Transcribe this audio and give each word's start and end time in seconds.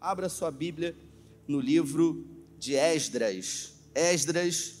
Abra 0.00 0.30
sua 0.30 0.50
Bíblia 0.50 0.96
no 1.46 1.60
livro 1.60 2.26
de 2.58 2.74
Esdras. 2.74 3.74
Esdras, 3.94 4.80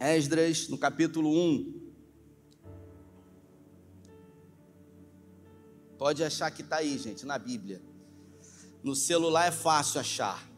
Esdras, 0.00 0.68
no 0.68 0.78
capítulo 0.78 1.30
1. 1.30 1.90
Pode 5.98 6.24
achar 6.24 6.50
que 6.50 6.62
está 6.62 6.76
aí, 6.76 6.96
gente, 6.96 7.26
na 7.26 7.38
Bíblia. 7.38 7.82
No 8.82 8.94
celular 8.94 9.48
é 9.48 9.50
fácil 9.50 10.00
achar. 10.00 10.48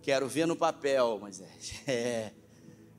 Quero 0.00 0.28
ver 0.28 0.46
no 0.46 0.54
papel, 0.54 1.18
mas 1.20 1.42
é. 1.88 2.32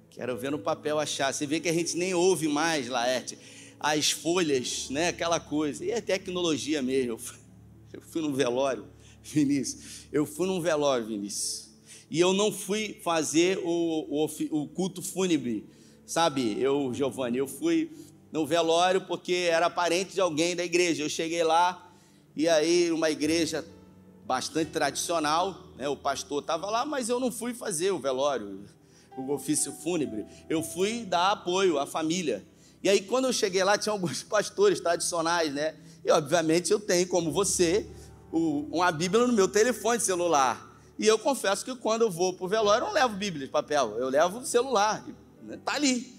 Quero 0.10 0.38
ver 0.38 0.52
no 0.52 0.60
papel 0.60 1.00
achar. 1.00 1.34
Você 1.34 1.46
vê 1.46 1.62
que 1.62 1.70
a 1.70 1.74
gente 1.74 1.96
nem 1.96 2.14
ouve 2.14 2.50
mais, 2.50 2.90
Laerte, 2.90 3.38
as 3.80 4.12
folhas, 4.12 4.90
né? 4.90 5.10
Aquela 5.10 5.40
coisa. 5.40 5.86
E 5.86 5.92
é 5.92 6.02
tecnologia 6.02 6.82
mesmo. 6.82 7.20
Eu 7.94 8.02
fui 8.02 8.22
num 8.22 8.34
velório, 8.34 8.86
Vinícius. 9.24 10.08
Eu 10.12 10.26
fui 10.26 10.48
num 10.48 10.62
velório, 10.62 11.06
Vinícius. 11.06 11.70
E 12.10 12.20
eu 12.20 12.34
não 12.34 12.52
fui 12.52 13.00
fazer 13.04 13.60
o, 13.64 14.26
o, 14.26 14.26
o 14.52 14.68
culto 14.68 15.02
fúnebre, 15.02 15.68
sabe? 16.06 16.60
Eu, 16.62 16.94
Giovanni, 16.94 17.38
eu 17.38 17.48
fui 17.48 17.92
no 18.32 18.46
velório 18.46 19.02
porque 19.02 19.48
era 19.50 19.70
parente 19.70 20.14
de 20.14 20.22
alguém 20.22 20.56
da 20.56 20.64
igreja. 20.64 21.04
Eu 21.04 21.10
cheguei 21.10 21.44
lá 21.44 21.92
e 22.36 22.48
aí 22.48 22.92
uma 22.92 23.10
igreja 23.10 23.66
bastante 24.26 24.72
tradicional, 24.72 25.58
né? 25.78 25.88
O 25.88 25.96
pastor 25.96 26.42
estava 26.42 26.70
lá, 26.70 26.86
mas 26.86 27.10
eu 27.10 27.20
não 27.20 27.32
fui 27.32 27.54
fazer 27.54 27.92
o 27.92 28.00
velório, 28.00 28.66
o 29.18 29.32
ofício 29.32 29.72
fúnebre. 29.72 30.26
Eu 30.50 30.62
fui 30.62 31.06
dar 31.06 31.32
apoio 31.32 31.80
à 31.80 31.86
família. 31.86 32.46
E 32.84 32.90
aí 32.90 33.02
quando 33.02 33.26
eu 33.26 33.34
cheguei 33.34 33.64
lá 33.64 33.78
tinha 33.78 33.94
alguns 33.94 34.22
pastores 34.24 34.80
tradicionais, 34.80 35.54
né? 35.54 35.76
E 36.06 36.12
obviamente 36.12 36.72
eu 36.72 36.80
tenho 36.80 37.08
como 37.08 37.32
você 37.32 37.90
uma 38.32 38.92
Bíblia 38.92 39.26
no 39.26 39.34
meu 39.34 39.48
telefone 39.48 40.00
celular. 40.00 40.72
E 41.00 41.08
eu 41.08 41.18
confesso 41.18 41.66
que 41.66 41.76
quando 41.76 42.04
eu 42.04 42.12
vou 42.12 42.34
para 42.34 42.46
o 42.46 42.48
velório, 42.48 42.84
eu 42.84 42.88
não 42.88 42.94
levo 42.94 43.16
Bíblia 43.16 43.48
de 43.48 43.52
papel, 43.52 43.96
eu 43.98 44.08
levo 44.08 44.40
o 44.40 44.46
celular, 44.46 45.04
está 45.52 45.74
ali. 45.74 46.14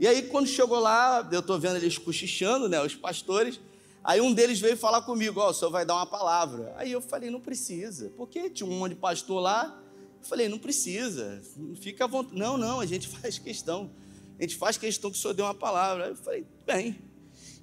E 0.00 0.06
aí, 0.06 0.22
quando 0.22 0.46
chegou 0.46 0.78
lá, 0.78 1.26
eu 1.30 1.40
estou 1.40 1.58
vendo 1.58 1.76
eles 1.76 1.98
cochichando, 1.98 2.68
né, 2.68 2.80
os 2.82 2.94
pastores. 2.94 3.60
Aí 4.04 4.20
um 4.20 4.32
deles 4.32 4.60
veio 4.60 4.76
falar 4.76 5.02
comigo: 5.02 5.40
Ó, 5.40 5.46
oh, 5.46 5.50
o 5.50 5.54
senhor 5.54 5.70
vai 5.70 5.84
dar 5.84 5.94
uma 5.94 6.06
palavra. 6.06 6.72
Aí 6.76 6.92
eu 6.92 7.00
falei: 7.00 7.30
Não 7.30 7.40
precisa, 7.40 8.12
porque 8.16 8.48
tinha 8.48 8.68
um 8.68 8.78
monte 8.78 8.94
de 8.94 9.00
pastor 9.00 9.40
lá. 9.40 9.76
Eu 10.20 10.28
falei: 10.28 10.48
Não 10.48 10.58
precisa, 10.58 11.42
fica 11.80 12.04
à 12.04 12.06
vontade. 12.06 12.38
Não, 12.38 12.56
não, 12.56 12.80
a 12.80 12.86
gente 12.86 13.08
faz 13.20 13.38
questão. 13.38 13.90
A 14.38 14.42
gente 14.42 14.56
faz 14.56 14.78
questão 14.78 15.10
que 15.10 15.18
o 15.18 15.20
senhor 15.20 15.34
dê 15.34 15.42
uma 15.42 15.54
palavra. 15.54 16.04
Aí 16.04 16.10
eu 16.10 16.16
falei: 16.16 16.46
Bem. 16.64 16.98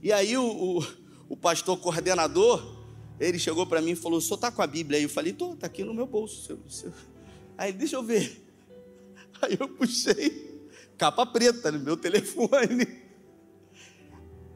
E 0.04 0.12
aí 0.12 0.38
o, 0.38 0.46
o, 0.46 0.86
o 1.30 1.36
pastor 1.36 1.78
coordenador, 1.78 2.86
ele 3.20 3.40
chegou 3.40 3.66
para 3.66 3.82
mim 3.82 3.92
e 3.92 3.96
falou: 3.96 4.20
O 4.20 4.22
senhor 4.22 4.36
está 4.36 4.52
com 4.52 4.62
a 4.62 4.68
Bíblia 4.68 4.98
aí? 4.98 5.04
Eu 5.04 5.10
falei: 5.10 5.32
Estou, 5.32 5.54
está 5.54 5.68
aqui 5.68 5.84
no 5.84 5.94
meu 5.94 6.06
bolso. 6.06 6.46
Seu, 6.46 6.60
seu. 6.70 6.92
Aí, 7.58 7.72
deixa 7.72 7.96
eu 7.96 8.04
ver. 8.04 8.42
Aí 9.42 9.58
eu 9.60 9.68
puxei 9.68 10.56
capa 10.98 11.26
preta 11.26 11.72
no 11.72 11.80
meu 11.80 11.98
telefone. 11.98 13.04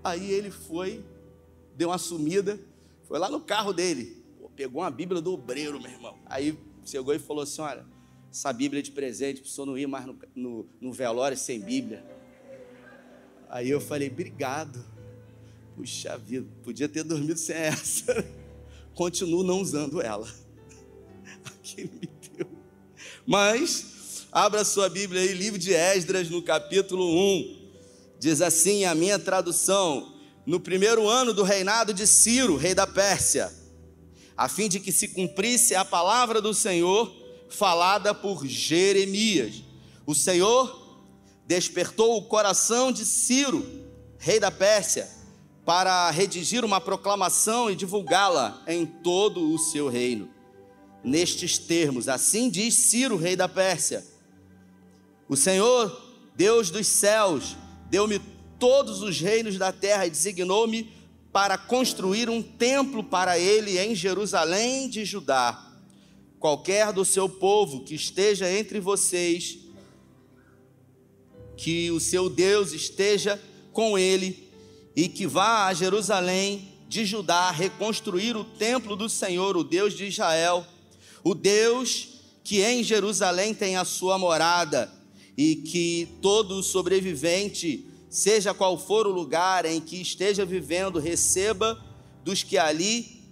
Aí 0.03 0.31
ele 0.31 0.49
foi, 0.49 1.03
deu 1.75 1.89
uma 1.89 1.97
sumida, 1.97 2.59
foi 3.03 3.19
lá 3.19 3.29
no 3.29 3.41
carro 3.41 3.73
dele, 3.73 4.23
pegou 4.55 4.81
uma 4.81 4.91
Bíblia 4.91 5.21
do 5.21 5.33
obreiro, 5.33 5.79
meu 5.79 5.91
irmão. 5.91 6.17
Aí 6.25 6.57
chegou 6.85 7.13
e 7.13 7.19
falou 7.19 7.43
assim: 7.43 7.61
Olha, 7.61 7.85
essa 8.31 8.51
Bíblia 8.53 8.79
é 8.79 8.83
de 8.83 8.91
presente, 8.91 9.41
para 9.41 9.47
o 9.47 9.49
senhor 9.49 9.67
não 9.67 9.77
ir 9.77 9.87
mais 9.87 10.05
no, 10.05 10.17
no, 10.35 10.69
no 10.79 10.93
velório 10.93 11.37
sem 11.37 11.59
Bíblia. 11.59 12.03
Aí 13.49 13.69
eu 13.69 13.81
falei: 13.81 14.09
Obrigado. 14.09 14.83
Puxa 15.79 16.17
vida, 16.17 16.45
podia 16.61 16.89
ter 16.89 17.05
dormido 17.05 17.39
sem 17.39 17.55
essa. 17.55 18.25
Continuo 18.93 19.45
não 19.45 19.61
usando 19.61 20.01
ela. 20.01 20.27
Aqui 21.45 21.83
me 21.83 22.09
deu. 22.35 22.47
Mas 23.25 24.25
Abra 24.29 24.65
sua 24.65 24.89
Bíblia 24.89 25.21
aí, 25.21 25.33
livro 25.33 25.57
de 25.57 25.73
Esdras, 25.73 26.29
no 26.29 26.41
capítulo 26.41 27.03
1. 27.03 27.69
Diz 28.19 28.41
assim 28.41 28.83
a 28.83 28.93
minha 28.93 29.17
tradução: 29.17 30.19
No 30.45 30.59
primeiro 30.59 31.07
ano 31.07 31.33
do 31.33 31.43
reinado 31.43 31.93
de 31.93 32.05
Ciro, 32.05 32.57
rei 32.57 32.75
da 32.75 32.85
Pérsia, 32.85 33.49
a 34.35 34.49
fim 34.49 34.67
de 34.67 34.81
que 34.81 34.91
se 34.91 35.07
cumprisse 35.07 35.75
a 35.75 35.85
palavra 35.85 36.41
do 36.41 36.53
Senhor 36.53 37.09
falada 37.49 38.13
por 38.13 38.45
Jeremias. 38.45 39.63
O 40.05 40.13
Senhor 40.13 40.99
despertou 41.47 42.17
o 42.17 42.23
coração 42.23 42.91
de 42.91 43.05
Ciro, 43.05 43.65
rei 44.17 44.41
da 44.41 44.51
Pérsia, 44.51 45.09
para 45.69 46.09
redigir 46.09 46.65
uma 46.65 46.81
proclamação 46.81 47.69
e 47.69 47.75
divulgá-la 47.75 48.59
em 48.65 48.87
todo 48.87 49.53
o 49.53 49.59
seu 49.59 49.87
reino. 49.87 50.27
Nestes 51.03 51.59
termos, 51.59 52.09
assim 52.09 52.49
diz 52.49 52.73
Ciro, 52.73 53.15
rei 53.15 53.35
da 53.35 53.47
Pérsia: 53.47 54.03
o 55.27 55.35
Senhor, 55.35 55.95
Deus 56.35 56.71
dos 56.71 56.87
céus, 56.87 57.55
deu-me 57.87 58.19
todos 58.57 59.03
os 59.03 59.21
reinos 59.21 59.59
da 59.59 59.71
terra 59.71 60.07
e 60.07 60.09
designou-me 60.09 60.91
para 61.31 61.55
construir 61.55 62.31
um 62.31 62.41
templo 62.41 63.03
para 63.03 63.37
ele 63.37 63.77
em 63.77 63.93
Jerusalém 63.93 64.89
de 64.89 65.05
Judá. 65.05 65.71
Qualquer 66.39 66.91
do 66.91 67.05
seu 67.05 67.29
povo 67.29 67.83
que 67.83 67.93
esteja 67.93 68.51
entre 68.51 68.79
vocês, 68.79 69.59
que 71.55 71.91
o 71.91 71.99
seu 71.99 72.27
Deus 72.27 72.73
esteja 72.73 73.39
com 73.71 73.99
ele 73.99 74.48
e 74.95 75.07
que 75.07 75.27
vá 75.27 75.67
a 75.67 75.73
Jerusalém 75.73 76.69
de 76.87 77.05
Judá 77.05 77.51
reconstruir 77.51 78.35
o 78.35 78.43
templo 78.43 78.95
do 78.95 79.07
Senhor, 79.07 79.55
o 79.55 79.63
Deus 79.63 79.93
de 79.93 80.05
Israel, 80.05 80.65
o 81.23 81.35
Deus 81.35 82.19
que 82.43 82.61
em 82.61 82.83
Jerusalém 82.83 83.53
tem 83.53 83.75
a 83.75 83.85
sua 83.85 84.17
morada 84.17 84.91
e 85.37 85.55
que 85.55 86.17
todo 86.21 86.63
sobrevivente, 86.63 87.87
seja 88.09 88.53
qual 88.53 88.77
for 88.77 89.05
o 89.05 89.11
lugar 89.11 89.65
em 89.65 89.79
que 89.79 90.01
esteja 90.01 90.43
vivendo, 90.43 90.99
receba 90.99 91.79
dos 92.23 92.41
que 92.41 92.57
ali 92.57 93.23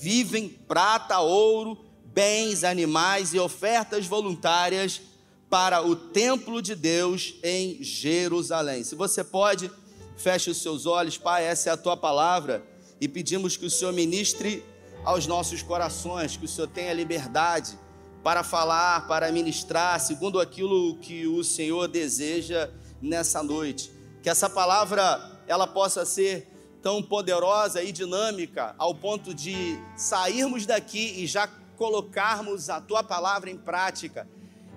vivem 0.00 0.48
prata, 0.48 1.18
ouro, 1.20 1.78
bens, 2.04 2.64
animais 2.64 3.32
e 3.34 3.38
ofertas 3.38 4.06
voluntárias 4.06 5.00
para 5.48 5.82
o 5.82 5.96
templo 5.96 6.60
de 6.60 6.74
Deus 6.74 7.34
em 7.42 7.82
Jerusalém. 7.82 8.84
Se 8.84 8.94
você 8.94 9.24
pode, 9.24 9.70
feche 10.16 10.50
os 10.50 10.62
seus 10.62 10.86
olhos, 10.86 11.18
Pai, 11.18 11.44
essa 11.44 11.70
é 11.70 11.72
a 11.72 11.76
tua 11.76 11.96
palavra 11.96 12.62
e 13.00 13.06
pedimos 13.06 13.56
que 13.56 13.66
o 13.66 13.70
Senhor 13.70 13.92
ministre 13.92 14.64
aos 15.04 15.26
nossos 15.26 15.62
corações, 15.62 16.36
que 16.36 16.44
o 16.44 16.48
Senhor 16.48 16.68
tenha 16.68 16.92
liberdade 16.92 17.78
para 18.22 18.42
falar, 18.42 19.06
para 19.06 19.30
ministrar, 19.30 20.00
segundo 20.00 20.40
aquilo 20.40 20.96
que 20.96 21.26
o 21.26 21.44
Senhor 21.44 21.86
deseja 21.86 22.70
nessa 23.00 23.42
noite. 23.42 23.92
Que 24.22 24.28
essa 24.28 24.50
palavra 24.50 25.40
ela 25.46 25.66
possa 25.66 26.04
ser 26.04 26.48
tão 26.82 27.02
poderosa 27.02 27.82
e 27.82 27.92
dinâmica 27.92 28.74
ao 28.78 28.94
ponto 28.94 29.32
de 29.34 29.78
sairmos 29.96 30.66
daqui 30.66 31.22
e 31.22 31.26
já 31.26 31.46
colocarmos 31.76 32.70
a 32.70 32.80
tua 32.80 33.04
palavra 33.04 33.50
em 33.50 33.56
prática 33.56 34.26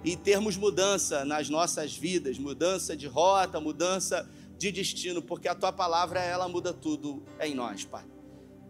e 0.03 0.16
termos 0.16 0.55
mudança 0.57 1.25
nas 1.25 1.49
nossas 1.49 1.95
vidas, 1.95 2.38
mudança 2.38 2.95
de 2.95 3.07
rota, 3.07 3.59
mudança 3.59 4.29
de 4.59 4.72
destino, 4.72 5.24
porque 5.24 5.47
a 5.47 5.56
tua 5.56 5.72
palavra 5.72 6.22
ela 6.22 6.47
muda 6.47 6.72
tudo 6.72 7.24
em 7.40 7.56
nós, 7.56 7.84
Pai. 7.84 8.06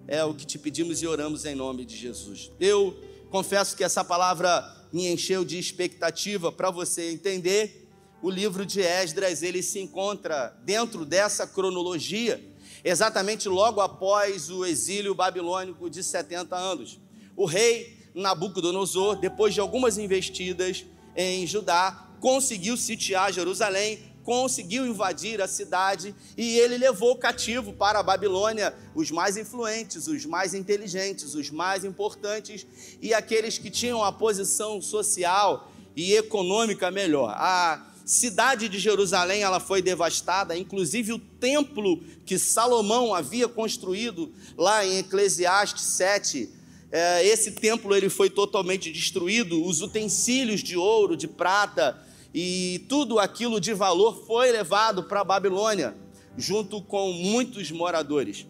É 0.08 0.24
o 0.24 0.34
que 0.34 0.46
te 0.46 0.58
pedimos 0.58 1.02
e 1.02 1.08
oramos 1.08 1.44
em 1.44 1.54
nome 1.54 1.84
de 1.84 1.98
Jesus. 1.98 2.50
Eu 2.60 2.98
Confesso 3.30 3.78
que 3.78 3.84
essa 3.84 4.04
palavra 4.04 4.88
me 4.92 5.08
encheu 5.08 5.46
de 5.46 5.60
expectativa 5.60 6.52
para 6.52 6.72
você 6.72 7.12
entender. 7.12 7.88
O 8.24 8.30
livro 8.30 8.66
de 8.66 8.82
Esdras, 8.82 9.44
ele 9.44 9.62
se 9.62 9.80
encontra 9.80 10.58
dentro 10.66 11.06
dessa 11.06 11.46
cronologia, 11.46 12.44
exatamente 12.84 13.48
logo 13.48 13.82
após 13.82 14.50
o 14.50 14.66
exílio 14.66 15.14
babilônico 15.14 15.92
de 15.92 16.04
70 16.04 16.56
anos. 16.56 17.00
O 17.36 17.46
rei 17.46 18.00
Nabucodonosor, 18.16 19.16
depois 19.18 19.54
de 19.54 19.60
algumas 19.60 20.00
investidas 20.00 20.84
em 21.16 21.46
Judá, 21.46 22.10
conseguiu 22.20 22.76
sitiar 22.76 23.32
Jerusalém, 23.32 24.00
conseguiu 24.30 24.86
invadir 24.86 25.42
a 25.42 25.48
cidade 25.48 26.14
e 26.38 26.60
ele 26.60 26.78
levou 26.78 27.16
cativo 27.16 27.74
para 27.74 27.98
a 27.98 28.04
Babilônia 28.04 28.76
os 28.94 29.10
mais 29.10 29.38
influentes, 29.38 30.06
os 30.06 30.24
mais 30.24 30.54
inteligentes, 30.54 31.34
os 31.34 31.50
mais 31.50 31.84
importantes 31.84 32.64
e 33.02 33.12
aqueles 33.12 33.58
que 33.58 33.72
tinham 33.72 34.04
a 34.04 34.12
posição 34.12 34.80
social 34.84 35.72
e 35.96 36.14
econômica 36.14 36.92
melhor. 36.92 37.34
A 37.36 37.88
cidade 38.06 38.70
de 38.70 38.78
Jerusalém 38.78 39.42
ela 39.42 39.60
foi 39.60 39.82
devastada, 39.82 40.56
inclusive 40.56 41.12
o 41.12 41.18
templo 41.18 42.00
que 42.24 42.38
Salomão 42.38 43.16
havia 43.16 43.48
construído 43.48 44.32
lá 44.56 44.86
em 44.86 45.00
Eclesiastes 45.00 45.82
7, 45.82 46.52
é, 46.92 47.26
esse 47.26 47.54
templo 47.54 47.96
ele 47.96 48.10
foi 48.10 48.30
totalmente 48.30 48.92
destruído, 48.92 49.66
os 49.66 49.82
utensílios 49.82 50.62
de 50.62 50.78
ouro, 50.78 51.18
de 51.18 51.28
prata, 51.28 52.00
e 52.34 52.86
tudo 52.88 53.20
aquilo 53.20 53.60
de 53.60 53.74
valor 53.74 54.24
foi 54.26 54.52
levado 54.52 55.04
para 55.04 55.22
a 55.22 55.24
Babilônia, 55.24 55.96
junto 56.38 56.82
com 56.82 57.12
muitos 57.12 57.72
moradores. 57.72 58.46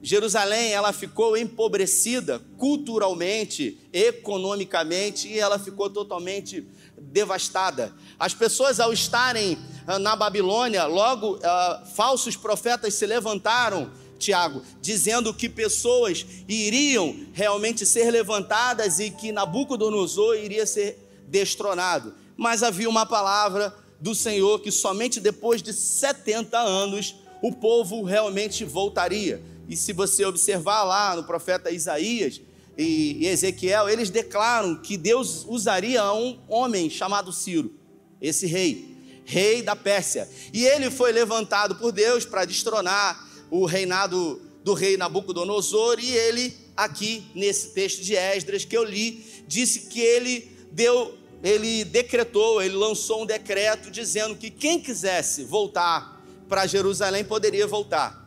Jerusalém 0.00 0.72
ela 0.72 0.92
ficou 0.92 1.36
empobrecida 1.36 2.40
culturalmente, 2.56 3.78
economicamente 3.92 5.26
e 5.26 5.38
ela 5.38 5.58
ficou 5.58 5.90
totalmente 5.90 6.66
devastada. 6.96 7.92
As 8.18 8.32
pessoas 8.32 8.78
ao 8.78 8.92
estarem 8.92 9.58
ah, 9.86 9.98
na 9.98 10.14
Babilônia, 10.14 10.84
logo 10.84 11.36
uh, 11.36 11.86
falsos 11.94 12.36
profetas 12.36 12.94
se 12.94 13.06
levantaram, 13.06 13.90
Tiago, 14.18 14.62
dizendo 14.80 15.34
que 15.34 15.48
pessoas 15.48 16.24
iriam 16.48 17.26
realmente 17.32 17.84
ser 17.84 18.10
levantadas 18.10 19.00
e 19.00 19.10
que 19.10 19.32
Nabucodonosor 19.32 20.36
iria 20.36 20.66
ser 20.66 20.98
destronado. 21.26 22.14
Mas 22.38 22.62
havia 22.62 22.88
uma 22.88 23.04
palavra 23.04 23.76
do 24.00 24.14
Senhor 24.14 24.60
que 24.60 24.70
somente 24.70 25.18
depois 25.18 25.60
de 25.60 25.72
70 25.72 26.56
anos 26.56 27.16
o 27.42 27.52
povo 27.52 28.04
realmente 28.04 28.64
voltaria. 28.64 29.42
E 29.68 29.76
se 29.76 29.92
você 29.92 30.24
observar 30.24 30.84
lá 30.84 31.16
no 31.16 31.24
profeta 31.24 31.70
Isaías 31.70 32.40
e 32.76 33.26
Ezequiel, 33.26 33.88
eles 33.88 34.08
declaram 34.08 34.76
que 34.76 34.96
Deus 34.96 35.44
usaria 35.48 36.12
um 36.12 36.38
homem 36.48 36.88
chamado 36.88 37.32
Ciro, 37.32 37.74
esse 38.22 38.46
rei, 38.46 38.96
rei 39.24 39.60
da 39.60 39.74
Pérsia. 39.74 40.28
E 40.52 40.64
ele 40.64 40.90
foi 40.90 41.10
levantado 41.10 41.74
por 41.74 41.90
Deus 41.90 42.24
para 42.24 42.44
destronar 42.44 43.28
o 43.50 43.66
reinado 43.66 44.40
do 44.62 44.74
rei 44.74 44.96
Nabucodonosor, 44.96 45.98
e 45.98 46.10
ele, 46.10 46.54
aqui 46.76 47.26
nesse 47.34 47.70
texto 47.70 48.02
de 48.02 48.14
Esdras 48.14 48.64
que 48.64 48.76
eu 48.76 48.84
li, 48.84 49.24
disse 49.46 49.88
que 49.88 50.00
ele 50.00 50.50
deu, 50.70 51.16
ele 51.42 51.84
decretou, 51.84 52.60
ele 52.60 52.74
lançou 52.74 53.22
um 53.22 53.26
decreto 53.26 53.90
dizendo 53.90 54.36
que 54.36 54.50
quem 54.50 54.80
quisesse 54.80 55.44
voltar 55.44 56.20
para 56.48 56.66
Jerusalém 56.66 57.24
poderia 57.24 57.66
voltar. 57.66 58.26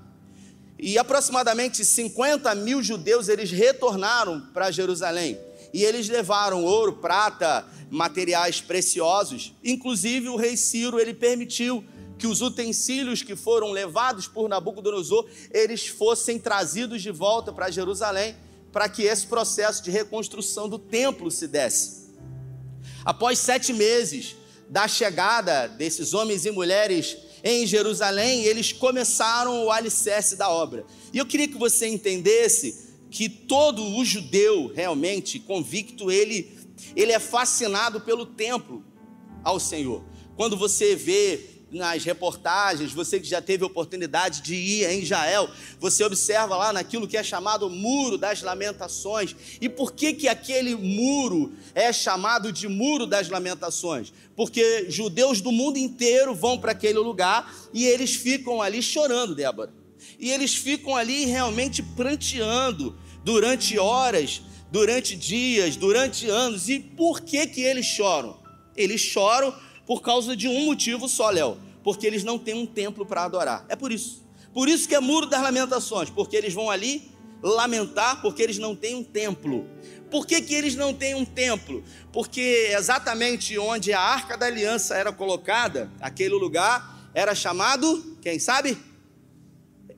E 0.80 0.98
aproximadamente 0.98 1.84
50 1.84 2.56
mil 2.56 2.82
judeus 2.82 3.28
eles 3.28 3.52
retornaram 3.52 4.42
para 4.54 4.72
Jerusalém. 4.72 5.38
E 5.74 5.84
eles 5.84 6.10
levaram 6.10 6.64
ouro, 6.64 6.94
prata, 6.94 7.66
materiais 7.90 8.62
preciosos. 8.62 9.54
Inclusive 9.64 10.30
o 10.30 10.36
rei 10.36 10.58
Ciro 10.58 11.00
ele 11.00 11.14
permitiu 11.14 11.84
que 12.18 12.28
os 12.28 12.42
utensílios 12.42 13.22
que 13.22 13.36
foram 13.36 13.72
levados 13.72 14.28
por 14.28 14.48
Nabucodonosor 14.48 15.28
eles 15.52 15.88
fossem 15.88 16.40
trazidos 16.40 17.02
de 17.02 17.12
volta 17.12 17.52
para 17.52 17.72
Jerusalém, 17.72 18.36
para 18.72 18.88
que 18.88 19.04
esse 19.04 19.28
processo 19.28 19.84
de 19.84 19.92
reconstrução 19.92 20.70
do 20.70 20.80
templo 20.80 21.30
se 21.30 21.48
desse. 21.48 22.01
Após 23.04 23.40
sete 23.40 23.74
meses 23.74 24.36
da 24.70 24.88
chegada 24.88 25.68
desses 25.68 26.14
homens 26.14 26.46
e 26.46 26.52
mulheres 26.52 27.18
em 27.44 27.66
Jerusalém, 27.66 28.44
eles 28.44 28.72
começaram 28.72 29.66
o 29.66 29.72
alicerce 29.72 30.36
da 30.36 30.50
obra. 30.50 30.86
E 31.12 31.18
eu 31.18 31.26
queria 31.26 31.48
que 31.48 31.58
você 31.58 31.88
entendesse 31.88 32.92
que 33.10 33.28
todo 33.28 33.84
o 33.84 34.06
judeu 34.06 34.72
realmente 34.74 35.40
convicto, 35.40 36.10
ele, 36.10 36.58
ele 36.96 37.12
é 37.12 37.20
fascinado 37.20 38.00
pelo 38.02 38.26
templo 38.26 38.84
ao 39.44 39.60
Senhor. 39.60 40.04
Quando 40.38 40.56
você 40.56 40.96
vê 40.96 41.61
nas 41.72 42.04
reportagens, 42.04 42.92
você 42.92 43.20
que 43.20 43.28
já 43.28 43.42
teve 43.42 43.64
oportunidade 43.64 44.42
de 44.42 44.56
ir 44.56 44.90
em 44.90 45.00
Israel, 45.00 45.50
você 45.80 46.04
observa 46.04 46.58
lá 46.58 46.74
naquilo 46.74 47.08
que 47.08 47.16
é 47.16 47.24
chamado 47.24 47.70
Muro 47.70 48.18
das 48.18 48.42
Lamentações. 48.42 49.36
E 49.62 49.70
por 49.70 49.94
que 49.94 50.14
que 50.14 50.28
aquele 50.28 50.76
muro 50.76 51.54
é 51.74 51.94
chamado 51.94 52.52
de 52.52 52.68
Muro 52.68 53.06
das 53.06 53.30
Lamentações? 53.30 54.12
Porque 54.36 54.90
judeus 54.90 55.40
do 55.40 55.52
mundo 55.52 55.78
inteiro 55.78 56.36
vão 56.36 56.58
para 56.58 56.74
aquele 56.74 57.00
lugar 57.00 57.54
e 57.74 57.86
eles 57.86 58.14
ficam 58.16 58.62
ali 58.62 58.82
chorando, 58.82 59.34
Débora. 59.34 59.74
E 60.20 60.30
eles 60.30 60.54
ficam 60.54 60.96
ali 60.96 61.26
realmente 61.26 61.82
pranteando 61.82 62.98
durante 63.24 63.78
horas, 63.80 64.42
durante 64.72 65.16
dias, 65.16 65.76
durante 65.76 66.28
anos. 66.28 66.68
E 66.70 66.80
por 66.80 67.22
que 67.22 67.48
que 67.48 67.62
eles 67.62 67.86
choram? 67.86 68.38
Eles 68.76 69.02
choram 69.02 69.54
por 69.86 70.02
causa 70.02 70.36
de 70.36 70.48
um 70.48 70.66
motivo 70.66 71.08
só, 71.08 71.30
Léo. 71.30 71.58
Porque 71.84 72.06
eles 72.06 72.24
não 72.24 72.38
têm 72.38 72.54
um 72.54 72.66
templo 72.66 73.06
para 73.06 73.24
adorar. 73.24 73.66
É 73.68 73.76
por 73.76 73.92
isso. 73.92 74.24
Por 74.54 74.68
isso 74.68 74.88
que 74.88 74.96
é 74.96 75.00
muro 75.00 75.26
das 75.26 75.42
lamentações, 75.42 76.10
porque 76.10 76.36
eles 76.36 76.54
vão 76.54 76.70
ali 76.70 77.10
lamentar 77.42 78.22
porque 78.22 78.42
eles 78.42 78.58
não 78.58 78.76
têm 78.76 78.96
um 78.96 79.04
templo. 79.04 79.68
Por 80.10 80.28
que, 80.28 80.42
que 80.42 80.54
eles 80.54 80.76
não 80.76 80.94
têm 80.94 81.16
um 81.16 81.26
templo? 81.26 81.84
Porque 82.12 82.70
exatamente 82.72 83.58
onde 83.58 83.94
a 83.94 84.00
arca 84.00 84.38
da 84.38 84.46
aliança 84.46 84.96
era 84.96 85.12
colocada, 85.12 85.90
aquele 86.00 86.36
lugar 86.36 87.10
era 87.14 87.34
chamado, 87.34 88.18
quem 88.22 88.38
sabe? 88.38 88.78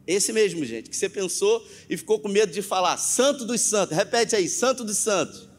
Esse 0.06 0.34
mesmo, 0.34 0.64
gente, 0.66 0.90
que 0.90 0.96
você 0.96 1.10
pensou 1.10 1.66
e 1.90 1.98
ficou 1.98 2.20
com 2.20 2.28
medo 2.28 2.52
de 2.52 2.62
falar, 2.62 2.98
Santo 2.98 3.46
dos 3.46 3.62
Santos. 3.62 3.96
Repete 3.96 4.36
aí, 4.36 4.48
Santo 4.48 4.84
dos 4.84 4.98
Santos. 4.98 5.50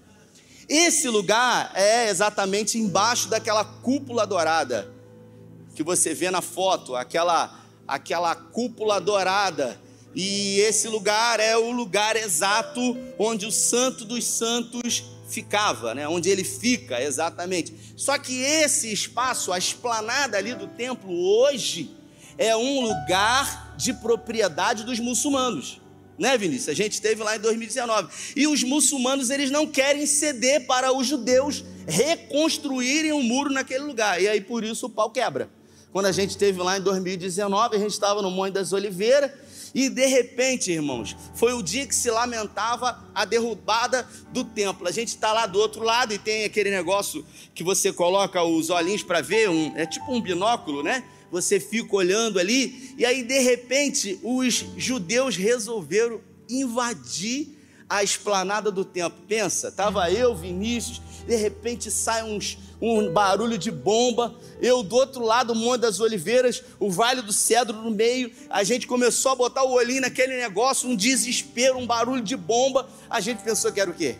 Esse 0.69 1.08
lugar 1.08 1.70
é 1.75 2.08
exatamente 2.08 2.78
embaixo 2.78 3.28
daquela 3.28 3.64
cúpula 3.64 4.26
dourada 4.26 4.93
que 5.75 5.82
você 5.82 6.14
vê 6.14 6.31
na 6.31 6.40
foto, 6.40 6.94
aquela 6.94 7.61
aquela 7.87 8.34
cúpula 8.34 9.00
dourada. 9.00 9.78
E 10.14 10.61
esse 10.61 10.88
lugar 10.88 11.40
é 11.40 11.56
o 11.56 11.70
lugar 11.72 12.16
exato 12.16 12.96
onde 13.19 13.46
o 13.46 13.52
Santo 13.52 14.05
dos 14.05 14.25
Santos 14.25 15.05
ficava, 15.28 15.94
né? 15.94 16.08
Onde 16.08 16.31
ele 16.31 16.44
fica 16.44 17.02
exatamente. 17.02 17.75
Só 17.96 18.16
que 18.16 18.40
esse 18.40 18.93
espaço, 18.93 19.52
a 19.52 19.58
esplanada 19.58 20.38
ali 20.38 20.55
do 20.55 20.69
templo 20.69 21.12
hoje 21.12 21.94
é 22.38 22.56
um 22.56 22.81
lugar 22.81 23.75
de 23.76 23.93
propriedade 23.93 24.84
dos 24.84 25.00
muçulmanos 25.00 25.81
né, 26.19 26.37
Vinícius? 26.38 26.69
A 26.69 26.75
gente 26.75 26.93
esteve 26.93 27.22
lá 27.22 27.37
em 27.37 27.40
2019. 27.40 28.08
E 28.37 28.46
os 28.46 28.62
muçulmanos, 28.62 29.31
eles 29.31 29.50
não 29.50 29.66
querem 29.66 30.06
ceder 30.06 30.66
para 30.66 30.93
os 30.93 31.06
judeus 31.06 31.64
reconstruírem 31.87 33.12
um 33.12 33.22
muro 33.22 33.50
naquele 33.50 33.84
lugar. 33.84 34.20
E 34.20 34.28
aí 34.28 34.40
por 34.40 34.64
isso 34.64 34.87
o 34.87 34.90
pau 34.90 35.11
quebra. 35.11 35.49
Quando 35.93 36.06
a 36.06 36.12
gente 36.12 36.31
esteve 36.31 36.61
lá 36.61 36.76
em 36.76 36.81
2019, 36.81 37.76
a 37.76 37.78
gente 37.78 37.93
estava 37.93 38.20
no 38.20 38.31
Monte 38.31 38.55
das 38.55 38.72
Oliveiras, 38.72 39.31
e 39.75 39.88
de 39.88 40.06
repente, 40.06 40.70
irmãos, 40.70 41.16
foi 41.34 41.52
o 41.52 41.62
dia 41.62 41.84
que 41.84 41.94
se 41.94 42.08
lamentava 42.08 43.05
a 43.12 43.25
derrubada 43.25 44.06
do 44.32 44.44
templo. 44.44 44.87
A 44.87 44.93
gente 44.93 45.08
está 45.08 45.32
lá 45.32 45.46
do 45.46 45.58
outro 45.58 45.82
lado 45.82 46.14
e 46.14 46.19
tem 46.19 46.44
aquele 46.44 46.70
negócio 46.70 47.26
que 47.52 47.64
você 47.64 47.93
coloca 47.93 48.40
os 48.43 48.70
olhinhos 48.70 49.02
para 49.02 49.20
ver, 49.20 49.50
um, 49.50 49.72
é 49.76 49.84
tipo 49.84 50.12
um 50.12 50.20
binóculo, 50.20 50.82
né? 50.82 51.02
Você 51.34 51.58
fica 51.58 51.96
olhando 51.96 52.38
ali, 52.38 52.94
e 52.96 53.04
aí 53.04 53.25
de 53.25 53.40
repente 53.40 54.20
os 54.22 54.64
judeus 54.76 55.34
resolveram 55.34 56.20
invadir 56.48 57.58
a 57.88 58.04
esplanada 58.04 58.70
do 58.70 58.84
templo. 58.84 59.19
Pensa, 59.26 59.66
estava 59.66 60.12
eu, 60.12 60.32
Vinícius, 60.36 61.02
de 61.26 61.34
repente 61.34 61.90
sai 61.90 62.23
uns, 62.23 62.56
um 62.80 63.12
barulho 63.12 63.59
de 63.59 63.73
bomba, 63.73 64.32
eu 64.61 64.80
do 64.85 64.94
outro 64.94 65.25
lado, 65.25 65.54
o 65.54 65.56
Monte 65.56 65.80
das 65.80 65.99
Oliveiras, 65.99 66.62
o 66.78 66.88
Vale 66.88 67.20
do 67.20 67.32
Cedro 67.32 67.82
no 67.82 67.90
meio, 67.90 68.30
a 68.49 68.62
gente 68.62 68.87
começou 68.87 69.32
a 69.32 69.35
botar 69.35 69.64
o 69.64 69.73
olhinho 69.73 70.02
naquele 70.02 70.37
negócio, 70.37 70.88
um 70.88 70.94
desespero, 70.94 71.78
um 71.78 71.87
barulho 71.87 72.23
de 72.23 72.37
bomba, 72.37 72.88
a 73.11 73.20
gente 73.20 73.42
pensou 73.42 73.73
que 73.73 73.80
era 73.80 73.90
o 73.90 73.94
quê? 73.94 74.14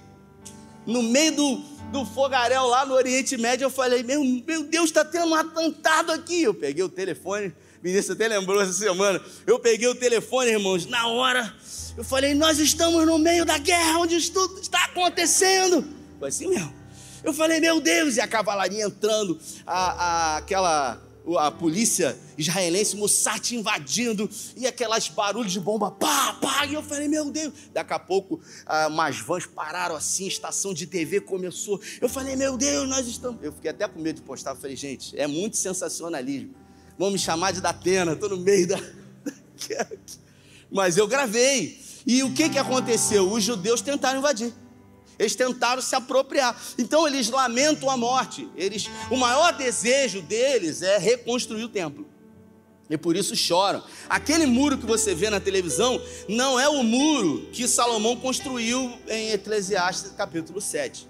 No 0.85 1.01
meio 1.01 1.37
do, 1.37 1.63
do 1.95 2.05
fogaréu 2.05 2.67
lá 2.67 2.85
no 2.85 2.93
Oriente 2.93 3.37
Médio, 3.37 3.67
eu 3.67 3.71
falei: 3.71 4.03
Meu, 4.03 4.23
meu 4.25 4.65
Deus, 4.65 4.87
está 4.87 5.05
tendo 5.05 5.27
um 5.27 5.35
atentado 5.35 6.11
aqui. 6.11 6.43
Eu 6.43 6.53
peguei 6.53 6.83
o 6.83 6.89
telefone, 6.89 7.55
Vinícius 7.81 8.11
até 8.11 8.27
lembrou 8.27 8.61
essa 8.61 8.73
semana. 8.73 9.23
Eu 9.47 9.61
peguei 9.61 9.87
o 9.87 9.95
telefone, 9.95 10.51
irmãos, 10.51 10.87
na 10.87 11.07
hora. 11.07 11.55
Eu 11.97 12.03
falei: 12.03 12.35
Nós 12.35 12.59
estamos 12.59 13.07
no 13.07 13.17
meio 13.17 13.45
da 13.45 13.59
guerra, 13.59 14.01
onde 14.01 14.17
isso 14.17 14.33
tudo 14.33 14.61
está 14.61 14.85
acontecendo. 14.87 15.87
Foi 16.19 16.29
assim 16.29 16.49
mesmo. 16.49 16.75
Eu 17.23 17.33
falei: 17.33 17.61
Meu 17.61 17.81
Deus, 17.81 18.17
e 18.17 18.21
a 18.21 18.27
cavalaria 18.27 18.85
entrando, 18.85 19.39
a, 19.65 19.77
a, 19.77 20.37
aquela 20.39 21.01
a 21.39 21.51
polícia 21.51 22.17
israelense, 22.37 22.97
Mossad 22.97 23.53
invadindo, 23.53 24.29
e 24.57 24.67
aquelas 24.67 25.09
barulhos 25.09 25.53
de 25.53 25.61
bomba, 25.61 25.91
pá, 25.91 26.35
pá, 26.35 26.67
e 26.67 26.75
eu 26.75 26.83
falei, 26.83 27.09
meu 27.09 27.31
Deus, 27.31 27.53
daqui 27.73 27.93
a 27.93 27.99
pouco 27.99 28.41
ah, 28.67 28.89
umas 28.89 29.19
vans 29.21 29.47
pararam 29.47 29.97
assim, 29.97 30.27
estação 30.27 30.75
de 30.75 30.87
TV 30.87 31.21
começou, 31.21 31.81
eu 32.01 32.09
falei, 32.09 32.37
meu 32.37 32.57
Deus, 32.57 32.89
nós 32.89 33.07
estamos, 33.07 33.43
eu 33.43 33.53
fiquei 33.53 33.71
até 33.71 33.89
com 33.89 34.01
medo 34.01 34.17
de 34.17 34.23
postar, 34.23 34.51
eu 34.51 34.57
falei, 34.57 34.77
gente, 34.77 35.19
é 35.19 35.27
muito 35.27 35.57
sensacionalismo, 35.57 36.55
vão 36.99 37.11
me 37.11 37.19
chamar 37.19 37.53
de 37.53 37.61
Datena, 37.61 38.13
estou 38.13 38.29
no 38.29 38.37
meio 38.37 38.69
da, 38.69 38.79
mas 40.71 40.99
eu 40.99 41.07
gravei, 41.07 41.81
e 42.07 42.23
o 42.23 42.35
que 42.35 42.51
que 42.51 42.59
aconteceu? 42.59 43.33
Os 43.33 43.43
judeus 43.43 43.81
tentaram 43.81 44.19
invadir, 44.19 44.53
eles 45.19 45.35
tentaram 45.35 45.83
se 45.83 45.95
apropriar. 45.95 46.61
Então 46.79 47.07
eles 47.07 47.29
lamentam 47.29 47.91
a 47.91 47.97
morte. 47.97 48.49
Eles, 48.57 48.89
o 49.11 49.17
maior 49.17 49.53
desejo 49.53 50.23
deles 50.23 50.83
é 50.83 50.99
reconstruir 50.99 51.65
o 51.65 51.69
templo. 51.69 52.07
E 52.89 52.99
por 52.99 53.17
isso 53.17 53.35
choram. 53.35 53.83
Aquele 54.09 54.45
muro 54.47 54.77
que 54.77 54.85
você 54.85 55.15
vê 55.15 55.31
na 55.31 55.41
televisão 55.41 56.01
não 56.29 56.61
é 56.61 56.69
o 56.69 56.83
muro 56.83 57.49
que 57.53 57.67
Salomão 57.67 58.17
construiu 58.17 58.93
em 59.09 59.31
Eclesiastes 59.31 60.13
capítulo 60.13 60.61
7. 60.61 61.09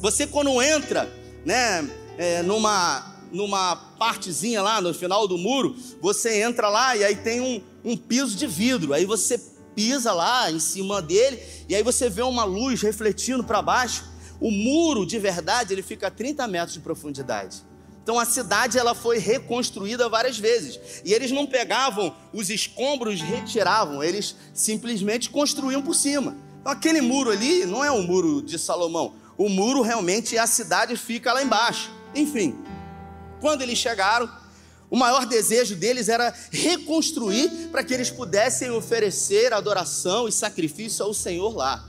Você 0.00 0.26
quando 0.26 0.62
entra, 0.62 1.12
né, 1.44 1.88
é, 2.16 2.42
numa 2.42 3.14
numa 3.32 3.76
partezinha 3.98 4.62
lá 4.62 4.80
no 4.80 4.94
final 4.94 5.26
do 5.26 5.36
muro, 5.36 5.76
você 6.00 6.42
entra 6.42 6.68
lá 6.68 6.96
e 6.96 7.04
aí 7.04 7.16
tem 7.16 7.40
um, 7.40 7.60
um 7.84 7.96
piso 7.96 8.36
de 8.36 8.46
vidro. 8.46 8.92
Aí 8.92 9.04
você 9.04 9.38
pisa 9.76 10.12
lá 10.12 10.50
em 10.50 10.58
cima 10.58 11.02
dele, 11.02 11.38
e 11.68 11.74
aí 11.74 11.82
você 11.82 12.08
vê 12.08 12.22
uma 12.22 12.44
luz 12.44 12.80
refletindo 12.80 13.44
para 13.44 13.60
baixo. 13.60 14.04
O 14.40 14.50
muro, 14.50 15.06
de 15.06 15.18
verdade, 15.18 15.72
ele 15.72 15.82
fica 15.82 16.08
a 16.08 16.10
30 16.10 16.48
metros 16.48 16.72
de 16.72 16.80
profundidade. 16.80 17.62
Então 18.02 18.18
a 18.18 18.24
cidade 18.24 18.78
ela 18.78 18.94
foi 18.94 19.18
reconstruída 19.18 20.08
várias 20.08 20.38
vezes. 20.38 20.78
E 21.04 21.12
eles 21.12 21.30
não 21.30 21.46
pegavam 21.46 22.14
os 22.32 22.48
escombros, 22.50 23.20
retiravam, 23.20 24.02
eles 24.02 24.34
simplesmente 24.54 25.28
construíam 25.28 25.82
por 25.82 25.94
cima. 25.94 26.36
Então 26.60 26.72
aquele 26.72 27.00
muro 27.00 27.30
ali 27.30 27.66
não 27.66 27.84
é 27.84 27.90
um 27.90 28.02
muro 28.02 28.40
de 28.40 28.58
Salomão. 28.58 29.14
O 29.36 29.48
muro 29.48 29.82
realmente 29.82 30.38
a 30.38 30.46
cidade 30.46 30.96
fica 30.96 31.32
lá 31.32 31.42
embaixo. 31.42 31.90
Enfim, 32.14 32.56
quando 33.40 33.62
eles 33.62 33.78
chegaram, 33.78 34.30
o 34.90 34.96
maior 34.96 35.26
desejo 35.26 35.74
deles 35.74 36.08
era 36.08 36.32
reconstruir 36.50 37.50
para 37.72 37.82
que 37.82 37.92
eles 37.92 38.10
pudessem 38.10 38.70
oferecer 38.70 39.52
adoração 39.52 40.28
e 40.28 40.32
sacrifício 40.32 41.04
ao 41.04 41.12
Senhor 41.12 41.54
lá. 41.56 41.84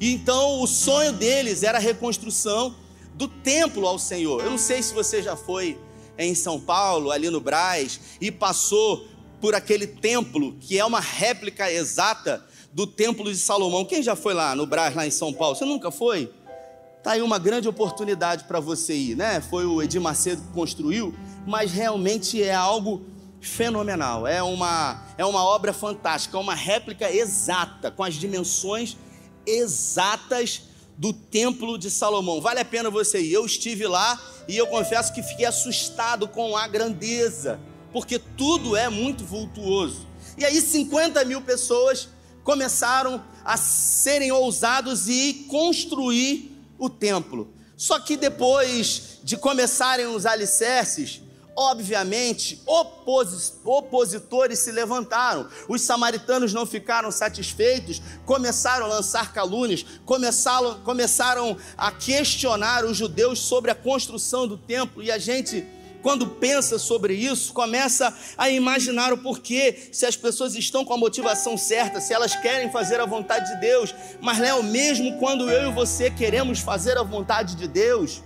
E 0.00 0.12
então 0.12 0.60
o 0.60 0.66
sonho 0.66 1.12
deles 1.12 1.62
era 1.62 1.78
a 1.78 1.80
reconstrução 1.80 2.74
do 3.14 3.28
templo 3.28 3.86
ao 3.86 3.98
Senhor. 3.98 4.42
Eu 4.42 4.50
não 4.50 4.58
sei 4.58 4.82
se 4.82 4.94
você 4.94 5.22
já 5.22 5.36
foi 5.36 5.78
em 6.16 6.34
São 6.34 6.58
Paulo, 6.58 7.10
ali 7.10 7.28
no 7.30 7.40
Braz, 7.40 8.00
e 8.20 8.30
passou 8.30 9.06
por 9.40 9.54
aquele 9.54 9.86
templo 9.86 10.56
que 10.60 10.78
é 10.78 10.84
uma 10.84 11.00
réplica 11.00 11.70
exata 11.70 12.44
do 12.72 12.86
templo 12.86 13.30
de 13.30 13.38
Salomão. 13.38 13.84
Quem 13.84 14.02
já 14.02 14.16
foi 14.16 14.34
lá 14.34 14.54
no 14.54 14.66
Braz, 14.66 14.94
lá 14.94 15.06
em 15.06 15.10
São 15.10 15.32
Paulo? 15.32 15.56
Você 15.56 15.64
nunca 15.64 15.90
foi? 15.90 16.32
Tá 17.02 17.12
aí 17.12 17.22
uma 17.22 17.38
grande 17.38 17.68
oportunidade 17.68 18.44
para 18.44 18.60
você 18.60 18.94
ir, 18.94 19.16
né? 19.16 19.40
Foi 19.40 19.64
o 19.64 19.80
Edir 19.80 20.00
Macedo 20.00 20.42
que 20.42 20.52
construiu, 20.52 21.14
mas 21.48 21.72
realmente 21.72 22.42
é 22.42 22.54
algo 22.54 23.02
fenomenal. 23.40 24.26
É 24.26 24.42
uma, 24.42 25.02
é 25.16 25.24
uma 25.24 25.42
obra 25.42 25.72
fantástica, 25.72 26.36
é 26.36 26.40
uma 26.40 26.54
réplica 26.54 27.10
exata, 27.10 27.90
com 27.90 28.04
as 28.04 28.14
dimensões 28.14 28.98
exatas 29.46 30.62
do 30.96 31.12
Templo 31.12 31.78
de 31.78 31.90
Salomão. 31.90 32.38
Vale 32.40 32.60
a 32.60 32.64
pena 32.64 32.90
você 32.90 33.20
ir. 33.20 33.32
Eu 33.32 33.46
estive 33.46 33.86
lá 33.86 34.20
e 34.46 34.58
eu 34.58 34.66
confesso 34.66 35.12
que 35.14 35.22
fiquei 35.22 35.46
assustado 35.46 36.28
com 36.28 36.54
a 36.54 36.68
grandeza, 36.68 37.58
porque 37.92 38.18
tudo 38.18 38.76
é 38.76 38.90
muito 38.90 39.24
vultuoso. 39.24 40.06
E 40.36 40.44
aí, 40.44 40.60
50 40.60 41.24
mil 41.24 41.40
pessoas 41.40 42.10
começaram 42.44 43.24
a 43.42 43.56
serem 43.56 44.30
ousados 44.30 45.08
e 45.08 45.46
construir 45.48 46.54
o 46.78 46.90
templo. 46.90 47.54
Só 47.74 47.98
que 48.00 48.16
depois 48.16 49.20
de 49.22 49.36
começarem 49.36 50.06
os 50.06 50.26
alicerces, 50.26 51.22
obviamente, 51.60 52.62
opositores 53.64 54.60
se 54.60 54.70
levantaram. 54.70 55.48
Os 55.68 55.82
samaritanos 55.82 56.54
não 56.54 56.64
ficaram 56.64 57.10
satisfeitos, 57.10 58.00
começaram 58.24 58.86
a 58.86 58.88
lançar 58.88 59.32
calúnias, 59.32 59.84
começaram, 60.06 60.78
começaram 60.84 61.56
a 61.76 61.90
questionar 61.90 62.84
os 62.84 62.96
judeus 62.96 63.40
sobre 63.40 63.72
a 63.72 63.74
construção 63.74 64.46
do 64.46 64.56
templo, 64.56 65.02
e 65.02 65.10
a 65.10 65.18
gente 65.18 65.66
quando 66.00 66.28
pensa 66.28 66.78
sobre 66.78 67.12
isso, 67.12 67.52
começa 67.52 68.16
a 68.38 68.48
imaginar 68.48 69.12
o 69.12 69.18
porquê, 69.18 69.88
se 69.90 70.06
as 70.06 70.16
pessoas 70.16 70.54
estão 70.54 70.84
com 70.84 70.94
a 70.94 70.96
motivação 70.96 71.58
certa, 71.58 72.00
se 72.00 72.14
elas 72.14 72.36
querem 72.36 72.70
fazer 72.70 73.00
a 73.00 73.04
vontade 73.04 73.52
de 73.52 73.60
Deus. 73.60 73.92
Mas, 74.20 74.38
Léo, 74.38 74.62
mesmo 74.62 75.18
quando 75.18 75.50
eu 75.50 75.70
e 75.70 75.74
você 75.74 76.08
queremos 76.08 76.60
fazer 76.60 76.96
a 76.96 77.02
vontade 77.02 77.56
de 77.56 77.66
Deus, 77.66 78.22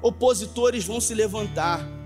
opositores 0.00 0.84
vão 0.84 1.00
se 1.00 1.12
levantar. 1.12 1.97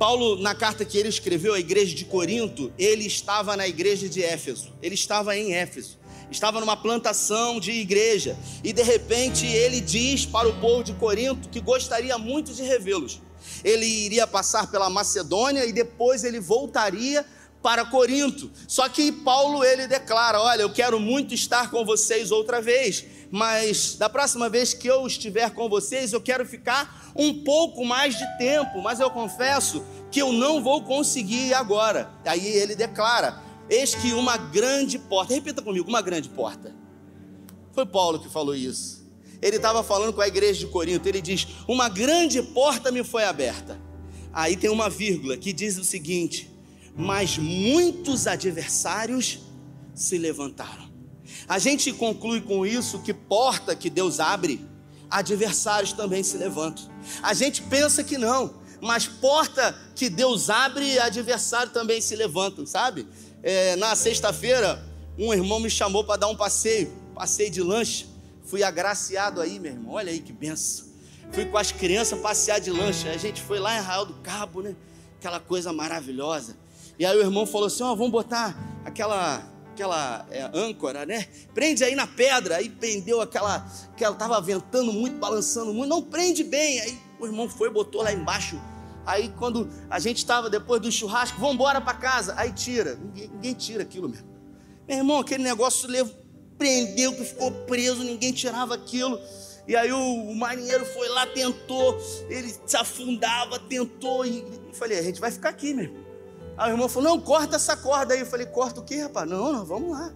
Paulo, 0.00 0.36
na 0.36 0.54
carta 0.54 0.82
que 0.82 0.96
ele 0.96 1.10
escreveu 1.10 1.52
à 1.52 1.60
igreja 1.60 1.94
de 1.94 2.06
Corinto, 2.06 2.72
ele 2.78 3.06
estava 3.06 3.54
na 3.54 3.68
igreja 3.68 4.08
de 4.08 4.22
Éfeso, 4.22 4.72
ele 4.80 4.94
estava 4.94 5.36
em 5.36 5.52
Éfeso. 5.52 5.98
Estava 6.30 6.58
numa 6.58 6.74
plantação 6.74 7.60
de 7.60 7.70
igreja. 7.72 8.34
E 8.64 8.72
de 8.72 8.82
repente 8.82 9.44
ele 9.44 9.78
diz 9.78 10.24
para 10.24 10.48
o 10.48 10.58
povo 10.58 10.82
de 10.82 10.94
Corinto 10.94 11.50
que 11.50 11.60
gostaria 11.60 12.16
muito 12.16 12.54
de 12.54 12.62
revê-los. 12.62 13.20
Ele 13.62 13.84
iria 13.84 14.26
passar 14.26 14.70
pela 14.70 14.88
Macedônia 14.88 15.66
e 15.66 15.72
depois 15.72 16.24
ele 16.24 16.40
voltaria 16.40 17.26
para 17.62 17.84
Corinto. 17.84 18.50
Só 18.66 18.88
que 18.88 19.12
Paulo 19.12 19.62
ele 19.62 19.86
declara: 19.86 20.40
"Olha, 20.40 20.62
eu 20.62 20.72
quero 20.72 20.98
muito 20.98 21.34
estar 21.34 21.70
com 21.70 21.84
vocês 21.84 22.30
outra 22.30 22.62
vez, 22.62 23.04
mas 23.30 23.96
da 23.96 24.08
próxima 24.08 24.48
vez 24.48 24.74
que 24.74 24.88
eu 24.88 25.06
estiver 25.06 25.50
com 25.50 25.68
vocês, 25.68 26.12
eu 26.12 26.20
quero 26.20 26.44
ficar 26.44 27.12
um 27.14 27.44
pouco 27.44 27.84
mais 27.84 28.16
de 28.18 28.38
tempo, 28.38 28.82
mas 28.82 29.00
eu 29.00 29.10
confesso 29.10 29.84
que 30.10 30.20
eu 30.20 30.32
não 30.32 30.62
vou 30.62 30.82
conseguir 30.82 31.54
agora". 31.54 32.10
Aí 32.24 32.46
ele 32.46 32.74
declara: 32.74 33.42
"Eis 33.68 33.94
que 33.94 34.12
uma 34.12 34.36
grande 34.36 34.98
porta". 34.98 35.34
Repita 35.34 35.62
comigo, 35.62 35.88
uma 35.88 36.02
grande 36.02 36.28
porta. 36.28 36.74
Foi 37.72 37.86
Paulo 37.86 38.18
que 38.18 38.28
falou 38.28 38.54
isso 38.54 39.00
ele 39.42 39.56
estava 39.56 39.82
falando 39.82 40.12
com 40.12 40.20
a 40.20 40.28
igreja 40.28 40.60
de 40.60 40.66
Corinto, 40.66 41.08
ele 41.08 41.20
diz: 41.20 41.46
Uma 41.66 41.88
grande 41.88 42.42
porta 42.42 42.90
me 42.90 43.02
foi 43.02 43.24
aberta. 43.24 43.80
Aí 44.32 44.56
tem 44.56 44.70
uma 44.70 44.88
vírgula 44.88 45.36
que 45.36 45.52
diz 45.52 45.78
o 45.78 45.84
seguinte: 45.84 46.50
Mas 46.94 47.38
muitos 47.38 48.26
adversários 48.26 49.40
se 49.94 50.18
levantaram. 50.18 50.89
A 51.48 51.58
gente 51.58 51.92
conclui 51.92 52.40
com 52.40 52.64
isso 52.64 53.00
que 53.00 53.12
porta 53.12 53.74
que 53.74 53.90
Deus 53.90 54.20
abre, 54.20 54.64
adversários 55.10 55.92
também 55.92 56.22
se 56.22 56.36
levantam. 56.36 56.84
A 57.22 57.34
gente 57.34 57.62
pensa 57.62 58.04
que 58.04 58.16
não, 58.16 58.54
mas 58.80 59.06
porta 59.06 59.76
que 59.94 60.08
Deus 60.08 60.48
abre, 60.48 60.98
adversário 60.98 61.72
também 61.72 62.00
se 62.00 62.16
levantam, 62.16 62.64
sabe? 62.64 63.06
É, 63.42 63.76
na 63.76 63.94
sexta-feira, 63.96 64.82
um 65.18 65.32
irmão 65.32 65.60
me 65.60 65.68
chamou 65.68 66.04
para 66.04 66.16
dar 66.16 66.28
um 66.28 66.36
passeio, 66.36 66.92
passeio 67.14 67.50
de 67.50 67.62
lanche. 67.62 68.06
Fui 68.44 68.62
agraciado 68.62 69.40
aí, 69.40 69.58
meu 69.58 69.72
irmão. 69.72 69.94
Olha 69.94 70.10
aí 70.10 70.20
que 70.20 70.32
benção. 70.32 70.86
Fui 71.32 71.44
com 71.44 71.56
as 71.56 71.70
crianças 71.70 72.18
passear 72.18 72.60
de 72.60 72.70
lanche. 72.70 73.08
A 73.08 73.16
gente 73.16 73.40
foi 73.42 73.58
lá 73.58 73.74
em 73.74 73.78
Arraial 73.78 74.06
do 74.06 74.14
Cabo, 74.14 74.62
né? 74.62 74.74
Aquela 75.18 75.38
coisa 75.38 75.72
maravilhosa. 75.72 76.56
E 76.98 77.06
aí 77.06 77.16
o 77.16 77.20
irmão 77.20 77.46
falou 77.46 77.66
assim: 77.66 77.82
Ó, 77.82 77.92
oh, 77.92 77.96
vamos 77.96 78.10
botar 78.10 78.56
aquela 78.84 79.42
aquela 79.80 80.26
é, 80.30 80.50
âncora, 80.52 81.06
né? 81.06 81.26
Prende 81.54 81.82
aí 81.82 81.94
na 81.94 82.06
pedra. 82.06 82.56
Aí 82.56 82.68
prendeu 82.68 83.20
aquela 83.20 83.66
que 83.96 84.04
ela 84.04 84.14
tava 84.14 84.40
ventando 84.40 84.92
muito, 84.92 85.16
balançando 85.16 85.72
muito. 85.72 85.88
Não 85.88 86.02
prende 86.02 86.44
bem. 86.44 86.80
Aí 86.80 86.98
o 87.18 87.26
irmão 87.26 87.48
foi, 87.48 87.70
botou 87.70 88.02
lá 88.02 88.12
embaixo. 88.12 88.60
Aí 89.06 89.32
quando 89.38 89.68
a 89.88 89.98
gente 89.98 90.18
estava 90.18 90.50
depois 90.50 90.80
do 90.82 90.92
churrasco, 90.92 91.40
vamos 91.40 91.54
embora 91.54 91.80
para 91.80 91.94
casa. 91.94 92.34
Aí 92.36 92.52
tira. 92.52 92.96
Ninguém, 92.96 93.28
ninguém 93.28 93.54
tira 93.54 93.82
aquilo 93.82 94.08
mesmo. 94.08 94.28
Meu 94.86 94.98
irmão, 94.98 95.18
aquele 95.18 95.42
negócio 95.42 95.88
levou 95.88 96.20
prendeu, 96.58 97.14
que 97.14 97.24
ficou 97.24 97.50
preso, 97.50 98.04
ninguém 98.04 98.32
tirava 98.32 98.74
aquilo. 98.74 99.18
E 99.66 99.74
aí 99.74 99.90
o, 99.90 99.98
o 99.98 100.36
marinheiro 100.36 100.84
foi 100.84 101.08
lá, 101.08 101.26
tentou, 101.26 101.98
ele 102.28 102.54
se 102.66 102.76
afundava, 102.76 103.58
tentou, 103.58 104.26
e 104.26 104.40
eu 104.40 104.74
falei, 104.74 104.98
a 104.98 105.02
gente 105.02 105.18
vai 105.18 105.30
ficar 105.30 105.48
aqui 105.48 105.72
mesmo. 105.72 106.09
Aí 106.60 106.70
o 106.70 106.74
irmão 106.74 106.90
falou, 106.90 107.10
não, 107.10 107.20
corta 107.20 107.56
essa 107.56 107.74
corda 107.74 108.12
aí. 108.12 108.20
Eu 108.20 108.26
falei, 108.26 108.44
corta 108.44 108.80
o 108.80 108.84
quê, 108.84 109.00
rapaz? 109.00 109.28
Não, 109.28 109.50
não, 109.50 109.64
vamos 109.64 109.92
lá. 109.92 110.12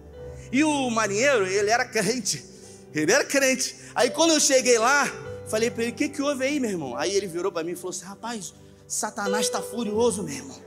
E 0.51 0.63
o 0.63 0.89
marinheiro, 0.91 1.47
ele 1.47 1.71
era 1.71 1.83
crente, 1.83 2.45
ele 2.93 3.11
era 3.11 3.25
crente. 3.25 3.75
Aí 3.95 4.11
quando 4.11 4.31
eu 4.31 4.39
cheguei 4.39 4.77
lá, 4.77 5.11
falei 5.47 5.71
para 5.71 5.83
ele, 5.83 5.91
o 5.91 5.95
que, 5.95 6.07
que 6.07 6.21
houve 6.21 6.45
aí, 6.45 6.59
meu 6.59 6.69
irmão? 6.69 6.95
Aí 6.95 7.15
ele 7.15 7.25
virou 7.25 7.51
para 7.51 7.63
mim 7.63 7.71
e 7.71 7.75
falou 7.75 7.89
assim, 7.89 8.05
rapaz, 8.05 8.53
Satanás 8.87 9.47
está 9.47 9.59
furioso, 9.59 10.21
meu 10.21 10.35
irmão. 10.35 10.61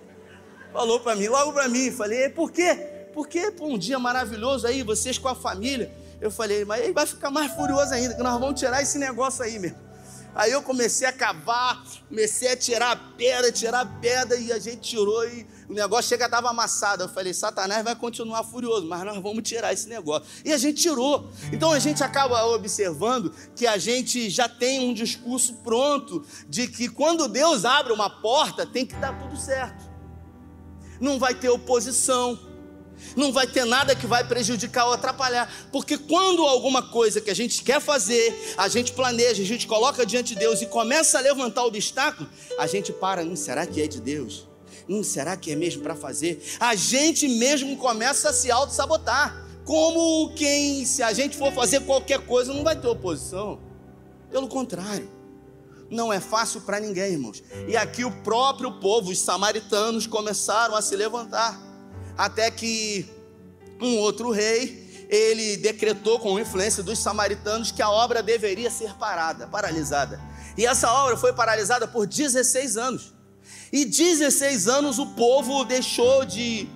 Falou 0.73 0.99
para 0.99 1.15
mim, 1.15 1.29
logo 1.29 1.53
para 1.53 1.69
mim, 1.69 1.93
falei, 1.93 2.29
por 2.29 2.51
quê? 2.51 2.97
porque 3.19 3.51
pô, 3.51 3.67
um 3.67 3.77
dia 3.79 3.99
maravilhoso 3.99 4.67
aí, 4.67 4.85
vocês 4.85 5.19
com 5.19 5.29
a 5.29 5.35
família. 5.35 5.91
Eu 6.21 6.31
falei, 6.31 6.65
mas 6.65 6.83
ele 6.83 6.93
vai 6.93 7.07
ficar 7.07 7.31
mais 7.31 7.51
furioso 7.53 7.93
ainda, 7.93 8.15
que 8.15 8.23
nós 8.23 8.39
vamos 8.39 8.61
tirar 8.61 8.81
esse 8.81 8.97
negócio 8.97 9.43
aí 9.43 9.59
mesmo. 9.59 9.77
Aí 10.39 10.53
eu 10.53 10.63
comecei 10.63 11.05
a 11.09 11.13
cavar, 11.13 11.85
comecei 12.09 12.53
a 12.53 12.57
tirar 12.57 12.93
a 12.93 12.97
pedra, 12.97 13.51
tirar 13.51 13.81
a 13.81 13.87
pedra, 13.87 14.37
e 14.37 14.53
a 14.53 14.59
gente 14.61 14.83
tirou 14.83 15.29
e 15.29 15.45
o 15.69 15.75
negócio 15.75 16.09
chega 16.09 16.27
estava 16.27 16.49
amassado. 16.51 17.03
Eu 17.03 17.09
falei, 17.09 17.35
Satanás 17.35 17.83
vai 17.83 17.97
continuar 17.97 18.45
furioso, 18.45 18.87
mas 18.87 19.03
nós 19.03 19.21
vamos 19.21 19.43
tirar 19.43 19.73
esse 19.73 19.89
negócio. 19.89 20.29
E 20.45 20.53
a 20.53 20.57
gente 20.57 20.81
tirou. 20.81 21.29
Então 21.53 21.73
a 21.73 21.81
gente 21.81 22.05
acaba 22.05 22.45
observando 22.55 23.35
que 23.57 23.67
a 23.67 23.79
gente 23.79 24.31
já 24.31 24.49
tem 24.49 24.89
um 24.89 24.95
discurso 24.95 25.55
pronto 25.55 26.25
de 26.49 26.69
que 26.69 26.89
quando 26.89 27.27
Deus 27.27 27.65
abre 27.65 27.93
uma 27.93 28.09
porta, 28.09 28.65
tem 28.65 28.87
que 28.87 28.95
dar 28.95 29.19
tudo 29.19 29.37
certo. 29.37 29.91
Não 31.01 31.19
vai 31.19 31.35
ter 31.35 31.49
oposição, 31.49 32.39
não 33.17 33.33
vai 33.33 33.47
ter 33.47 33.65
nada 33.65 33.95
que 33.95 34.07
vai 34.07 34.27
prejudicar 34.27 34.87
ou 34.87 34.93
atrapalhar, 34.93 35.51
porque 35.73 35.99
quando 35.99 36.43
alguma 36.47 36.83
coisa 36.83 37.21
que 37.21 37.31
a 37.31 37.35
gente 37.35 37.63
quer 37.63 37.81
fazer, 37.81 38.55
a 38.57 38.69
gente 38.69 38.93
planeja, 38.93 39.43
a 39.43 39.47
gente 39.47 39.67
coloca 39.67 40.05
diante 40.07 40.35
de 40.35 40.41
Deus 40.41 40.63
e 40.63 40.67
começa 40.67 41.19
a 41.19 41.21
levantar 41.21 41.65
o 41.65 41.69
obstáculo, 41.69 42.29
a 42.59 42.67
gente 42.67 42.93
para, 42.93 43.23
hum, 43.23 43.37
será 43.37 43.67
que 43.67 43.83
é 43.83 43.87
de 43.87 44.01
Deus? 44.01 44.47
Hum, 44.89 45.03
será 45.03 45.37
que 45.37 45.53
é 45.53 45.57
mesmo 45.57 45.83
para 45.83 45.95
fazer? 45.95 46.43
A 46.59 46.75
gente 46.75 47.29
mesmo 47.29 47.77
começa 47.77 48.31
a 48.31 48.33
se 48.33 48.51
auto-sabotar, 48.51 49.47
como 49.65 50.33
quem, 50.35 50.87
se 50.87 51.03
a 51.03 51.13
gente 51.13 51.37
for 51.37 51.53
fazer 51.53 51.81
qualquer 51.81 52.21
coisa, 52.21 52.55
não 52.55 52.65
vai 52.65 52.75
ter 52.81 52.89
oposição. 52.89 53.61
Pelo 54.31 54.49
contrário, 54.49 55.09
não 55.91 56.13
é 56.13 56.21
fácil 56.21 56.63
para 56.63 56.81
ninguém, 56.81 57.13
irmãos. 57.13 57.43
E 57.67 57.77
aqui 57.77 58.05
o 58.05 58.11
próprio 58.23 58.73
povo, 58.81 59.11
os 59.11 59.19
samaritanos, 59.19 60.07
começaram 60.07 60.75
a 60.75 60.81
se 60.81 60.97
levantar 60.97 61.68
até 62.19 62.51
que 62.51 63.09
um 63.81 63.97
outro 63.99 64.33
rei, 64.33 65.07
ele 65.09 65.57
decretou 65.57 66.19
com 66.19 66.39
influência 66.39 66.83
dos 66.83 66.99
samaritanos 66.99 67.71
que 67.71 67.81
a 67.81 67.89
obra 67.89 68.23
deveria 68.23 68.71
ser 68.71 68.93
parada, 68.95 69.47
paralisada. 69.47 70.21
E 70.57 70.67
essa 70.67 70.93
obra 70.93 71.17
foi 71.17 71.33
paralisada 71.33 71.87
por 71.87 72.07
16 72.07 72.77
anos. 72.77 73.15
E 73.73 73.85
16 73.85 74.67
anos 74.67 74.99
o 74.99 75.07
povo 75.07 75.65
deixou 75.65 76.25
de, 76.25 76.69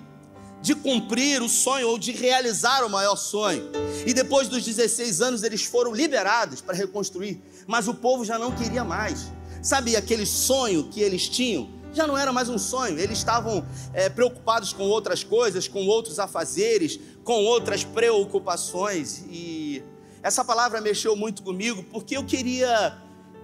de 0.63 0.75
cumprir 0.77 1.43
o 1.43 1.49
sonho 1.49 1.89
ou 1.89 1.99
de 1.99 2.13
realizar 2.13 2.85
o 2.85 2.89
maior 2.89 3.17
sonho. 3.17 3.71
E 4.07 4.15
depois 4.15 4.47
dos 4.47 4.65
16 4.65 5.21
anos 5.21 5.43
eles 5.43 5.65
foram 5.65 5.93
liberados 5.93 6.61
para 6.61 6.77
reconstruir, 6.77 7.43
mas 7.67 7.89
o 7.89 7.95
povo 7.95 8.25
já 8.25 8.39
não 8.39 8.53
queria 8.53 8.85
mais. 8.85 9.27
Sabe 9.61 9.97
aquele 9.97 10.25
sonho 10.25 10.85
que 10.85 11.01
eles 11.01 11.29
tinham? 11.29 11.82
Já 11.93 12.07
não 12.07 12.17
era 12.17 12.33
mais 12.33 12.49
um 12.49 12.57
sonho, 12.57 12.99
eles 12.99 13.19
estavam 13.19 13.67
é, 13.93 14.09
preocupados 14.09 14.73
com 14.73 14.85
outras 14.85 15.23
coisas, 15.23 15.69
com 15.69 15.87
outros 15.87 16.19
afazeres, 16.19 16.99
com 17.23 17.45
outras 17.45 17.85
preocupações. 17.85 19.25
E 19.29 19.85
essa 20.23 20.43
palavra 20.43 20.81
mexeu 20.81 21.15
muito 21.15 21.43
comigo, 21.43 21.83
porque 21.93 22.17
eu 22.17 22.25
queria 22.25 22.97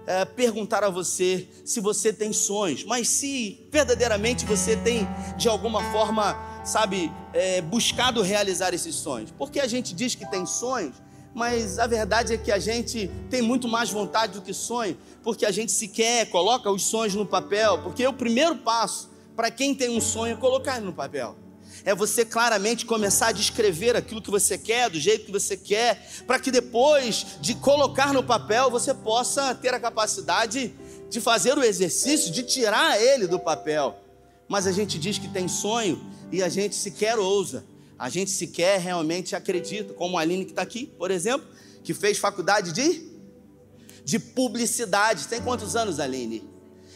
é, 0.07 0.25
perguntar 0.25 0.83
a 0.83 0.89
você 0.89 1.47
se 1.63 1.79
você 1.79 2.11
tem 2.11 2.33
sonhos, 2.33 2.83
mas 2.83 3.07
se 3.09 3.67
verdadeiramente 3.71 4.45
você 4.45 4.75
tem, 4.75 5.07
de 5.37 5.47
alguma 5.47 5.83
forma, 5.91 6.35
sabe, 6.65 7.11
é, 7.33 7.61
buscado 7.61 8.19
realizar 8.23 8.73
esses 8.73 8.95
sonhos. 8.95 9.29
Porque 9.37 9.59
a 9.59 9.67
gente 9.67 9.93
diz 9.93 10.15
que 10.15 10.27
tem 10.31 10.47
sonhos, 10.47 10.95
mas 11.33 11.79
a 11.79 11.87
verdade 11.87 12.33
é 12.33 12.37
que 12.37 12.51
a 12.51 12.59
gente 12.59 13.09
tem 13.29 13.41
muito 13.41 13.67
mais 13.67 13.89
vontade 13.89 14.33
do 14.33 14.41
que 14.41 14.53
sonho, 14.53 14.97
porque 15.23 15.45
a 15.45 15.51
gente 15.51 15.71
sequer 15.71 16.29
coloca 16.29 16.69
os 16.71 16.83
sonhos 16.83 17.15
no 17.15 17.25
papel, 17.25 17.81
porque 17.83 18.05
o 18.05 18.13
primeiro 18.13 18.55
passo 18.57 19.09
para 19.35 19.49
quem 19.49 19.73
tem 19.73 19.89
um 19.89 20.01
sonho 20.01 20.33
é 20.33 20.35
colocar 20.35 20.81
no 20.81 20.91
papel 20.91 21.35
é 21.83 21.95
você 21.95 22.25
claramente 22.25 22.85
começar 22.85 23.27
a 23.27 23.31
descrever 23.31 23.95
aquilo 23.95 24.21
que 24.21 24.31
você 24.31 24.57
quer, 24.57 24.89
do 24.89 24.99
jeito 24.99 25.25
que 25.25 25.31
você 25.31 25.55
quer, 25.55 26.05
para 26.25 26.39
que 26.39 26.51
depois 26.51 27.25
de 27.39 27.55
colocar 27.55 28.13
no 28.13 28.23
papel 28.23 28.69
você 28.69 28.93
possa 28.93 29.53
ter 29.55 29.73
a 29.73 29.79
capacidade 29.79 30.73
de 31.09 31.21
fazer 31.21 31.57
o 31.57 31.63
exercício, 31.63 32.31
de 32.31 32.43
tirar 32.43 33.01
ele 33.01 33.27
do 33.27 33.39
papel. 33.39 33.97
Mas 34.47 34.67
a 34.67 34.71
gente 34.71 34.97
diz 34.97 35.17
que 35.17 35.27
tem 35.27 35.47
sonho 35.47 36.03
e 36.31 36.43
a 36.43 36.49
gente 36.49 36.75
sequer 36.75 37.17
ousa, 37.17 37.65
a 37.99 38.09
gente 38.09 38.31
sequer 38.31 38.79
realmente 38.79 39.35
acredita, 39.35 39.93
como 39.93 40.17
a 40.17 40.21
Aline 40.21 40.45
que 40.45 40.51
está 40.51 40.61
aqui, 40.61 40.87
por 40.97 41.11
exemplo, 41.11 41.45
que 41.83 41.93
fez 41.93 42.17
faculdade 42.17 42.71
de, 42.71 43.05
de 44.05 44.17
publicidade. 44.17 45.27
Tem 45.27 45.41
quantos 45.41 45.75
anos, 45.75 45.99
Aline? 45.99 46.47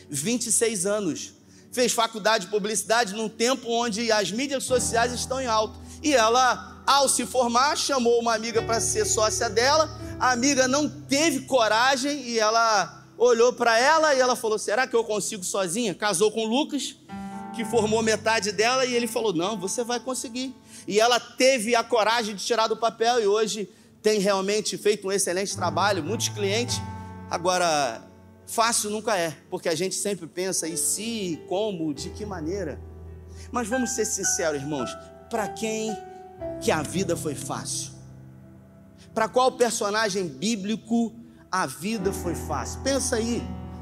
26 0.10 0.86
anos 0.86 1.34
fez 1.74 1.92
faculdade 1.92 2.46
de 2.46 2.52
publicidade 2.52 3.14
num 3.14 3.28
tempo 3.28 3.68
onde 3.70 4.12
as 4.12 4.32
mídias 4.32 4.64
sociais 4.64 5.12
estão 5.12 5.42
em 5.42 5.48
alta. 5.48 5.78
E 6.02 6.14
ela, 6.14 6.82
ao 6.86 7.10
se 7.10 7.26
formar, 7.26 7.76
chamou 7.76 8.20
uma 8.22 8.34
amiga 8.34 8.62
para 8.62 8.80
ser 8.80 9.06
sócia 9.06 9.50
dela. 9.50 9.90
A 10.20 10.32
amiga 10.32 10.68
não 10.68 10.88
teve 10.88 11.42
coragem 11.42 12.22
e 12.22 12.40
ela 12.40 13.04
olhou 13.18 13.52
para 13.52 13.78
ela 13.78 14.14
e 14.14 14.20
ela 14.20 14.36
falou: 14.36 14.60
Será 14.60 14.88
que 14.88 14.96
eu 14.96 15.04
consigo 15.04 15.44
sozinha? 15.44 15.96
Casou 15.96 16.32
com 16.32 16.46
o 16.46 16.48
Lucas, 16.48 16.96
que 17.56 17.66
formou 17.66 18.02
metade 18.04 18.52
dela, 18.52 18.86
e 18.86 18.94
ele 18.94 19.08
falou: 19.08 19.34
Não, 19.34 19.58
você 19.58 19.84
vai 19.84 20.00
conseguir. 20.00 20.56
E 20.88 21.00
ela 21.00 21.20
teve 21.20 21.76
a 21.76 21.84
coragem 21.84 22.36
de 22.36 22.44
tirar 22.44 22.68
do 22.68 22.78
papel 22.78 23.22
e 23.22 23.28
hoje 23.28 23.70
tem 24.02 24.20
realmente 24.20 24.78
feito 24.78 25.08
um 25.08 25.12
excelente 25.12 25.56
trabalho, 25.56 26.04
muitos 26.04 26.30
clientes. 26.30 26.82
Agora, 27.30 28.04
Fácil 28.46 28.90
nunca 28.90 29.18
é, 29.18 29.36
porque 29.50 29.70
a 29.70 29.76
gente 29.76 29.96
sempre 29.96 30.28
pensa 30.28 30.68
e 30.68 30.78
se, 30.78 31.42
como, 31.48 31.94
de 31.94 32.10
que 32.10 32.26
maneira. 32.26 32.80
Mas 33.52 33.68
vamos 33.68 33.92
ser 33.92 34.06
sinceros, 34.06 34.62
irmãos, 34.62 34.96
para 35.30 35.48
quem 35.48 35.96
que 36.62 36.72
a 36.72 36.82
vida 36.82 37.16
foi 37.16 37.36
fácil? 37.36 37.94
Para 39.14 39.30
qual 39.30 39.54
personagem 39.54 40.28
bíblico 40.28 41.16
a 41.52 41.66
vida 41.66 42.12
foi 42.12 42.36
fácil? 42.36 42.82
Pensa 42.82 43.16
aí, 43.16 43.42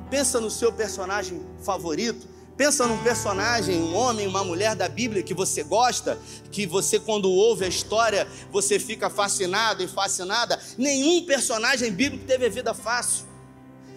pensa 0.09 0.39
no 0.39 0.51
seu 0.51 0.71
personagem 0.71 1.41
favorito, 1.63 2.27
pensa 2.61 2.85
num 2.85 3.01
personagem, 3.01 3.81
um 3.81 3.95
homem, 3.95 4.27
uma 4.27 4.43
mulher 4.43 4.75
da 4.75 4.87
Bíblia 4.87 5.23
que 5.23 5.33
você 5.33 5.63
gosta, 5.63 6.15
que 6.51 6.67
você 6.67 6.99
quando 6.99 7.27
ouve 7.27 7.65
a 7.65 7.67
história, 7.67 8.27
você 8.51 8.77
fica 8.77 9.09
fascinado 9.09 9.81
e 9.81 9.87
fascinada. 9.87 10.61
Nenhum 10.77 11.25
personagem 11.25 11.91
bíblico 11.91 12.23
teve 12.23 12.45
a 12.45 12.49
vida 12.49 12.71
fácil. 12.75 13.25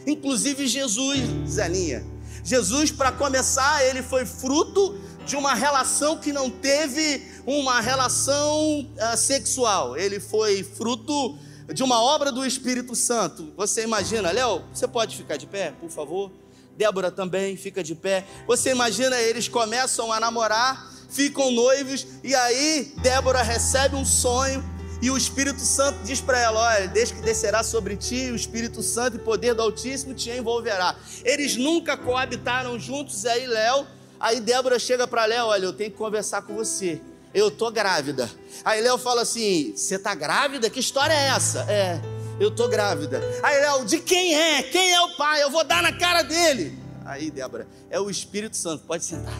Inclusive 0.06 0.66
Jesus, 0.66 1.20
Zelinha. 1.46 2.06
Jesus, 2.42 2.90
para 2.90 3.12
começar, 3.12 3.84
ele 3.84 4.02
foi 4.02 4.24
fruto 4.24 4.98
de 5.26 5.36
uma 5.36 5.52
relação 5.52 6.16
que 6.16 6.32
não 6.32 6.48
teve 6.48 7.22
uma 7.44 7.82
relação 7.82 8.80
uh, 8.80 9.14
sexual. 9.18 9.94
Ele 9.94 10.18
foi 10.18 10.62
fruto 10.62 11.36
de 11.70 11.82
uma 11.82 12.02
obra 12.02 12.32
do 12.32 12.46
Espírito 12.46 12.94
Santo. 12.94 13.52
Você 13.58 13.82
imagina, 13.82 14.30
Léo, 14.30 14.64
você 14.72 14.88
pode 14.88 15.18
ficar 15.18 15.36
de 15.36 15.46
pé, 15.46 15.74
por 15.78 15.90
favor? 15.90 16.43
Débora 16.76 17.10
também 17.10 17.56
fica 17.56 17.82
de 17.82 17.94
pé. 17.94 18.24
Você 18.46 18.70
imagina, 18.70 19.20
eles 19.20 19.48
começam 19.48 20.12
a 20.12 20.18
namorar, 20.18 20.90
ficam 21.08 21.50
noivos, 21.50 22.06
e 22.22 22.34
aí 22.34 22.92
Débora 23.02 23.42
recebe 23.42 23.96
um 23.96 24.04
sonho 24.04 24.62
e 25.04 25.10
o 25.10 25.18
Espírito 25.18 25.60
Santo 25.60 25.98
diz 26.02 26.20
para 26.20 26.38
ela: 26.38 26.60
Olha, 26.60 26.88
desde 26.88 27.14
que 27.14 27.20
descerá 27.20 27.62
sobre 27.62 27.94
ti, 27.94 28.30
o 28.30 28.34
Espírito 28.34 28.82
Santo 28.82 29.16
e 29.16 29.20
poder 29.20 29.52
do 29.52 29.60
Altíssimo 29.60 30.14
te 30.14 30.30
envolverá. 30.30 30.96
Eles 31.22 31.56
nunca 31.56 31.94
coabitaram 31.94 32.78
juntos, 32.78 33.24
e 33.24 33.28
aí 33.28 33.46
Léo, 33.46 33.86
aí 34.18 34.40
Débora 34.40 34.78
chega 34.78 35.06
para 35.06 35.26
Léo: 35.26 35.46
Olha, 35.48 35.64
eu 35.64 35.74
tenho 35.74 35.90
que 35.90 35.98
conversar 35.98 36.40
com 36.42 36.54
você. 36.54 37.02
Eu 37.34 37.50
tô 37.50 37.70
grávida. 37.70 38.30
Aí 38.64 38.80
Léo 38.80 38.96
fala 38.96 39.20
assim: 39.20 39.74
Você 39.76 39.98
tá 39.98 40.14
grávida? 40.14 40.70
Que 40.70 40.80
história 40.80 41.12
é 41.12 41.26
essa? 41.26 41.66
É, 41.68 42.00
eu 42.40 42.50
tô 42.50 42.68
grávida. 42.68 43.20
Aí 43.42 43.60
Léo, 43.60 43.84
de 43.84 43.98
quem 44.00 44.34
é? 44.34 44.62
Quem 44.62 44.92
é 44.92 45.00
o 45.00 45.16
pai? 45.16 45.42
Eu 45.42 45.50
vou 45.50 45.64
dar 45.64 45.82
na 45.82 45.92
cara 45.92 46.22
dele. 46.22 46.78
Aí 47.04 47.30
Débora, 47.30 47.66
é 47.90 48.00
o 48.00 48.08
Espírito 48.08 48.56
Santo, 48.56 48.84
pode 48.84 49.04
sentar. 49.04 49.34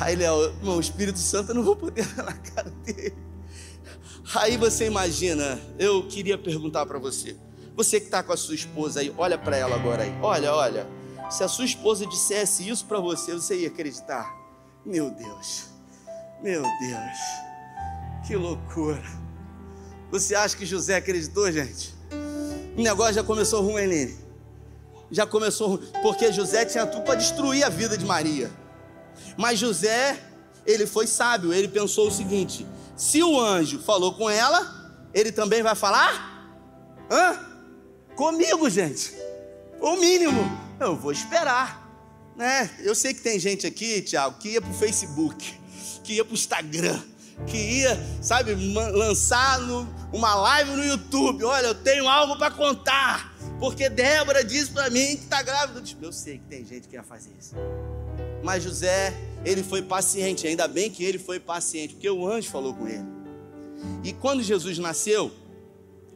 Aí 0.00 0.16
Léo, 0.16 0.54
o 0.62 0.80
Espírito 0.80 1.18
Santo 1.18 1.50
eu 1.50 1.54
não 1.54 1.62
vou 1.62 1.76
poder 1.76 2.06
dar 2.14 2.24
na 2.24 2.32
cara 2.32 2.70
dele. 2.70 3.16
Aí 4.34 4.56
você 4.56 4.86
imagina, 4.86 5.60
eu 5.78 6.06
queria 6.08 6.38
perguntar 6.38 6.86
para 6.86 6.98
você, 6.98 7.36
você 7.76 8.00
que 8.00 8.06
está 8.06 8.22
com 8.22 8.32
a 8.32 8.36
sua 8.36 8.54
esposa 8.54 9.00
aí, 9.00 9.12
olha 9.18 9.36
para 9.36 9.56
ela 9.56 9.76
agora 9.76 10.02
aí, 10.02 10.14
olha, 10.22 10.54
olha, 10.54 10.86
se 11.30 11.44
a 11.44 11.48
sua 11.48 11.64
esposa 11.64 12.06
dissesse 12.06 12.68
isso 12.68 12.86
para 12.86 12.98
você, 12.98 13.34
você 13.34 13.60
ia 13.60 13.68
acreditar? 13.68 14.34
Meu 14.84 15.10
Deus, 15.10 15.66
meu 16.42 16.62
Deus, 16.62 17.18
que 18.26 18.34
loucura. 18.34 19.23
Você 20.10 20.34
acha 20.34 20.56
que 20.56 20.64
José 20.64 20.96
acreditou, 20.96 21.50
gente? 21.50 21.94
O 22.76 22.82
negócio 22.82 23.14
já 23.14 23.22
começou 23.22 23.62
ruim, 23.62 23.82
Helene. 23.82 24.16
Já 25.10 25.26
começou 25.26 25.76
ruim, 25.76 25.88
porque 26.02 26.32
José 26.32 26.64
tinha 26.64 26.86
tudo 26.86 27.04
para 27.04 27.14
destruir 27.14 27.64
a 27.64 27.68
vida 27.68 27.96
de 27.96 28.04
Maria. 28.04 28.50
Mas 29.36 29.58
José, 29.58 30.18
ele 30.66 30.86
foi 30.86 31.06
sábio, 31.06 31.52
ele 31.52 31.68
pensou 31.68 32.08
o 32.08 32.10
seguinte: 32.10 32.66
se 32.96 33.22
o 33.22 33.40
anjo 33.40 33.80
falou 33.80 34.14
com 34.14 34.28
ela, 34.28 34.84
ele 35.12 35.30
também 35.30 35.62
vai 35.62 35.74
falar? 35.74 36.52
Hã? 37.10 37.38
Comigo, 38.16 38.68
gente. 38.70 39.12
O 39.80 39.96
mínimo. 39.96 40.64
Eu 40.80 40.96
vou 40.96 41.12
esperar. 41.12 41.84
Né? 42.36 42.68
Eu 42.80 42.94
sei 42.94 43.14
que 43.14 43.20
tem 43.20 43.38
gente 43.38 43.66
aqui, 43.66 44.02
Tiago, 44.02 44.38
que 44.38 44.50
ia 44.50 44.60
para 44.60 44.70
o 44.70 44.74
Facebook, 44.74 45.54
que 46.02 46.14
ia 46.14 46.24
para 46.24 46.32
o 46.32 46.34
Instagram, 46.34 47.00
que 47.46 47.56
ia, 47.56 48.00
sabe, 48.22 48.54
lançar 48.54 49.60
no, 49.60 49.88
uma 50.12 50.34
live 50.34 50.70
no 50.72 50.84
YouTube. 50.84 51.44
Olha, 51.44 51.66
eu 51.66 51.74
tenho 51.74 52.08
algo 52.08 52.36
para 52.36 52.50
contar, 52.50 53.34
porque 53.58 53.88
Débora 53.88 54.44
disse 54.44 54.70
para 54.70 54.90
mim 54.90 55.16
que 55.16 55.24
está 55.24 55.42
grávida. 55.42 55.82
Eu 56.00 56.12
sei 56.12 56.38
que 56.38 56.44
tem 56.44 56.64
gente 56.64 56.88
que 56.88 56.96
ia 56.96 57.02
fazer 57.02 57.30
isso. 57.38 57.54
Mas 58.42 58.62
José, 58.62 59.14
ele 59.44 59.62
foi 59.62 59.82
paciente, 59.82 60.46
ainda 60.46 60.68
bem 60.68 60.90
que 60.90 61.02
ele 61.02 61.18
foi 61.18 61.40
paciente, 61.40 61.94
porque 61.94 62.08
o 62.10 62.26
anjo 62.26 62.50
falou 62.50 62.74
com 62.74 62.86
ele. 62.86 63.04
E 64.02 64.12
quando 64.12 64.42
Jesus 64.42 64.78
nasceu, 64.78 65.32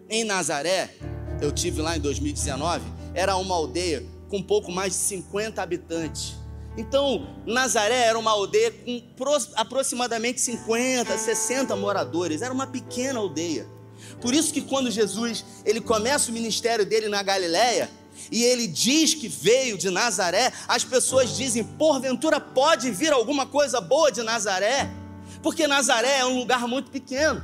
em 0.08 0.24
Nazaré, 0.24 0.94
eu 1.40 1.52
tive 1.52 1.82
lá 1.82 1.96
em 1.96 2.00
2019, 2.00 2.84
era 3.14 3.36
uma 3.36 3.54
aldeia 3.54 4.04
com 4.28 4.42
pouco 4.42 4.70
mais 4.70 4.92
de 4.92 4.98
50 4.98 5.62
habitantes. 5.62 6.34
Então, 6.78 7.26
Nazaré 7.44 8.04
era 8.04 8.16
uma 8.16 8.30
aldeia 8.30 8.70
com 8.70 9.02
aproximadamente 9.56 10.40
50, 10.40 11.18
60 11.18 11.74
moradores, 11.74 12.40
era 12.40 12.54
uma 12.54 12.68
pequena 12.68 13.18
aldeia. 13.18 13.66
Por 14.20 14.32
isso 14.32 14.52
que 14.52 14.62
quando 14.62 14.88
Jesus, 14.88 15.44
ele 15.64 15.80
começa 15.80 16.30
o 16.30 16.32
ministério 16.32 16.86
dele 16.86 17.08
na 17.08 17.20
Galileia, 17.20 17.90
e 18.30 18.44
ele 18.44 18.68
diz 18.68 19.12
que 19.12 19.26
veio 19.26 19.76
de 19.76 19.90
Nazaré, 19.90 20.52
as 20.68 20.84
pessoas 20.84 21.36
dizem: 21.36 21.64
porventura 21.64 22.38
pode 22.38 22.92
vir 22.92 23.12
alguma 23.12 23.44
coisa 23.44 23.80
boa 23.80 24.12
de 24.12 24.22
Nazaré? 24.22 24.88
Porque 25.42 25.66
Nazaré 25.66 26.18
é 26.18 26.24
um 26.26 26.38
lugar 26.38 26.68
muito 26.68 26.92
pequeno. 26.92 27.42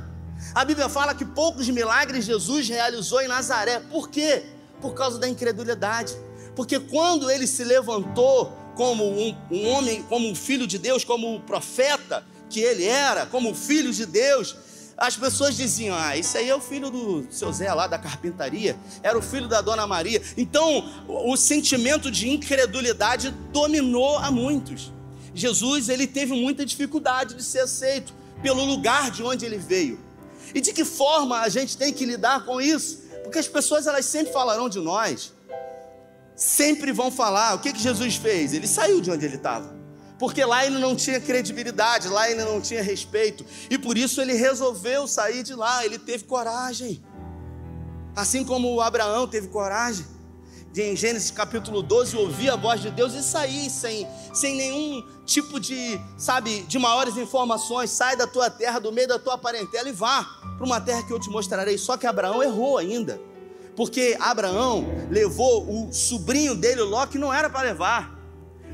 A 0.53 0.63
Bíblia 0.63 0.87
fala 0.87 1.13
que 1.13 1.25
poucos 1.25 1.67
milagres 1.69 2.23
Jesus 2.23 2.69
realizou 2.69 3.21
em 3.21 3.27
Nazaré. 3.27 3.81
Por 3.81 4.09
quê? 4.09 4.45
Por 4.79 4.93
causa 4.93 5.19
da 5.19 5.27
incredulidade. 5.27 6.13
Porque 6.55 6.79
quando 6.79 7.29
ele 7.29 7.47
se 7.47 7.65
levantou 7.65 8.64
como 8.75 9.03
um, 9.05 9.35
um 9.51 9.67
homem, 9.67 10.03
como 10.03 10.29
um 10.29 10.35
filho 10.35 10.67
de 10.67 10.77
Deus, 10.77 11.03
como 11.03 11.35
o 11.35 11.39
profeta 11.39 12.25
que 12.49 12.59
ele 12.59 12.85
era, 12.85 13.25
como 13.25 13.55
filho 13.55 13.91
de 13.91 14.05
Deus, 14.05 14.55
as 14.97 15.15
pessoas 15.17 15.57
diziam: 15.57 15.95
Ah, 15.97 16.17
esse 16.17 16.37
aí 16.37 16.49
é 16.49 16.55
o 16.55 16.61
filho 16.61 16.89
do 16.89 17.27
seu 17.29 17.51
Zé 17.51 17.73
lá 17.73 17.87
da 17.87 17.97
carpintaria, 17.97 18.77
era 19.03 19.17
o 19.17 19.21
filho 19.21 19.47
da 19.47 19.61
dona 19.61 19.85
Maria. 19.85 20.21
Então, 20.37 21.03
o 21.07 21.35
sentimento 21.35 22.09
de 22.09 22.29
incredulidade 22.29 23.31
dominou 23.51 24.17
a 24.17 24.31
muitos. 24.31 24.91
Jesus, 25.33 25.89
ele 25.89 26.07
teve 26.07 26.33
muita 26.33 26.65
dificuldade 26.65 27.35
de 27.35 27.43
ser 27.43 27.59
aceito 27.59 28.13
pelo 28.41 28.63
lugar 28.63 29.11
de 29.11 29.21
onde 29.21 29.45
ele 29.45 29.57
veio. 29.57 29.99
E 30.53 30.61
de 30.61 30.71
que 30.71 30.85
forma 30.85 31.39
a 31.39 31.49
gente 31.49 31.77
tem 31.77 31.91
que 31.91 32.05
lidar 32.05 32.45
com 32.45 32.61
isso? 32.61 33.03
Porque 33.23 33.39
as 33.39 33.47
pessoas 33.47 33.87
elas 33.87 34.05
sempre 34.05 34.31
falarão 34.31 34.69
de 34.69 34.79
nós. 34.79 35.33
Sempre 36.35 36.91
vão 36.91 37.09
falar. 37.09 37.55
O 37.55 37.59
que 37.59 37.73
que 37.73 37.79
Jesus 37.79 38.15
fez? 38.15 38.53
Ele 38.53 38.67
saiu 38.67 39.01
de 39.01 39.11
onde 39.11 39.25
ele 39.25 39.35
estava 39.35 39.85
porque 40.17 40.45
lá 40.45 40.65
ele 40.65 40.79
não 40.79 40.95
tinha 40.95 41.19
credibilidade, 41.19 42.07
lá 42.07 42.29
ele 42.29 42.43
não 42.43 42.61
tinha 42.61 42.81
respeito, 42.81 43.45
e 43.69 43.77
por 43.77 43.97
isso 43.97 44.21
ele 44.21 44.33
resolveu 44.33 45.07
sair 45.07 45.43
de 45.43 45.53
lá, 45.53 45.85
ele 45.85 45.99
teve 45.99 46.23
coragem. 46.23 47.03
Assim 48.15 48.45
como 48.45 48.79
Abraão 48.79 49.27
teve 49.27 49.49
coragem 49.49 50.05
de, 50.71 50.83
em 50.83 50.95
Gênesis 50.95 51.31
capítulo 51.31 51.81
12, 51.81 52.15
ouvir 52.15 52.49
a 52.49 52.55
voz 52.55 52.81
de 52.81 52.89
Deus 52.89 53.13
e 53.13 53.21
sair 53.21 53.69
sem, 53.69 54.07
sem 54.33 54.55
nenhum 54.55 55.03
tipo 55.25 55.59
de, 55.59 55.99
sabe, 56.17 56.61
de 56.61 56.79
maiores 56.79 57.17
informações. 57.17 57.89
Sai 57.91 58.15
da 58.15 58.25
tua 58.25 58.49
terra, 58.49 58.79
do 58.79 58.91
meio 58.91 59.07
da 59.07 59.19
tua 59.19 59.37
parentela 59.37 59.89
e 59.89 59.91
vá 59.91 60.23
para 60.57 60.65
uma 60.65 60.79
terra 60.79 61.03
que 61.03 61.11
eu 61.11 61.19
te 61.19 61.29
mostrarei. 61.29 61.77
Só 61.77 61.97
que 61.97 62.07
Abraão 62.07 62.41
errou 62.41 62.77
ainda, 62.77 63.19
porque 63.75 64.17
Abraão 64.19 64.85
levou 65.09 65.69
o 65.69 65.93
sobrinho 65.93 66.55
dele, 66.55 66.81
Ló, 66.81 67.05
que 67.05 67.17
não 67.17 67.33
era 67.33 67.49
para 67.49 67.61
levar. 67.61 68.15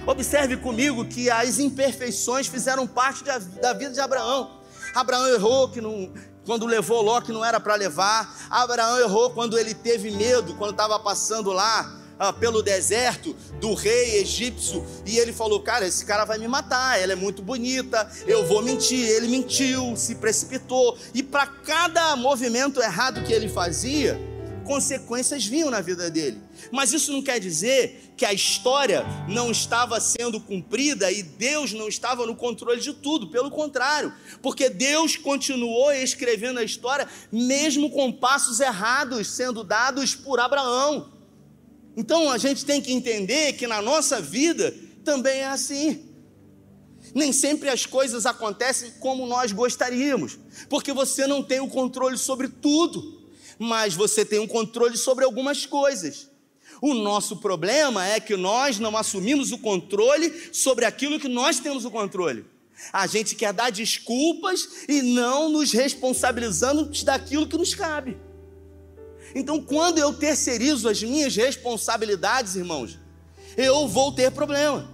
Observe 0.05 0.57
comigo 0.57 1.05
que 1.05 1.29
as 1.29 1.59
imperfeições 1.59 2.47
fizeram 2.47 2.87
parte 2.87 3.23
da 3.23 3.73
vida 3.73 3.91
de 3.91 3.99
Abraão. 3.99 4.59
Abraão 4.95 5.27
errou 5.27 5.69
que 5.69 5.79
não, 5.79 6.11
quando 6.45 6.65
levou 6.65 7.01
Ló 7.01 7.21
que 7.21 7.31
não 7.31 7.45
era 7.45 7.59
para 7.59 7.75
levar. 7.75 8.35
Abraão 8.49 8.99
errou 8.99 9.29
quando 9.31 9.57
ele 9.57 9.73
teve 9.73 10.11
medo, 10.11 10.55
quando 10.55 10.71
estava 10.71 10.99
passando 10.99 11.51
lá 11.51 11.97
ah, 12.19 12.31
pelo 12.31 12.61
deserto 12.61 13.35
do 13.59 13.73
rei 13.73 14.17
egípcio 14.19 14.85
e 15.05 15.17
ele 15.17 15.33
falou: 15.33 15.61
Cara, 15.61 15.87
esse 15.87 16.05
cara 16.05 16.25
vai 16.25 16.37
me 16.37 16.47
matar, 16.47 16.99
ela 16.99 17.13
é 17.13 17.15
muito 17.15 17.41
bonita, 17.41 18.09
eu 18.27 18.45
vou 18.45 18.61
mentir. 18.61 19.07
Ele 19.07 19.27
mentiu, 19.27 19.95
se 19.95 20.15
precipitou 20.15 20.97
e 21.13 21.23
para 21.23 21.47
cada 21.47 22.15
movimento 22.15 22.81
errado 22.81 23.23
que 23.23 23.33
ele 23.33 23.49
fazia, 23.49 24.19
consequências 24.71 25.45
vinham 25.45 25.69
na 25.69 25.81
vida 25.81 26.10
dele. 26.10 26.41
Mas 26.71 26.93
isso 26.93 27.12
não 27.12 27.21
quer 27.21 27.41
dizer 27.41 28.13
que 28.15 28.23
a 28.23 28.31
história 28.31 29.05
não 29.27 29.51
estava 29.51 29.99
sendo 29.99 30.39
cumprida 30.39 31.12
e 31.12 31.21
Deus 31.21 31.73
não 31.73 31.89
estava 31.89 32.25
no 32.25 32.38
controle 32.38 32.79
de 32.79 32.93
tudo, 32.93 33.27
pelo 33.27 33.51
contrário, 33.51 34.13
porque 34.41 34.69
Deus 34.69 35.17
continuou 35.17 35.91
escrevendo 35.91 36.57
a 36.57 36.63
história, 36.63 37.05
mesmo 37.29 37.89
com 37.89 38.13
passos 38.13 38.62
errados 38.62 39.27
sendo 39.27 39.62
dados 39.62 40.15
por 40.15 40.39
Abraão. 40.39 41.12
Então 41.97 42.29
a 42.31 42.38
gente 42.38 42.63
tem 42.63 42.81
que 42.81 42.93
entender 42.93 43.53
que 43.53 43.67
na 43.67 43.81
nossa 43.81 44.21
vida 44.21 44.73
também 45.03 45.39
é 45.39 45.47
assim. 45.47 46.10
Nem 47.13 47.34
sempre 47.34 47.67
as 47.67 47.86
coisas 47.86 48.25
acontecem 48.25 48.91
como 49.01 49.27
nós 49.27 49.51
gostaríamos, 49.51 50.39
porque 50.69 50.93
você 50.93 51.27
não 51.27 51.43
tem 51.43 51.60
o 51.60 51.67
controle 51.67 52.17
sobre 52.17 52.47
tudo 52.47 53.20
mas 53.62 53.93
você 53.93 54.26
tem 54.26 54.39
um 54.39 54.47
controle 54.47 54.97
sobre 54.97 55.24
algumas 55.24 55.67
coisas. 55.67 56.28
O 56.82 56.95
nosso 56.95 57.38
problema 57.38 58.04
é 58.08 58.19
que 58.19 58.36
nós 58.36 58.80
não 58.80 58.97
assumimos 58.97 59.52
o 59.52 59.60
controle 59.60 60.50
sobre 60.52 60.84
aquilo 60.84 61.19
que 61.19 61.28
nós 61.28 61.60
temos 61.60 61.86
o 61.86 61.91
controle. 61.91 62.43
A 62.91 63.06
gente 63.06 63.36
quer 63.36 63.54
dar 63.54 63.71
desculpas 63.71 64.67
e 64.89 65.04
não 65.04 65.47
nos 65.47 65.71
responsabilizamos 65.71 67.04
daquilo 67.04 67.47
que 67.47 67.56
nos 67.56 67.76
cabe. 67.76 68.17
Então, 69.36 69.62
quando 69.62 70.00
eu 70.00 70.12
terceirizo 70.12 70.89
as 70.89 71.04
minhas 71.04 71.36
responsabilidades, 71.36 72.56
irmãos, 72.56 72.97
eu 73.56 73.88
vou 73.88 74.12
ter 74.12 74.32
problema. 74.32 74.89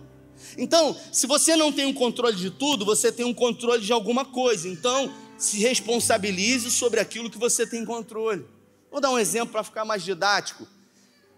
Então, 0.57 0.93
se 1.09 1.25
você 1.25 1.55
não 1.55 1.71
tem 1.71 1.85
um 1.85 1.93
controle 1.93 2.35
de 2.35 2.49
tudo, 2.49 2.83
você 2.83 3.13
tem 3.13 3.25
um 3.25 3.33
controle 3.33 3.81
de 3.81 3.93
alguma 3.93 4.25
coisa. 4.25 4.67
Então, 4.67 5.09
se 5.37 5.57
responsabilize 5.59 6.69
sobre 6.69 6.99
aquilo 6.99 7.29
que 7.29 7.37
você 7.37 7.65
tem 7.65 7.85
controle. 7.85 8.56
Vou 8.97 9.01
dar 9.03 9.11
um 9.11 9.19
exemplo 9.19 9.51
para 9.51 9.63
ficar 9.63 9.85
mais 9.85 10.01
didático. 10.01 10.65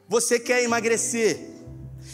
Você 0.07 0.39
quer 0.39 0.63
emagrecer, 0.63 1.57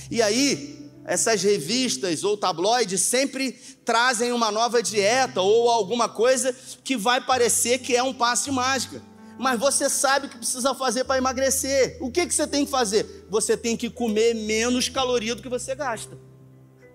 e 0.10 0.19
aí 0.19 0.89
essas 1.05 1.43
revistas 1.43 2.23
ou 2.23 2.36
tabloides 2.36 2.99
sempre 3.01 3.51
trazem 3.86 4.31
uma 4.31 4.49
nova 4.49 4.81
dieta 4.81 5.41
ou 5.41 5.69
alguma 5.69 6.10
coisa 6.10 6.51
que 6.84 6.97
vai 6.97 7.23
parecer 7.23 7.77
que 7.77 7.95
é 7.95 8.01
um 8.01 8.12
passe 8.12 8.49
mágica. 8.49 9.03
Mas 9.38 9.60
você 9.60 9.88
sabe 9.88 10.25
o 10.25 10.29
que 10.31 10.38
precisa 10.39 10.73
fazer 10.73 11.03
para 11.03 11.19
emagrecer. 11.19 11.99
O 12.01 12.10
que, 12.10 12.25
que 12.25 12.34
você 12.34 12.47
tem 12.47 12.65
que 12.65 12.71
fazer? 12.71 13.27
Você 13.29 13.55
tem 13.55 13.77
que 13.77 13.88
comer 13.88 14.34
menos 14.34 14.89
caloria 14.89 15.36
do 15.36 15.43
que 15.43 15.49
você 15.49 15.75
gasta. 15.75 16.17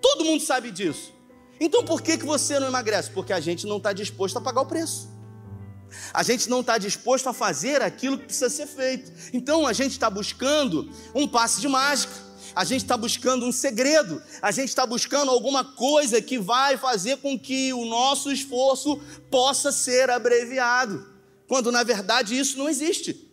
Todo 0.03 0.25
mundo 0.25 0.43
sabe 0.43 0.73
disso. 0.73 1.15
Então 1.61 1.85
por 1.85 2.03
que, 2.03 2.19
que 2.19 2.27
você 2.27 2.59
não 2.59 2.67
emagrece? 2.67 3.13
Porque 3.13 3.33
a 3.33 3.39
gente 3.39 3.65
não 3.65 3.77
está 3.77 3.93
disposto 3.93 4.39
a 4.39 4.41
pagar 4.41 4.63
o 4.63 4.67
preço. 4.67 5.20
A 6.13 6.23
gente 6.23 6.49
não 6.49 6.61
está 6.61 6.79
disposto 6.79 7.29
a 7.29 7.33
fazer 7.33 7.83
aquilo 7.83 8.19
que 8.19 8.27
precisa 8.27 8.51
ser 8.51 8.67
feito. 8.67 9.11
Então 9.33 9.67
a 9.67 9.73
gente 9.73 9.93
está 9.93 10.09
buscando 10.09 10.91
um 11.15 11.27
passe 11.27 11.61
de 11.61 11.69
mágica. 11.69 12.31
A 12.55 12.65
gente 12.65 12.83
está 12.83 12.97
buscando 12.97 13.47
um 13.47 13.53
segredo, 13.53 14.21
a 14.43 14.51
gente 14.51 14.71
está 14.71 14.85
buscando 14.85 15.31
alguma 15.31 15.65
coisa 15.65 16.21
que 16.21 16.39
vai 16.39 16.77
fazer 16.77 17.19
com 17.19 17.39
que 17.39 17.73
o 17.73 17.85
nosso 17.85 18.31
esforço 18.31 19.01
possa 19.31 19.71
ser 19.71 20.11
abreviado, 20.11 21.07
quando 21.47 21.71
na 21.71 21.85
verdade 21.85 22.37
isso 22.37 22.59
não 22.59 22.69
existe. 22.69 23.29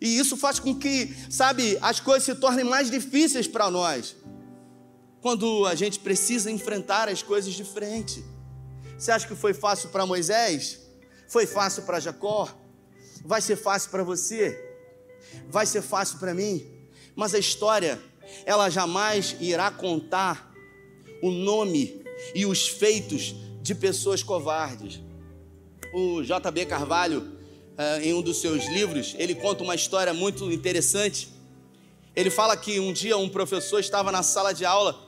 E 0.00 0.18
isso 0.18 0.36
faz 0.36 0.58
com 0.58 0.74
que, 0.74 1.14
sabe, 1.28 1.76
as 1.82 2.00
coisas 2.00 2.24
se 2.24 2.34
tornem 2.34 2.64
mais 2.64 2.90
difíceis 2.90 3.46
para 3.46 3.70
nós, 3.70 4.16
quando 5.20 5.66
a 5.66 5.74
gente 5.74 5.98
precisa 5.98 6.50
enfrentar 6.50 7.08
as 7.08 7.22
coisas 7.22 7.52
de 7.52 7.64
frente. 7.64 8.24
Você 8.96 9.10
acha 9.10 9.26
que 9.26 9.34
foi 9.34 9.52
fácil 9.52 9.90
para 9.90 10.06
Moisés? 10.06 10.78
Foi 11.30 11.46
fácil 11.46 11.84
para 11.84 12.00
Jacó? 12.00 12.48
Vai 13.24 13.40
ser 13.40 13.54
fácil 13.54 13.88
para 13.92 14.02
você? 14.02 14.60
Vai 15.48 15.64
ser 15.64 15.80
fácil 15.80 16.18
para 16.18 16.34
mim? 16.34 16.66
Mas 17.14 17.34
a 17.34 17.38
história, 17.38 18.02
ela 18.44 18.68
jamais 18.68 19.36
irá 19.38 19.70
contar 19.70 20.52
o 21.22 21.30
nome 21.30 22.04
e 22.34 22.44
os 22.44 22.66
feitos 22.66 23.36
de 23.62 23.76
pessoas 23.76 24.24
covardes. 24.24 25.00
O 25.94 26.20
J.B. 26.24 26.66
Carvalho, 26.66 27.38
eh, 27.78 28.08
em 28.08 28.12
um 28.12 28.22
dos 28.22 28.40
seus 28.40 28.66
livros, 28.66 29.14
ele 29.16 29.36
conta 29.36 29.62
uma 29.62 29.76
história 29.76 30.12
muito 30.12 30.50
interessante. 30.50 31.28
Ele 32.16 32.28
fala 32.28 32.56
que 32.56 32.80
um 32.80 32.92
dia 32.92 33.16
um 33.16 33.28
professor 33.28 33.78
estava 33.78 34.10
na 34.10 34.24
sala 34.24 34.52
de 34.52 34.64
aula 34.64 34.98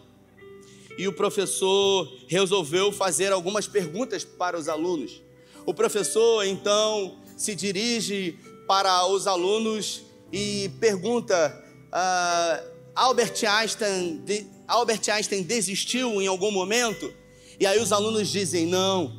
e 0.96 1.08
o 1.08 1.12
professor 1.12 2.08
resolveu 2.28 2.92
fazer 2.92 3.32
algumas 3.32 3.66
perguntas 3.66 4.24
para 4.24 4.56
os 4.56 4.68
alunos. 4.68 5.20
O 5.64 5.72
professor 5.72 6.44
então 6.44 7.16
se 7.36 7.54
dirige 7.54 8.38
para 8.66 9.06
os 9.06 9.26
alunos 9.26 10.02
e 10.32 10.70
pergunta: 10.80 11.64
uh, 11.92 12.72
Albert, 12.94 13.44
Einstein, 13.48 14.22
de, 14.24 14.46
Albert 14.66 15.02
Einstein 15.08 15.42
desistiu 15.42 16.20
em 16.20 16.26
algum 16.26 16.50
momento? 16.50 17.12
E 17.60 17.66
aí 17.66 17.78
os 17.78 17.92
alunos 17.92 18.28
dizem: 18.28 18.66
não. 18.66 19.16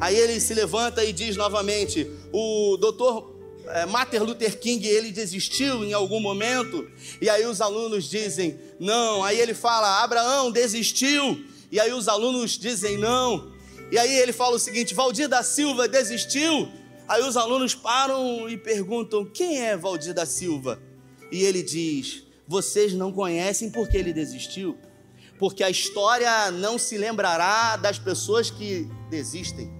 Aí 0.00 0.16
ele 0.16 0.40
se 0.40 0.54
levanta 0.54 1.04
e 1.04 1.12
diz 1.12 1.36
novamente: 1.36 2.08
o 2.32 2.76
doutor 2.76 3.36
é, 3.66 3.86
Martin 3.86 4.18
Luther 4.18 4.58
King 4.58 4.86
ele 4.86 5.12
desistiu 5.12 5.84
em 5.84 5.92
algum 5.92 6.20
momento? 6.20 6.90
E 7.20 7.28
aí 7.28 7.44
os 7.46 7.60
alunos 7.60 8.08
dizem: 8.08 8.58
não. 8.78 9.24
Aí 9.24 9.40
ele 9.40 9.54
fala: 9.54 10.02
Abraão 10.02 10.50
desistiu. 10.50 11.44
E 11.70 11.78
aí 11.78 11.92
os 11.92 12.08
alunos 12.08 12.58
dizem: 12.58 12.96
não. 12.96 13.52
E 13.90 13.98
aí 13.98 14.14
ele 14.18 14.32
fala 14.32 14.56
o 14.56 14.58
seguinte: 14.58 14.94
Valdir 14.94 15.28
da 15.28 15.42
Silva 15.42 15.88
desistiu. 15.88 16.68
Aí 17.08 17.22
os 17.22 17.36
alunos 17.36 17.74
param 17.74 18.48
e 18.48 18.56
perguntam: 18.56 19.24
quem 19.24 19.60
é 19.60 19.76
Valdir 19.76 20.14
da 20.14 20.24
Silva? 20.24 20.80
E 21.30 21.42
ele 21.42 21.62
diz: 21.62 22.22
vocês 22.46 22.92
não 22.92 23.12
conhecem 23.12 23.70
porque 23.70 23.96
ele 23.96 24.12
desistiu. 24.12 24.78
Porque 25.38 25.64
a 25.64 25.70
história 25.70 26.50
não 26.50 26.78
se 26.78 26.98
lembrará 26.98 27.76
das 27.76 27.98
pessoas 27.98 28.50
que 28.50 28.86
desistem. 29.08 29.72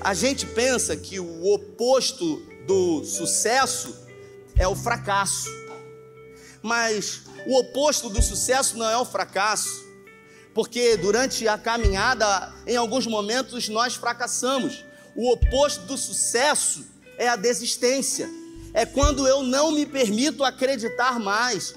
A 0.00 0.12
gente 0.14 0.44
pensa 0.46 0.96
que 0.96 1.20
o 1.20 1.44
oposto 1.52 2.42
do 2.66 3.04
sucesso 3.04 3.94
é 4.56 4.66
o 4.66 4.74
fracasso. 4.74 5.48
Mas 6.60 7.22
o 7.46 7.56
oposto 7.58 8.08
do 8.08 8.20
sucesso 8.20 8.76
não 8.76 8.90
é 8.90 8.98
o 8.98 9.04
fracasso 9.04 9.85
porque 10.56 10.96
durante 10.96 11.46
a 11.46 11.58
caminhada, 11.58 12.50
em 12.66 12.76
alguns 12.76 13.06
momentos, 13.06 13.68
nós 13.68 13.94
fracassamos. 13.94 14.86
O 15.14 15.30
oposto 15.30 15.84
do 15.84 15.98
sucesso 15.98 16.82
é 17.18 17.28
a 17.28 17.36
desistência, 17.36 18.26
é 18.72 18.86
quando 18.86 19.28
eu 19.28 19.42
não 19.42 19.70
me 19.70 19.84
permito 19.84 20.42
acreditar 20.42 21.20
mais, 21.20 21.74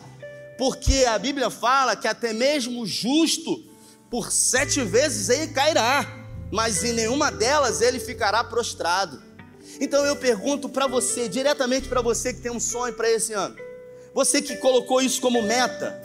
porque 0.58 1.04
a 1.06 1.20
Bíblia 1.20 1.50
fala 1.50 1.94
que 1.94 2.08
até 2.08 2.32
mesmo 2.32 2.84
o 2.84 2.86
justo, 2.86 3.62
por 4.10 4.32
sete 4.32 4.82
vezes, 4.82 5.28
ele 5.28 5.52
cairá. 5.52 6.08
mas 6.50 6.82
em 6.82 6.94
nenhuma 6.94 7.30
delas 7.30 7.82
ele 7.82 8.00
ficará 8.00 8.46
prostrado. 8.46 9.22
Então 9.82 10.06
eu 10.06 10.16
pergunto 10.16 10.70
para 10.70 10.88
você, 10.88 11.28
diretamente 11.28 11.90
para 11.90 12.02
você 12.02 12.34
que 12.34 12.40
tem 12.40 12.52
um 12.52 12.62
sonho 12.62 12.94
para 12.94 13.12
esse 13.12 13.34
ano, 13.34 13.58
você 14.14 14.42
que 14.42 14.56
colocou 14.56 15.02
isso 15.02 15.20
como 15.20 15.42
meta, 15.42 16.02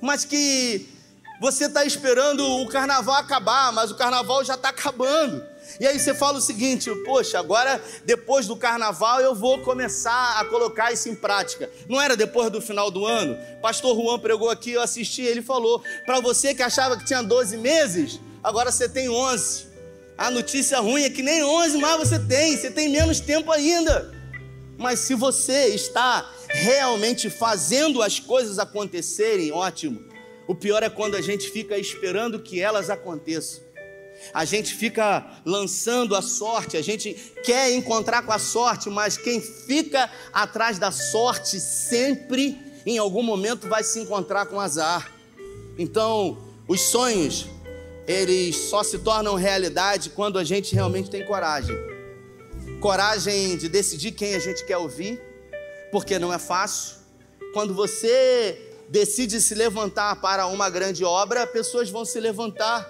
mas 0.00 0.24
que 0.24 0.97
você 1.40 1.66
está 1.66 1.84
esperando 1.84 2.44
o 2.44 2.68
carnaval 2.68 3.16
acabar, 3.16 3.72
mas 3.72 3.90
o 3.90 3.94
carnaval 3.94 4.44
já 4.44 4.54
está 4.54 4.70
acabando. 4.70 5.44
E 5.78 5.86
aí 5.86 5.98
você 5.98 6.14
fala 6.14 6.38
o 6.38 6.40
seguinte: 6.40 6.90
poxa, 7.04 7.38
agora 7.38 7.80
depois 8.04 8.46
do 8.46 8.56
carnaval 8.56 9.20
eu 9.20 9.34
vou 9.34 9.60
começar 9.60 10.40
a 10.40 10.44
colocar 10.46 10.92
isso 10.92 11.08
em 11.08 11.14
prática. 11.14 11.70
Não 11.88 12.00
era 12.00 12.16
depois 12.16 12.50
do 12.50 12.60
final 12.60 12.90
do 12.90 13.06
ano? 13.06 13.38
Pastor 13.60 13.94
Juan 13.94 14.18
pregou 14.18 14.50
aqui, 14.50 14.72
eu 14.72 14.82
assisti, 14.82 15.22
ele 15.22 15.42
falou: 15.42 15.82
para 16.04 16.20
você 16.20 16.54
que 16.54 16.62
achava 16.62 16.96
que 16.96 17.04
tinha 17.04 17.22
12 17.22 17.56
meses, 17.56 18.20
agora 18.42 18.72
você 18.72 18.88
tem 18.88 19.08
11. 19.08 19.68
A 20.16 20.30
notícia 20.32 20.80
ruim 20.80 21.04
é 21.04 21.10
que 21.10 21.22
nem 21.22 21.44
11 21.44 21.78
mais 21.78 21.96
você 21.98 22.18
tem, 22.18 22.56
você 22.56 22.70
tem 22.70 22.88
menos 22.88 23.20
tempo 23.20 23.52
ainda. 23.52 24.12
Mas 24.76 25.00
se 25.00 25.14
você 25.14 25.66
está 25.68 26.28
realmente 26.48 27.28
fazendo 27.28 28.02
as 28.02 28.18
coisas 28.18 28.58
acontecerem, 28.58 29.52
ótimo. 29.52 30.07
O 30.48 30.54
pior 30.54 30.82
é 30.82 30.88
quando 30.88 31.14
a 31.14 31.20
gente 31.20 31.50
fica 31.50 31.76
esperando 31.76 32.40
que 32.40 32.58
elas 32.58 32.88
aconteçam. 32.88 33.62
A 34.32 34.46
gente 34.46 34.74
fica 34.74 35.42
lançando 35.44 36.16
a 36.16 36.22
sorte, 36.22 36.76
a 36.78 36.82
gente 36.82 37.14
quer 37.44 37.70
encontrar 37.72 38.22
com 38.22 38.32
a 38.32 38.38
sorte, 38.38 38.88
mas 38.88 39.18
quem 39.18 39.42
fica 39.42 40.10
atrás 40.32 40.78
da 40.78 40.90
sorte 40.90 41.60
sempre, 41.60 42.58
em 42.86 42.96
algum 42.96 43.22
momento, 43.22 43.68
vai 43.68 43.84
se 43.84 44.00
encontrar 44.00 44.46
com 44.46 44.58
azar. 44.58 45.12
Então, 45.78 46.38
os 46.66 46.80
sonhos, 46.80 47.46
eles 48.06 48.56
só 48.56 48.82
se 48.82 48.98
tornam 48.98 49.34
realidade 49.34 50.10
quando 50.10 50.38
a 50.38 50.44
gente 50.44 50.74
realmente 50.74 51.10
tem 51.10 51.26
coragem. 51.26 51.76
Coragem 52.80 53.58
de 53.58 53.68
decidir 53.68 54.12
quem 54.12 54.34
a 54.34 54.38
gente 54.38 54.64
quer 54.64 54.78
ouvir, 54.78 55.20
porque 55.92 56.18
não 56.18 56.32
é 56.32 56.38
fácil. 56.38 56.96
Quando 57.52 57.74
você 57.74 58.67
decide 58.88 59.40
se 59.40 59.54
levantar 59.54 60.20
para 60.20 60.46
uma 60.46 60.70
grande 60.70 61.04
obra, 61.04 61.46
pessoas 61.46 61.90
vão 61.90 62.04
se 62.04 62.18
levantar 62.18 62.88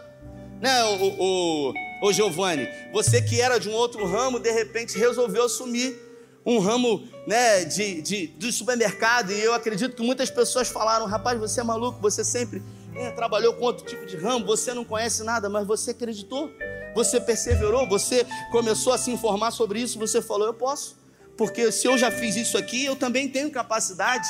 né, 0.60 0.84
o, 0.84 1.14
o, 1.18 1.74
o 2.02 2.12
Giovanni? 2.12 2.68
Você 2.92 3.20
que 3.22 3.40
era 3.40 3.58
de 3.58 3.68
um 3.68 3.74
outro 3.74 4.06
ramo, 4.06 4.38
de 4.38 4.50
repente 4.50 4.98
resolveu 4.98 5.44
assumir 5.44 6.08
um 6.44 6.58
ramo 6.58 7.06
né, 7.26 7.64
de, 7.64 8.00
de, 8.00 8.26
de 8.28 8.52
supermercado. 8.52 9.32
E 9.32 9.38
eu 9.38 9.52
acredito 9.52 9.94
que 9.94 10.02
muitas 10.02 10.30
pessoas 10.30 10.68
falaram: 10.68 11.06
rapaz, 11.06 11.38
você 11.38 11.60
é 11.60 11.64
maluco, 11.64 12.00
você 12.00 12.24
sempre 12.24 12.62
é, 12.96 13.10
trabalhou 13.10 13.52
com 13.54 13.64
outro 13.64 13.84
tipo 13.84 14.06
de 14.06 14.16
ramo, 14.16 14.46
você 14.46 14.72
não 14.72 14.84
conhece 14.84 15.22
nada, 15.22 15.48
mas 15.48 15.66
você 15.66 15.90
acreditou, 15.90 16.50
você 16.94 17.20
perseverou, 17.20 17.86
você 17.86 18.26
começou 18.50 18.92
a 18.92 18.98
se 18.98 19.10
informar 19.10 19.50
sobre 19.50 19.80
isso, 19.80 19.98
você 19.98 20.22
falou: 20.22 20.46
eu 20.46 20.54
posso, 20.54 20.96
porque 21.36 21.70
se 21.70 21.86
eu 21.86 21.98
já 21.98 22.10
fiz 22.10 22.34
isso 22.36 22.56
aqui, 22.56 22.84
eu 22.84 22.96
também 22.96 23.28
tenho 23.28 23.50
capacidade. 23.50 24.28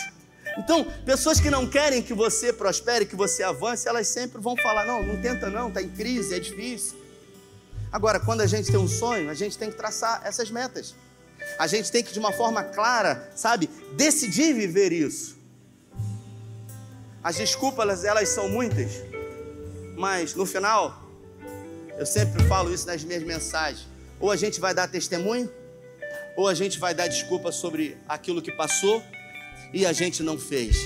Então, 0.59 0.85
pessoas 1.07 1.38
que 1.38 1.49
não 1.49 1.68
querem 1.68 2.03
que 2.03 2.12
você 2.12 2.53
prospere, 2.53 3.07
que 3.07 3.14
você 3.14 3.44
avance, 3.44 3.88
elas 3.88 4.09
sempre 4.09 4.40
vão 4.40 4.57
falar: 4.57 4.85
não, 4.85 5.05
não 5.05 5.23
tenta 5.23 5.49
não, 5.49 5.68
está 5.68 5.81
em 5.81 5.88
crise, 5.88 6.35
é 6.35 6.40
difícil. 6.40 6.99
Agora, 7.92 8.18
quando 8.18 8.40
a 8.40 8.47
gente 8.47 8.71
tem 8.71 8.79
um 8.79 8.88
sonho, 8.88 9.31
a 9.31 9.35
gente 9.35 9.57
tem 9.57 9.71
que 9.71 9.77
traçar 9.77 10.21
essas 10.25 10.51
metas. 10.51 10.97
A 11.59 11.68
gente 11.68 11.92
tem 11.92 12.03
que, 12.03 12.12
de 12.12 12.18
uma 12.18 12.33
forma 12.33 12.64
clara, 12.64 13.31
sabe, 13.37 13.71
decidir 13.97 14.53
viver 14.53 14.92
isso. 14.92 15.38
As 17.23 17.37
desculpas, 17.37 18.05
elas 18.05 18.29
são 18.29 18.49
muitas, 18.49 18.90
mas 19.97 20.35
no 20.35 20.44
final, 20.44 21.09
eu 21.97 22.05
sempre 22.05 22.42
falo 22.44 22.75
isso 22.75 22.85
nas 22.85 23.05
minhas 23.05 23.23
mensagens: 23.23 23.87
ou 24.18 24.29
a 24.29 24.37
gente 24.37 24.59
vai 24.59 24.75
dar 24.75 24.88
testemunho, 24.88 25.49
ou 26.37 26.49
a 26.49 26.55
gente 26.55 26.81
vai 26.81 26.92
dar 26.92 27.07
desculpa 27.07 27.53
sobre 27.53 27.97
aquilo 28.09 28.42
que 28.42 28.51
passou 28.51 29.01
e 29.72 29.87
a 29.87 29.92
gente 29.92 30.22
não 30.22 30.38
fez. 30.38 30.76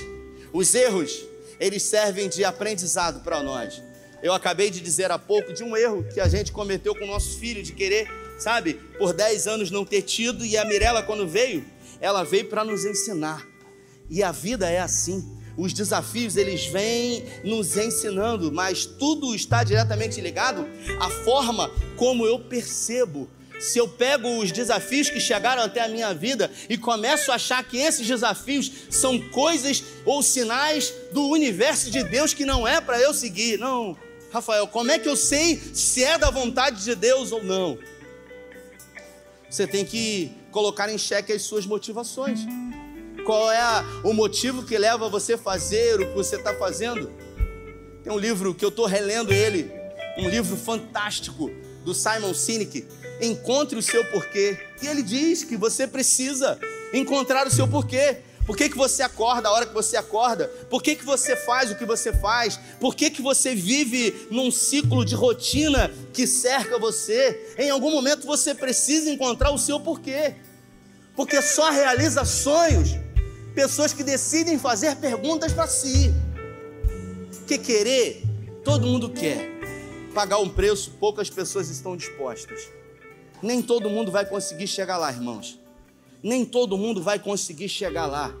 Os 0.51 0.73
erros, 0.75 1.25
eles 1.59 1.83
servem 1.83 2.29
de 2.29 2.43
aprendizado 2.43 3.23
para 3.23 3.41
nós. 3.41 3.81
Eu 4.21 4.33
acabei 4.33 4.69
de 4.69 4.79
dizer 4.79 5.11
há 5.11 5.19
pouco 5.19 5.53
de 5.53 5.63
um 5.63 5.75
erro 5.75 6.05
que 6.13 6.19
a 6.19 6.27
gente 6.27 6.51
cometeu 6.51 6.95
com 6.95 7.03
o 7.03 7.07
nosso 7.07 7.37
filho, 7.39 7.61
de 7.61 7.73
querer, 7.73 8.07
sabe, 8.39 8.75
por 8.97 9.13
10 9.13 9.47
anos 9.47 9.71
não 9.71 9.83
ter 9.83 10.01
tido, 10.01 10.45
e 10.45 10.57
a 10.57 10.65
Mirella, 10.65 11.03
quando 11.03 11.27
veio, 11.27 11.65
ela 11.99 12.23
veio 12.23 12.45
para 12.45 12.63
nos 12.63 12.85
ensinar. 12.85 13.45
E 14.09 14.23
a 14.23 14.31
vida 14.31 14.69
é 14.69 14.79
assim. 14.79 15.27
Os 15.57 15.73
desafios 15.73 16.35
eles 16.35 16.65
vêm 16.65 17.23
nos 17.43 17.77
ensinando, 17.77 18.51
mas 18.51 18.85
tudo 18.85 19.35
está 19.35 19.63
diretamente 19.63 20.19
ligado 20.19 20.65
à 20.99 21.09
forma 21.09 21.69
como 21.95 22.25
eu 22.25 22.39
percebo 22.39 23.29
se 23.63 23.79
eu 23.79 23.87
pego 23.87 24.39
os 24.39 24.51
desafios 24.51 25.09
que 25.09 25.21
chegaram 25.21 25.63
até 25.63 25.81
a 25.81 25.87
minha 25.87 26.13
vida 26.13 26.51
e 26.67 26.77
começo 26.77 27.31
a 27.31 27.35
achar 27.35 27.63
que 27.63 27.77
esses 27.77 28.05
desafios 28.05 28.69
são 28.89 29.17
coisas 29.29 29.81
ou 30.05 30.21
sinais 30.21 30.93
do 31.13 31.29
universo 31.29 31.89
de 31.89 32.03
Deus 32.03 32.33
que 32.33 32.45
não 32.45 32.67
é 32.67 32.81
para 32.81 32.99
eu 32.99 33.13
seguir. 33.13 33.57
Não, 33.57 33.97
Rafael, 34.33 34.67
como 34.67 34.91
é 34.91 34.99
que 34.99 35.07
eu 35.07 35.15
sei 35.15 35.61
se 35.73 36.03
é 36.03 36.17
da 36.17 36.29
vontade 36.29 36.83
de 36.83 36.93
Deus 36.93 37.31
ou 37.31 37.41
não? 37.41 37.77
Você 39.49 39.65
tem 39.65 39.85
que 39.85 40.29
colocar 40.51 40.89
em 40.89 40.97
xeque 40.97 41.31
as 41.31 41.43
suas 41.43 41.65
motivações. 41.65 42.41
Qual 43.25 43.49
é 43.49 43.61
a, 43.61 43.85
o 44.03 44.11
motivo 44.11 44.63
que 44.63 44.77
leva 44.77 45.07
você 45.07 45.33
a 45.33 45.37
fazer 45.37 46.01
o 46.01 46.07
que 46.09 46.13
você 46.13 46.35
está 46.35 46.53
fazendo? 46.55 47.09
Tem 48.03 48.11
um 48.11 48.19
livro 48.19 48.53
que 48.53 48.65
eu 48.65 48.69
estou 48.69 48.85
relendo 48.85 49.31
ele, 49.31 49.71
um 50.17 50.27
livro 50.27 50.57
fantástico 50.57 51.49
do 51.85 51.93
Simon 51.93 52.33
Sinek, 52.33 52.85
encontre 53.25 53.77
o 53.77 53.81
seu 53.81 54.03
porquê. 54.05 54.57
E 54.81 54.87
ele 54.87 55.01
diz 55.01 55.43
que 55.43 55.57
você 55.57 55.87
precisa 55.87 56.59
encontrar 56.93 57.47
o 57.47 57.51
seu 57.51 57.67
porquê. 57.67 58.17
Por 58.45 58.57
que, 58.57 58.69
que 58.69 58.77
você 58.77 59.01
acorda 59.01 59.47
a 59.47 59.51
hora 59.53 59.65
que 59.65 59.73
você 59.73 59.95
acorda? 59.95 60.47
Por 60.69 60.83
que, 60.83 60.95
que 60.95 61.05
você 61.05 61.35
faz 61.35 61.71
o 61.71 61.75
que 61.75 61.85
você 61.85 62.11
faz? 62.11 62.59
Por 62.79 62.93
que, 62.93 63.09
que 63.09 63.21
você 63.21 63.55
vive 63.55 64.27
num 64.29 64.51
ciclo 64.51 65.05
de 65.05 65.15
rotina 65.15 65.89
que 66.11 66.27
cerca 66.27 66.77
você? 66.77 67.53
Em 67.57 67.69
algum 67.69 67.89
momento 67.89 68.27
você 68.27 68.53
precisa 68.53 69.09
encontrar 69.09 69.51
o 69.51 69.57
seu 69.57 69.79
porquê. 69.79 70.35
Porque 71.15 71.41
só 71.41 71.69
realiza 71.69 72.25
sonhos 72.25 72.89
pessoas 73.55 73.93
que 73.93 74.03
decidem 74.03 74.59
fazer 74.59 74.95
perguntas 74.97 75.53
para 75.53 75.67
si. 75.67 76.13
Que 77.47 77.57
querer, 77.57 78.23
todo 78.63 78.87
mundo 78.87 79.09
quer. 79.09 79.51
Pagar 80.13 80.39
um 80.39 80.49
preço, 80.49 80.91
poucas 80.99 81.29
pessoas 81.29 81.69
estão 81.69 81.95
dispostas. 81.95 82.67
Nem 83.43 83.61
todo 83.61 83.89
mundo 83.89 84.09
vai 84.09 84.25
conseguir 84.25 84.67
chegar 84.67 84.97
lá, 84.97 85.11
irmãos. 85.11 85.59
Nem 86.23 86.45
todo 86.45 86.77
mundo 86.77 87.03
vai 87.03 87.19
conseguir 87.19 87.67
chegar 87.67 88.05
lá. 88.05 88.33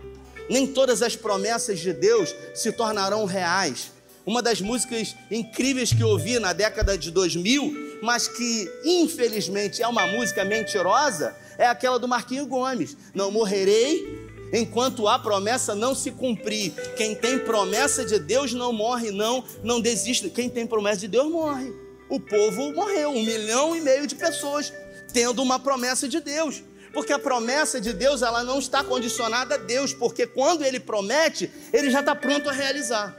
Nem 0.49 0.65
todas 0.65 1.01
as 1.01 1.13
promessas 1.13 1.79
de 1.79 1.91
Deus 1.91 2.33
se 2.55 2.71
tornarão 2.71 3.25
reais. 3.25 3.91
Uma 4.25 4.41
das 4.41 4.61
músicas 4.61 5.13
incríveis 5.29 5.91
que 5.91 6.01
eu 6.01 6.07
ouvi 6.07 6.39
na 6.39 6.53
década 6.53 6.97
de 6.97 7.11
2000, 7.11 7.99
mas 8.01 8.29
que 8.29 8.71
infelizmente 8.85 9.83
é 9.83 9.87
uma 9.87 10.07
música 10.07 10.45
mentirosa, 10.45 11.35
é 11.57 11.67
aquela 11.67 11.99
do 11.99 12.07
Marquinho 12.07 12.45
Gomes. 12.45 12.95
Não 13.13 13.29
morrerei 13.29 14.07
enquanto 14.53 15.05
a 15.09 15.19
promessa 15.19 15.75
não 15.75 15.93
se 15.93 16.11
cumprir. 16.11 16.71
Quem 16.95 17.13
tem 17.13 17.39
promessa 17.39 18.05
de 18.05 18.17
Deus 18.19 18.53
não 18.53 18.71
morre, 18.71 19.11
não, 19.11 19.43
não 19.61 19.81
desiste. 19.81 20.29
Quem 20.29 20.49
tem 20.49 20.65
promessa 20.65 21.01
de 21.01 21.09
Deus 21.09 21.29
morre. 21.29 21.73
O 22.07 22.19
povo 22.19 22.71
morreu, 22.71 23.09
um 23.09 23.23
milhão 23.23 23.75
e 23.75 23.81
meio 23.81 24.07
de 24.07 24.15
pessoas 24.15 24.71
tendo 25.13 25.41
uma 25.41 25.59
promessa 25.59 26.07
de 26.09 26.19
Deus. 26.19 26.63
Porque 26.93 27.13
a 27.13 27.19
promessa 27.19 27.79
de 27.79 27.93
Deus, 27.93 28.21
ela 28.21 28.43
não 28.43 28.59
está 28.59 28.83
condicionada 28.83 29.55
a 29.55 29.57
Deus, 29.57 29.93
porque 29.93 30.27
quando 30.27 30.63
ele 30.63 30.79
promete, 30.79 31.49
ele 31.71 31.89
já 31.89 32.01
está 32.01 32.15
pronto 32.15 32.49
a 32.49 32.53
realizar. 32.53 33.15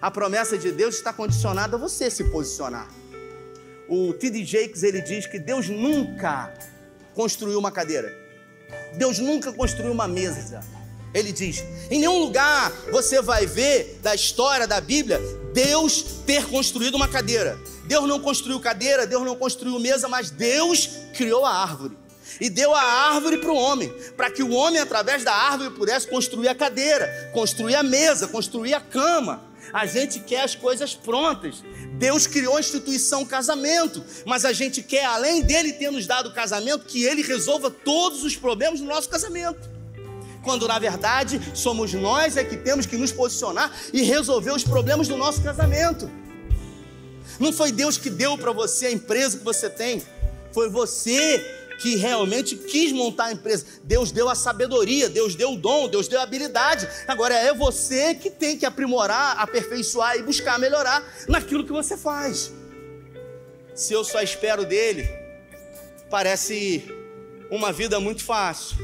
A 0.00 0.10
promessa 0.10 0.58
de 0.58 0.70
Deus 0.70 0.96
está 0.96 1.12
condicionada 1.12 1.76
a 1.76 1.78
você 1.78 2.10
se 2.10 2.24
posicionar. 2.24 2.88
O 3.88 4.12
T.D. 4.12 4.44
Jakes, 4.44 4.82
ele 4.82 5.00
diz 5.00 5.26
que 5.26 5.38
Deus 5.38 5.68
nunca 5.68 6.54
construiu 7.14 7.58
uma 7.58 7.72
cadeira. 7.72 8.14
Deus 8.96 9.18
nunca 9.18 9.52
construiu 9.52 9.92
uma 9.92 10.06
mesa. 10.06 10.60
Ele 11.12 11.32
diz: 11.32 11.64
em 11.90 12.00
nenhum 12.00 12.18
lugar 12.18 12.70
você 12.90 13.20
vai 13.22 13.46
ver 13.46 13.98
da 14.02 14.14
história 14.14 14.66
da 14.66 14.80
Bíblia 14.80 15.20
Deus 15.52 16.02
ter 16.26 16.46
construído 16.46 16.96
uma 16.96 17.08
cadeira. 17.08 17.58
Deus 17.86 18.08
não 18.08 18.18
construiu 18.20 18.58
cadeira, 18.60 19.06
Deus 19.06 19.24
não 19.24 19.36
construiu 19.36 19.78
mesa, 19.78 20.08
mas 20.08 20.30
Deus 20.30 20.88
criou 21.14 21.44
a 21.44 21.52
árvore. 21.52 21.96
E 22.40 22.48
deu 22.50 22.74
a 22.74 22.82
árvore 22.82 23.38
para 23.38 23.52
o 23.52 23.56
homem, 23.56 23.92
para 24.16 24.30
que 24.30 24.42
o 24.42 24.50
homem, 24.50 24.80
através 24.80 25.22
da 25.22 25.32
árvore, 25.32 25.70
pudesse 25.70 26.08
construir 26.08 26.48
a 26.48 26.54
cadeira, 26.54 27.30
construir 27.32 27.76
a 27.76 27.82
mesa, 27.82 28.26
construir 28.26 28.74
a 28.74 28.80
cama. 28.80 29.42
A 29.72 29.86
gente 29.86 30.20
quer 30.20 30.42
as 30.42 30.54
coisas 30.54 30.94
prontas. 30.94 31.62
Deus 31.92 32.26
criou 32.26 32.56
a 32.56 32.60
instituição 32.60 33.24
casamento, 33.24 34.04
mas 34.24 34.44
a 34.44 34.52
gente 34.52 34.82
quer, 34.82 35.04
além 35.04 35.42
dele 35.42 35.72
ter 35.72 35.90
nos 35.90 36.06
dado 36.06 36.30
o 36.30 36.34
casamento, 36.34 36.86
que 36.86 37.04
ele 37.04 37.22
resolva 37.22 37.70
todos 37.70 38.24
os 38.24 38.36
problemas 38.36 38.80
do 38.80 38.86
nosso 38.86 39.08
casamento 39.08 39.74
quando 40.44 40.68
na 40.68 40.78
verdade 40.78 41.40
somos 41.54 41.94
nós 41.94 42.36
é 42.36 42.44
que 42.44 42.58
temos 42.58 42.84
que 42.84 42.98
nos 42.98 43.10
posicionar 43.10 43.72
e 43.94 44.02
resolver 44.02 44.52
os 44.52 44.62
problemas 44.62 45.08
do 45.08 45.16
nosso 45.16 45.42
casamento. 45.42 46.10
Não 47.38 47.52
foi 47.52 47.72
Deus 47.72 47.96
que 47.98 48.10
deu 48.10 48.36
para 48.38 48.52
você 48.52 48.86
a 48.86 48.92
empresa 48.92 49.38
que 49.38 49.44
você 49.44 49.68
tem. 49.68 50.02
Foi 50.52 50.68
você 50.68 51.44
que 51.80 51.96
realmente 51.96 52.56
quis 52.56 52.92
montar 52.92 53.26
a 53.26 53.32
empresa. 53.32 53.66
Deus 53.82 54.10
deu 54.12 54.28
a 54.28 54.34
sabedoria, 54.34 55.08
Deus 55.08 55.34
deu 55.34 55.52
o 55.52 55.56
dom, 55.56 55.88
Deus 55.88 56.08
deu 56.08 56.20
a 56.20 56.22
habilidade. 56.22 56.88
Agora 57.06 57.34
é 57.34 57.52
você 57.52 58.14
que 58.14 58.30
tem 58.30 58.56
que 58.56 58.64
aprimorar, 58.64 59.38
aperfeiçoar 59.38 60.16
e 60.16 60.22
buscar 60.22 60.58
melhorar 60.58 61.04
naquilo 61.28 61.64
que 61.64 61.72
você 61.72 61.96
faz. 61.96 62.52
Se 63.74 63.92
eu 63.92 64.04
só 64.04 64.22
espero 64.22 64.64
dele, 64.64 65.08
parece 66.08 66.84
uma 67.50 67.72
vida 67.72 67.98
muito 67.98 68.22
fácil. 68.24 68.76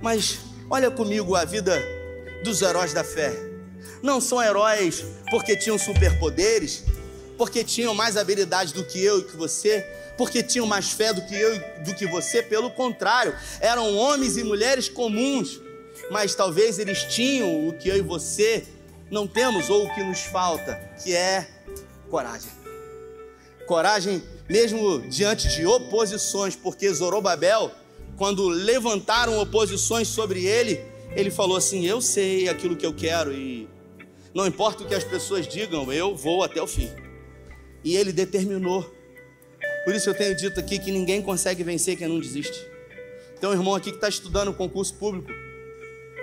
Mas 0.00 0.40
olha 0.68 0.90
comigo 0.90 1.36
a 1.36 1.44
vida 1.44 1.80
dos 2.42 2.60
heróis 2.60 2.92
da 2.92 3.04
fé. 3.04 3.32
Não 4.02 4.20
são 4.20 4.42
heróis 4.42 5.04
porque 5.30 5.56
tinham 5.56 5.78
superpoderes, 5.78 6.84
porque 7.36 7.64
tinham 7.64 7.94
mais 7.94 8.16
habilidade 8.16 8.74
do 8.74 8.84
que 8.84 9.02
eu 9.02 9.20
e 9.20 9.24
que 9.24 9.36
você, 9.36 9.80
porque 10.16 10.42
tinham 10.42 10.66
mais 10.66 10.90
fé 10.90 11.12
do 11.12 11.22
que 11.22 11.34
eu 11.34 11.54
e 11.54 11.58
do 11.84 11.94
que 11.94 12.06
você, 12.06 12.42
pelo 12.42 12.70
contrário, 12.70 13.34
eram 13.60 13.96
homens 13.96 14.36
e 14.36 14.44
mulheres 14.44 14.88
comuns, 14.88 15.60
mas 16.10 16.34
talvez 16.34 16.78
eles 16.78 17.02
tinham 17.04 17.68
o 17.68 17.72
que 17.72 17.88
eu 17.88 17.96
e 17.96 18.02
você 18.02 18.64
não 19.10 19.26
temos 19.26 19.68
ou 19.68 19.86
o 19.86 19.94
que 19.94 20.02
nos 20.02 20.20
falta, 20.20 20.74
que 21.02 21.14
é 21.14 21.46
coragem. 22.10 22.50
Coragem 23.66 24.22
mesmo 24.48 25.00
diante 25.08 25.48
de 25.48 25.66
oposições, 25.66 26.56
porque 26.56 26.92
Zorobabel, 26.92 27.70
quando 28.16 28.48
levantaram 28.48 29.38
oposições 29.38 30.08
sobre 30.08 30.44
ele, 30.44 30.80
ele 31.14 31.30
falou 31.30 31.56
assim: 31.56 31.86
Eu 31.86 32.00
sei 32.00 32.48
aquilo 32.48 32.76
que 32.76 32.86
eu 32.86 32.92
quero 32.92 33.32
e 33.32 33.68
não 34.34 34.46
importa 34.46 34.82
o 34.82 34.86
que 34.86 34.94
as 34.94 35.04
pessoas 35.04 35.46
digam, 35.46 35.92
eu 35.92 36.14
vou 36.16 36.42
até 36.42 36.60
o 36.60 36.66
fim. 36.66 36.90
E 37.84 37.96
ele 37.96 38.12
determinou. 38.12 38.88
Por 39.84 39.94
isso 39.94 40.08
eu 40.08 40.14
tenho 40.14 40.36
dito 40.36 40.58
aqui 40.60 40.78
que 40.78 40.90
ninguém 40.90 41.20
consegue 41.20 41.64
vencer 41.64 41.96
quem 41.96 42.08
não 42.08 42.20
desiste. 42.20 42.66
Tem 43.40 43.48
um 43.48 43.52
irmão 43.52 43.74
aqui 43.74 43.90
que 43.90 43.96
está 43.96 44.08
estudando 44.08 44.54
concurso 44.54 44.94
público 44.94 45.30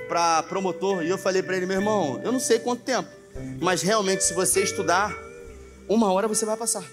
para 0.07 0.41
promotor 0.43 1.03
e 1.03 1.09
eu 1.09 1.17
falei 1.17 1.43
para 1.43 1.57
ele, 1.57 1.65
meu 1.65 1.77
irmão, 1.77 2.19
eu 2.23 2.31
não 2.31 2.39
sei 2.39 2.59
quanto 2.59 2.81
tempo, 2.81 3.09
mas 3.59 3.81
realmente 3.81 4.23
se 4.23 4.33
você 4.33 4.63
estudar, 4.63 5.15
uma 5.87 6.11
hora 6.11 6.27
você 6.27 6.45
vai 6.45 6.55
passar. 6.55 6.83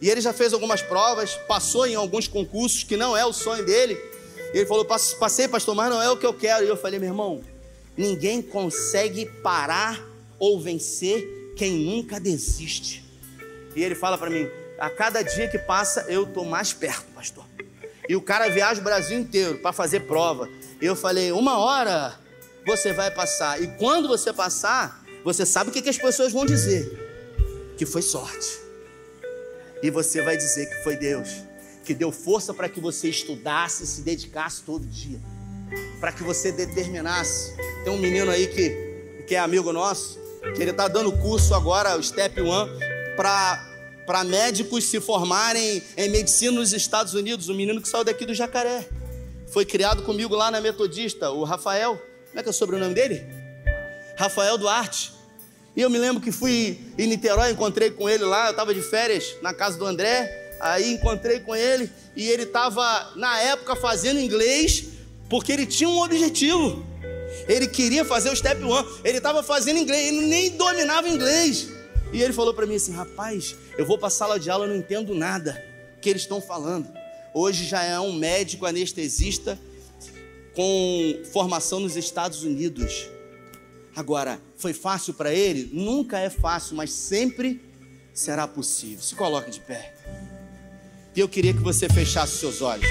E 0.00 0.08
ele 0.08 0.20
já 0.20 0.32
fez 0.32 0.52
algumas 0.52 0.80
provas, 0.80 1.34
passou 1.46 1.86
em 1.86 1.94
alguns 1.94 2.26
concursos 2.26 2.84
que 2.84 2.96
não 2.96 3.16
é 3.16 3.24
o 3.26 3.32
sonho 3.32 3.64
dele. 3.64 3.98
Ele 4.52 4.64
falou: 4.64 4.84
Passei, 4.84 5.48
pastor, 5.48 5.74
mas 5.74 5.90
não 5.90 6.00
é 6.00 6.10
o 6.10 6.16
que 6.16 6.26
eu 6.26 6.32
quero. 6.32 6.64
E 6.64 6.68
eu 6.68 6.76
falei: 6.76 6.98
Meu 6.98 7.08
irmão, 7.08 7.42
ninguém 7.96 8.40
consegue 8.40 9.26
parar 9.42 10.00
ou 10.38 10.60
vencer 10.60 11.52
quem 11.56 11.72
nunca 11.72 12.20
desiste. 12.20 13.04
E 13.74 13.82
ele 13.82 13.94
fala 13.94 14.16
para 14.16 14.30
mim: 14.30 14.48
a 14.78 14.90
cada 14.90 15.22
dia 15.22 15.48
que 15.48 15.58
passa 15.58 16.06
eu 16.08 16.24
estou 16.24 16.44
mais 16.44 16.72
perto, 16.72 17.06
pastor. 17.14 17.44
E 18.08 18.16
o 18.16 18.22
cara 18.22 18.48
viaja 18.48 18.80
o 18.80 18.84
Brasil 18.84 19.18
inteiro 19.18 19.58
para 19.58 19.72
fazer 19.72 20.00
prova. 20.00 20.48
E 20.80 20.86
eu 20.86 20.96
falei: 20.96 21.32
uma 21.32 21.58
hora 21.58 22.18
você 22.66 22.92
vai 22.92 23.10
passar. 23.10 23.62
E 23.62 23.66
quando 23.78 24.08
você 24.08 24.32
passar, 24.32 25.04
você 25.24 25.44
sabe 25.44 25.70
o 25.70 25.72
que, 25.72 25.82
que 25.82 25.90
as 25.90 25.98
pessoas 25.98 26.32
vão 26.32 26.44
dizer? 26.44 27.74
Que 27.76 27.86
foi 27.86 28.02
sorte. 28.02 28.58
E 29.82 29.90
você 29.90 30.22
vai 30.22 30.36
dizer 30.36 30.66
que 30.66 30.82
foi 30.82 30.96
Deus 30.96 31.48
que 31.88 31.94
deu 31.94 32.12
força 32.12 32.52
para 32.52 32.68
que 32.68 32.82
você 32.82 33.08
estudasse 33.08 33.82
e 33.82 33.86
se 33.86 34.02
dedicasse 34.02 34.62
todo 34.62 34.84
dia, 34.84 35.18
para 35.98 36.12
que 36.12 36.22
você 36.22 36.52
determinasse. 36.52 37.56
Tem 37.82 37.90
um 37.90 37.96
menino 37.96 38.30
aí 38.30 38.46
que, 38.46 39.24
que 39.26 39.34
é 39.34 39.38
amigo 39.38 39.72
nosso, 39.72 40.18
que 40.54 40.60
ele 40.60 40.70
está 40.70 40.86
dando 40.86 41.10
curso 41.12 41.54
agora, 41.54 41.96
o 41.96 42.02
Step 42.02 42.38
One, 42.42 42.70
para 43.18 44.22
médicos 44.24 44.84
se 44.84 45.00
formarem 45.00 45.82
em 45.96 46.08
medicina 46.08 46.52
nos 46.52 46.72
Estados 46.72 47.14
Unidos. 47.14 47.48
Um 47.48 47.54
menino 47.54 47.82
que 47.82 47.88
saiu 47.88 48.04
daqui 48.04 48.24
do 48.24 48.32
Jacaré. 48.32 48.88
Foi 49.48 49.64
criado 49.64 50.04
comigo 50.04 50.36
lá 50.36 50.52
na 50.52 50.60
Metodista, 50.60 51.30
o 51.32 51.42
Rafael. 51.42 52.00
Como 52.28 52.38
é 52.38 52.42
que 52.42 52.48
é 52.48 52.50
o 52.50 52.54
sobrenome 52.54 52.94
dele? 52.94 53.26
Rafael 54.16 54.56
Duarte. 54.56 55.12
E 55.74 55.82
eu 55.82 55.90
me 55.90 55.98
lembro 55.98 56.22
que 56.22 56.30
fui 56.30 56.78
em 56.96 57.08
Niterói, 57.08 57.50
encontrei 57.50 57.90
com 57.90 58.08
ele 58.08 58.24
lá, 58.24 58.46
eu 58.46 58.50
estava 58.52 58.72
de 58.72 58.82
férias 58.82 59.36
na 59.42 59.52
casa 59.52 59.76
do 59.76 59.84
André. 59.84 60.56
Aí 60.60 60.92
encontrei 60.92 61.40
com 61.40 61.54
ele 61.54 61.90
e 62.14 62.28
ele 62.28 62.44
estava, 62.44 63.12
na 63.16 63.40
época, 63.40 63.74
fazendo 63.74 64.20
inglês 64.20 64.84
porque 65.28 65.52
ele 65.52 65.66
tinha 65.66 65.88
um 65.88 66.00
objetivo. 66.00 66.86
Ele 67.48 67.66
queria 67.66 68.04
fazer 68.04 68.30
o 68.30 68.36
step 68.36 68.62
one. 68.62 68.88
Ele 69.02 69.18
estava 69.18 69.42
fazendo 69.42 69.78
inglês, 69.78 70.06
ele 70.08 70.26
nem 70.26 70.50
dominava 70.50 71.08
inglês. 71.08 71.77
E 72.12 72.22
ele 72.22 72.32
falou 72.32 72.54
para 72.54 72.66
mim 72.66 72.76
assim: 72.76 72.92
rapaz, 72.92 73.56
eu 73.76 73.86
vou 73.86 73.98
para 73.98 74.08
a 74.08 74.10
sala 74.10 74.38
de 74.38 74.50
aula, 74.50 74.66
eu 74.66 74.70
não 74.70 74.76
entendo 74.76 75.14
nada 75.14 75.62
que 76.00 76.08
eles 76.08 76.22
estão 76.22 76.40
falando. 76.40 76.88
Hoje 77.34 77.64
já 77.64 77.82
é 77.82 77.98
um 78.00 78.12
médico 78.12 78.66
anestesista 78.66 79.58
com 80.54 81.22
formação 81.32 81.80
nos 81.80 81.96
Estados 81.96 82.42
Unidos. 82.42 83.08
Agora, 83.94 84.40
foi 84.56 84.72
fácil 84.72 85.14
para 85.14 85.32
ele? 85.32 85.70
Nunca 85.72 86.18
é 86.18 86.30
fácil, 86.30 86.76
mas 86.76 86.90
sempre 86.90 87.60
será 88.14 88.46
possível. 88.46 89.02
Se 89.02 89.14
coloque 89.14 89.50
de 89.50 89.60
pé. 89.60 89.94
E 91.14 91.20
eu 91.20 91.28
queria 91.28 91.52
que 91.52 91.60
você 91.60 91.88
fechasse 91.88 92.38
seus 92.38 92.62
olhos. 92.62 92.88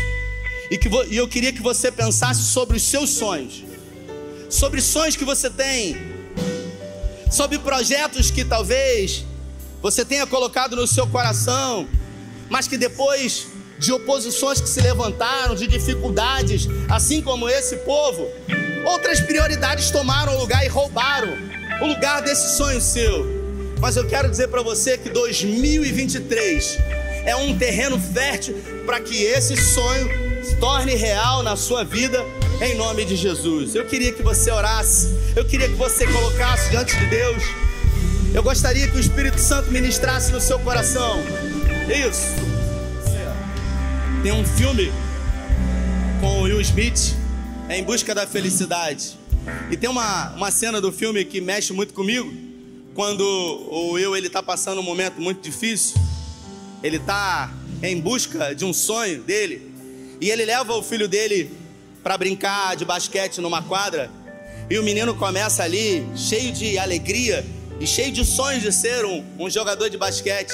E, 0.70 0.78
que 0.78 0.90
e 1.10 1.16
eu 1.16 1.28
queria 1.28 1.54
que 1.54 1.62
você 1.62 1.92
pensasse 1.92 2.42
sobre 2.42 2.76
os 2.76 2.84
seus 2.84 3.12
sonhos 3.12 3.64
sobre 4.50 4.82
sonhos 4.82 5.16
que 5.16 5.26
você 5.26 5.50
tem, 5.50 5.96
sobre 7.30 7.60
projetos 7.60 8.32
que 8.32 8.44
talvez 8.44 9.26
você 9.82 10.04
tenha 10.04 10.26
colocado 10.26 10.76
no 10.76 10.88
seu 10.88 11.06
coração, 11.08 11.88
mas 12.50 12.68
que 12.68 12.78
depois 12.78 13.48
de 13.78 13.92
oposições 13.92 14.60
que 14.60 14.70
se 14.70 14.82
levantaram, 14.82 15.56
de 15.56 15.68
dificuldades, 15.68 16.68
assim 16.90 17.22
como 17.22 17.48
esse 17.48 17.78
povo, 17.78 18.28
outras 18.86 19.20
prioridades 19.20 19.92
tomaram 19.92 20.38
lugar 20.38 20.66
e 20.66 20.68
roubaram 20.68 21.38
o 21.82 21.86
lugar 21.86 22.22
desse 22.22 22.58
sonho 22.58 22.82
seu. 22.82 23.38
Mas 23.80 23.96
eu 23.96 24.08
quero 24.08 24.30
dizer 24.30 24.48
para 24.48 24.64
você 24.64 24.98
que 24.98 25.10
2023 25.10 26.78
é 27.26 27.36
um 27.36 27.56
terreno 27.58 28.00
fértil 28.00 28.56
para 28.86 29.00
que 29.00 29.22
esse 29.22 29.56
sonho 29.56 30.10
se 30.44 30.56
torne 30.56 30.96
real 30.96 31.44
na 31.44 31.56
sua 31.56 31.84
vida 31.84 32.26
em 32.62 32.76
nome 32.76 33.06
de 33.06 33.16
Jesus. 33.16 33.76
Eu 33.76 33.86
queria 33.86 34.12
que 34.12 34.24
você 34.24 34.52
orasse, 34.52 35.16
eu 35.36 35.46
queria 35.46 35.68
que 35.68 35.76
você 35.76 36.08
colocasse 36.08 36.70
diante 36.70 36.98
de 36.98 37.06
Deus. 37.08 37.44
Eu 38.34 38.42
gostaria 38.44 38.88
que 38.88 38.98
o 38.98 39.00
Espírito 39.00 39.40
Santo 39.40 39.72
ministrasse 39.72 40.32
no 40.32 40.42
seu 40.42 40.60
coração. 40.60 41.20
Isso. 41.88 42.36
Tem 44.24 44.32
um 44.32 44.46
filme 44.46 44.92
com 46.20 46.42
Will 46.42 46.60
Smith, 46.62 47.16
Em 47.70 47.84
Busca 47.84 48.14
da 48.14 48.26
Felicidade. 48.26 49.18
E 49.72 49.78
tem 49.78 49.90
uma, 49.90 50.34
uma 50.36 50.52
cena 50.52 50.82
do 50.82 50.92
filme 50.92 51.24
que 51.24 51.40
mexe 51.40 51.72
muito 51.72 51.94
comigo, 51.94 52.34
quando 52.94 53.22
o 53.22 53.92
Will 53.92 54.16
ele 54.16 54.28
está 54.28 54.42
passando 54.42 54.80
um 54.80 54.84
momento 54.84 55.22
muito 55.22 55.42
difícil, 55.42 55.96
ele 56.84 56.98
está 56.98 57.54
em 57.82 58.02
busca 58.02 58.56
de 58.56 58.66
um 58.66 58.74
sonho 58.74 59.22
dele, 59.22 59.72
e 60.20 60.32
ele 60.32 60.44
leva 60.44 60.74
o 60.74 60.82
filho 60.82 61.08
dele 61.08 61.52
para 62.08 62.18
brincar 62.18 62.74
de 62.78 62.86
basquete 62.86 63.42
numa 63.42 63.62
quadra. 63.62 64.10
E 64.70 64.80
o 64.80 64.84
menino 64.84 65.14
começa 65.14 65.62
ali, 65.62 66.08
cheio 66.16 66.54
de 66.54 66.78
alegria 66.78 67.46
e 67.82 67.86
cheio 67.86 68.14
de 68.14 68.24
sonhos 68.24 68.64
de 68.64 68.72
ser 68.72 69.04
um, 69.04 69.26
um 69.38 69.50
jogador 69.50 69.90
de 69.90 69.98
basquete. 69.98 70.54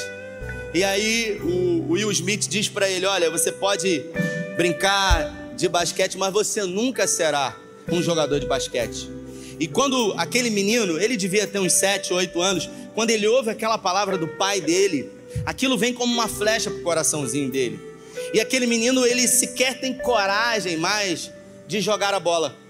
E 0.73 0.83
aí 0.83 1.39
o, 1.43 1.85
o 1.89 1.91
Will 1.91 2.11
Smith 2.11 2.47
diz 2.49 2.67
para 2.69 2.89
ele: 2.89 3.05
Olha, 3.05 3.29
você 3.29 3.51
pode 3.51 4.03
brincar 4.57 5.31
de 5.55 5.69
basquete, 5.69 6.17
mas 6.17 6.33
você 6.33 6.63
nunca 6.63 7.05
será 7.05 7.55
um 7.87 8.01
jogador 8.01 8.39
de 8.39 8.47
basquete. 8.47 9.07
E 9.59 9.67
quando 9.67 10.15
aquele 10.17 10.49
menino, 10.49 10.99
ele 10.99 11.15
devia 11.15 11.45
ter 11.45 11.59
uns 11.59 11.73
7, 11.73 12.15
8 12.15 12.41
anos, 12.41 12.67
quando 12.95 13.11
ele 13.11 13.27
ouve 13.27 13.51
aquela 13.51 13.77
palavra 13.77 14.17
do 14.17 14.27
pai 14.27 14.59
dele, 14.59 15.07
aquilo 15.45 15.77
vem 15.77 15.93
como 15.93 16.11
uma 16.11 16.27
flecha 16.27 16.71
pro 16.71 16.81
coraçãozinho 16.81 17.51
dele. 17.51 17.79
E 18.33 18.41
aquele 18.41 18.65
menino, 18.65 19.05
ele 19.05 19.27
sequer 19.27 19.79
tem 19.79 19.93
coragem 19.93 20.77
mais 20.77 21.31
de 21.67 21.81
jogar 21.81 22.13
a 22.13 22.19
bola. 22.19 22.63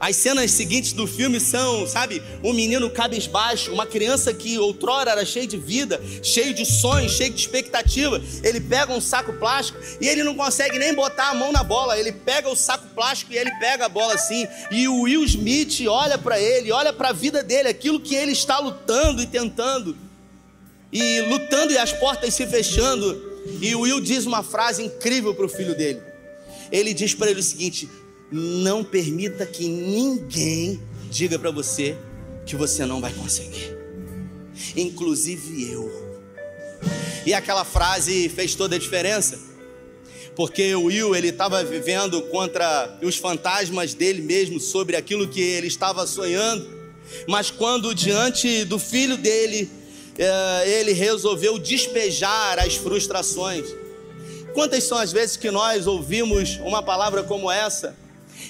As 0.00 0.14
cenas 0.14 0.52
seguintes 0.52 0.92
do 0.92 1.08
filme 1.08 1.40
são, 1.40 1.84
sabe, 1.84 2.22
um 2.44 2.52
menino 2.52 2.88
cabisbaixo, 2.88 3.72
uma 3.72 3.84
criança 3.84 4.32
que 4.32 4.56
outrora 4.56 5.10
era 5.10 5.24
cheio 5.24 5.48
de 5.48 5.56
vida, 5.56 6.00
cheio 6.22 6.54
de 6.54 6.64
sonhos, 6.64 7.12
cheio 7.12 7.32
de 7.32 7.40
expectativa. 7.40 8.22
Ele 8.44 8.60
pega 8.60 8.92
um 8.92 9.00
saco 9.00 9.32
plástico 9.32 9.76
e 10.00 10.06
ele 10.06 10.22
não 10.22 10.36
consegue 10.36 10.78
nem 10.78 10.94
botar 10.94 11.30
a 11.30 11.34
mão 11.34 11.50
na 11.50 11.64
bola. 11.64 11.98
Ele 11.98 12.12
pega 12.12 12.48
o 12.48 12.54
saco 12.54 12.86
plástico 12.94 13.32
e 13.32 13.38
ele 13.38 13.50
pega 13.58 13.86
a 13.86 13.88
bola 13.88 14.14
assim. 14.14 14.46
E 14.70 14.86
o 14.86 15.00
Will 15.02 15.24
Smith 15.24 15.84
olha 15.88 16.16
para 16.16 16.38
ele, 16.38 16.70
olha 16.70 16.92
para 16.92 17.08
a 17.08 17.12
vida 17.12 17.42
dele, 17.42 17.68
aquilo 17.68 17.98
que 17.98 18.14
ele 18.14 18.30
está 18.30 18.60
lutando 18.60 19.20
e 19.20 19.26
tentando. 19.26 19.96
E 20.92 21.22
lutando 21.22 21.72
e 21.72 21.78
as 21.78 21.92
portas 21.92 22.34
se 22.34 22.46
fechando. 22.46 23.20
E 23.60 23.74
o 23.74 23.80
Will 23.80 24.00
diz 24.00 24.26
uma 24.26 24.44
frase 24.44 24.84
incrível 24.84 25.34
para 25.34 25.46
o 25.46 25.48
filho 25.48 25.74
dele. 25.74 26.00
Ele 26.70 26.94
diz 26.94 27.14
para 27.14 27.30
ele 27.30 27.40
o 27.40 27.42
seguinte: 27.42 27.88
não 28.30 28.84
permita 28.84 29.46
que 29.46 29.66
ninguém 29.68 30.80
diga 31.10 31.38
para 31.38 31.50
você 31.50 31.96
que 32.44 32.56
você 32.56 32.84
não 32.84 33.00
vai 33.00 33.12
conseguir, 33.12 33.76
inclusive 34.76 35.70
eu. 35.70 36.08
E 37.26 37.34
aquela 37.34 37.64
frase 37.64 38.28
fez 38.28 38.54
toda 38.54 38.76
a 38.76 38.78
diferença. 38.78 39.38
Porque 40.34 40.74
o 40.74 40.84
Will, 40.84 41.16
ele 41.16 41.28
estava 41.28 41.64
vivendo 41.64 42.22
contra 42.22 42.96
os 43.02 43.16
fantasmas 43.16 43.92
dele 43.92 44.22
mesmo 44.22 44.60
sobre 44.60 44.96
aquilo 44.96 45.26
que 45.28 45.40
ele 45.40 45.66
estava 45.66 46.06
sonhando. 46.06 46.66
Mas 47.26 47.50
quando 47.50 47.94
diante 47.94 48.64
do 48.64 48.78
filho 48.78 49.16
dele, 49.16 49.68
eh, 50.16 50.80
ele 50.80 50.92
resolveu 50.92 51.58
despejar 51.58 52.58
as 52.60 52.76
frustrações. 52.76 53.66
Quantas 54.54 54.84
são 54.84 54.96
as 54.96 55.12
vezes 55.12 55.36
que 55.36 55.50
nós 55.50 55.86
ouvimos 55.86 56.56
uma 56.64 56.82
palavra 56.82 57.22
como 57.22 57.50
essa? 57.50 57.96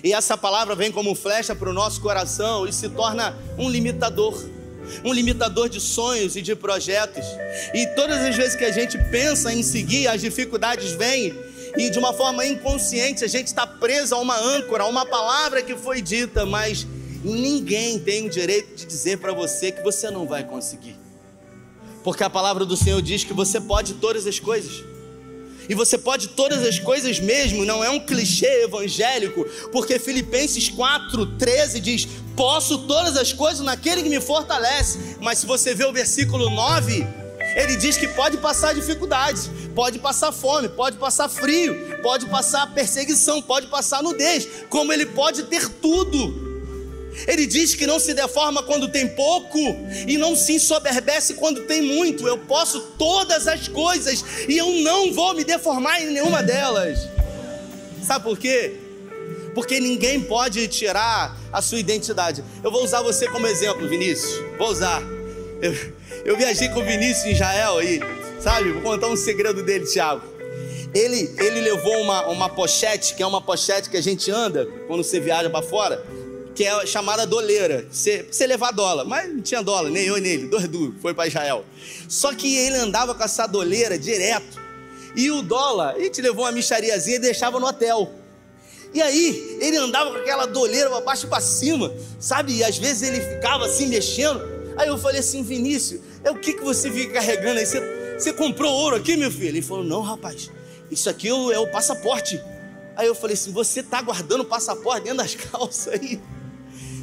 E 0.03 0.12
essa 0.12 0.36
palavra 0.36 0.74
vem 0.74 0.93
como 0.93 1.14
flecha 1.14 1.55
para 1.55 1.70
o 1.70 1.72
nosso 1.72 2.01
coração 2.01 2.66
e 2.66 2.72
se 2.72 2.89
torna 2.89 3.36
um 3.57 3.68
limitador 3.68 4.59
um 5.05 5.12
limitador 5.12 5.68
de 5.68 5.80
sonhos 5.80 6.36
e 6.36 6.43
de 6.43 6.55
projetos. 6.57 7.24
E 7.74 7.86
todas 7.89 8.18
as 8.18 8.36
vezes 8.36 8.55
que 8.55 8.64
a 8.64 8.72
gente 8.72 8.97
pensa 9.11 9.53
em 9.53 9.62
seguir, 9.62 10.09
as 10.09 10.20
dificuldades 10.20 10.93
vêm 10.93 11.34
e 11.76 11.91
de 11.91 11.99
uma 11.99 12.12
forma 12.12 12.47
inconsciente 12.47 13.24
a 13.24 13.28
gente 13.28 13.49
está 13.49 13.66
preso 13.66 14.14
a 14.14 14.18
uma 14.18 14.39
âncora, 14.39 14.84
a 14.84 14.86
uma 14.86 15.05
palavra 15.05 15.62
que 15.62 15.76
foi 15.76 16.01
dita, 16.01 16.47
mas 16.47 16.86
ninguém 17.22 17.99
tem 17.99 18.26
o 18.26 18.30
direito 18.30 18.74
de 18.74 18.86
dizer 18.86 19.18
para 19.18 19.32
você 19.32 19.70
que 19.70 19.82
você 19.82 20.11
não 20.11 20.26
vai 20.26 20.45
conseguir. 20.45 20.97
Porque 22.03 22.24
a 22.24 22.30
palavra 22.30 22.64
do 22.64 22.76
Senhor 22.76 23.03
diz 23.03 23.24
que 23.24 23.32
você 23.32 23.61
pode 23.61 23.95
todas 23.95 24.26
as 24.26 24.39
coisas. 24.39 24.82
E 25.68 25.74
você 25.74 25.98
pode 25.98 26.28
todas 26.28 26.64
as 26.64 26.78
coisas 26.78 27.20
mesmo, 27.20 27.64
não 27.64 27.84
é 27.84 27.90
um 27.90 28.00
clichê 28.00 28.64
evangélico, 28.64 29.44
porque 29.70 29.98
Filipenses 29.98 30.70
4:13 30.70 31.80
diz: 31.80 32.08
"Posso 32.34 32.78
todas 32.78 33.16
as 33.16 33.32
coisas 33.32 33.64
naquele 33.64 34.02
que 34.02 34.08
me 34.08 34.20
fortalece". 34.20 35.16
Mas 35.20 35.38
se 35.38 35.46
você 35.46 35.74
vê 35.74 35.84
o 35.84 35.92
versículo 35.92 36.48
9, 36.48 37.06
ele 37.54 37.76
diz 37.76 37.96
que 37.96 38.08
pode 38.08 38.38
passar 38.38 38.74
dificuldades, 38.74 39.50
pode 39.74 39.98
passar 39.98 40.32
fome, 40.32 40.68
pode 40.68 40.96
passar 40.96 41.28
frio, 41.28 41.98
pode 42.02 42.26
passar 42.26 42.72
perseguição, 42.72 43.42
pode 43.42 43.66
passar 43.66 44.02
nudez, 44.02 44.48
como 44.70 44.92
ele 44.92 45.06
pode 45.06 45.42
ter 45.44 45.68
tudo 45.68 46.47
ele 47.26 47.46
diz 47.46 47.74
que 47.74 47.86
não 47.86 47.98
se 47.98 48.14
deforma 48.14 48.62
quando 48.62 48.88
tem 48.88 49.08
pouco 49.08 49.58
e 50.06 50.16
não 50.16 50.36
se 50.36 50.54
ensoberbece 50.54 51.34
quando 51.34 51.62
tem 51.62 51.82
muito. 51.82 52.26
Eu 52.26 52.38
posso 52.38 52.80
todas 52.98 53.46
as 53.46 53.68
coisas 53.68 54.24
e 54.48 54.56
eu 54.56 54.70
não 54.82 55.12
vou 55.12 55.34
me 55.34 55.44
deformar 55.44 56.02
em 56.02 56.06
nenhuma 56.12 56.42
delas. 56.42 57.08
Sabe 58.02 58.24
por 58.24 58.38
quê? 58.38 58.76
Porque 59.54 59.80
ninguém 59.80 60.20
pode 60.20 60.68
tirar 60.68 61.36
a 61.52 61.60
sua 61.60 61.78
identidade. 61.78 62.44
Eu 62.62 62.70
vou 62.70 62.84
usar 62.84 63.02
você 63.02 63.26
como 63.28 63.46
exemplo, 63.46 63.88
Vinícius. 63.88 64.42
Vou 64.56 64.68
usar. 64.68 65.02
Eu, 65.60 65.74
eu 66.24 66.36
viajei 66.36 66.68
com 66.68 66.80
o 66.80 66.84
Vinícius 66.84 67.26
em 67.26 67.32
Israel 67.32 67.78
aí, 67.78 68.00
sabe? 68.40 68.70
Vou 68.72 68.82
contar 68.82 69.08
um 69.08 69.16
segredo 69.16 69.62
dele, 69.62 69.84
Thiago. 69.86 70.22
Ele, 70.94 71.34
ele 71.38 71.60
levou 71.60 72.00
uma, 72.00 72.26
uma 72.28 72.48
pochete, 72.48 73.14
que 73.14 73.22
é 73.22 73.26
uma 73.26 73.42
pochete 73.42 73.90
que 73.90 73.96
a 73.96 74.02
gente 74.02 74.30
anda 74.30 74.66
quando 74.86 75.02
você 75.02 75.20
viaja 75.20 75.50
para 75.50 75.60
fora 75.60 76.02
que 76.59 76.64
é 76.64 76.84
chamada 76.86 77.24
doleira. 77.24 77.86
Você, 77.88 78.26
você 78.28 78.44
levar 78.44 78.72
dólar, 78.72 79.04
mas 79.04 79.32
não 79.32 79.40
tinha 79.40 79.62
dólar, 79.62 79.90
nem 79.90 80.06
eu 80.06 80.20
nem 80.20 80.32
ele, 80.32 80.48
dois 80.48 80.68
foi 81.00 81.14
para 81.14 81.28
Israel. 81.28 81.64
Só 82.09 82.34
que 82.34 82.52
ele 82.56 82.74
andava 82.74 83.14
com 83.14 83.22
essa 83.22 83.46
doleira 83.46 83.96
direto. 83.96 84.61
E 85.14 85.30
o 85.30 85.40
dólar, 85.40 85.94
ele 85.96 86.11
te 86.11 86.20
levou 86.20 86.44
uma 86.44 86.50
michariazinha 86.50 87.14
e 87.14 87.20
deixava 87.20 87.61
no 87.61 87.66
hotel. 87.68 88.12
E 88.92 89.00
aí, 89.00 89.56
ele 89.61 89.76
andava 89.76 90.11
com 90.11 90.16
aquela 90.16 90.46
doleira 90.46 90.90
para 90.90 91.00
baixo 91.00 91.26
e 91.26 91.28
para 91.28 91.40
cima, 91.40 91.94
sabe? 92.18 92.56
E 92.56 92.64
às 92.64 92.76
vezes 92.76 93.09
ele 93.09 93.20
ficava 93.20 93.66
assim 93.66 93.86
mexendo. 93.86 94.42
Aí 94.76 94.88
eu 94.88 94.98
falei 94.98 95.20
assim, 95.20 95.44
Vinícius, 95.44 96.00
é 96.24 96.30
o 96.32 96.40
que, 96.40 96.54
que 96.54 96.64
você 96.64 96.90
fica 96.90 97.12
carregando 97.14 97.61
aí? 97.61 97.66
Você, 97.66 98.18
você 98.18 98.32
comprou 98.32 98.72
ouro 98.72 98.96
aqui, 98.96 99.16
meu 99.16 99.30
filho? 99.30 99.46
Ele 99.46 99.62
falou, 99.62 99.84
não, 99.84 100.00
rapaz, 100.00 100.50
isso 100.90 101.09
aqui 101.09 101.28
é 101.28 101.32
o, 101.32 101.52
é 101.52 101.66
passaporte. 101.68 102.42
Aí 102.96 103.06
eu 103.06 103.14
falei 103.14 103.34
assim, 103.34 103.52
você 103.52 103.80
tá 103.80 104.02
guardando 104.02 104.40
o 104.40 104.44
passaporte 104.44 105.04
dentro 105.04 105.18
das 105.18 105.36
calças 105.52 105.94
aí? 105.94 106.20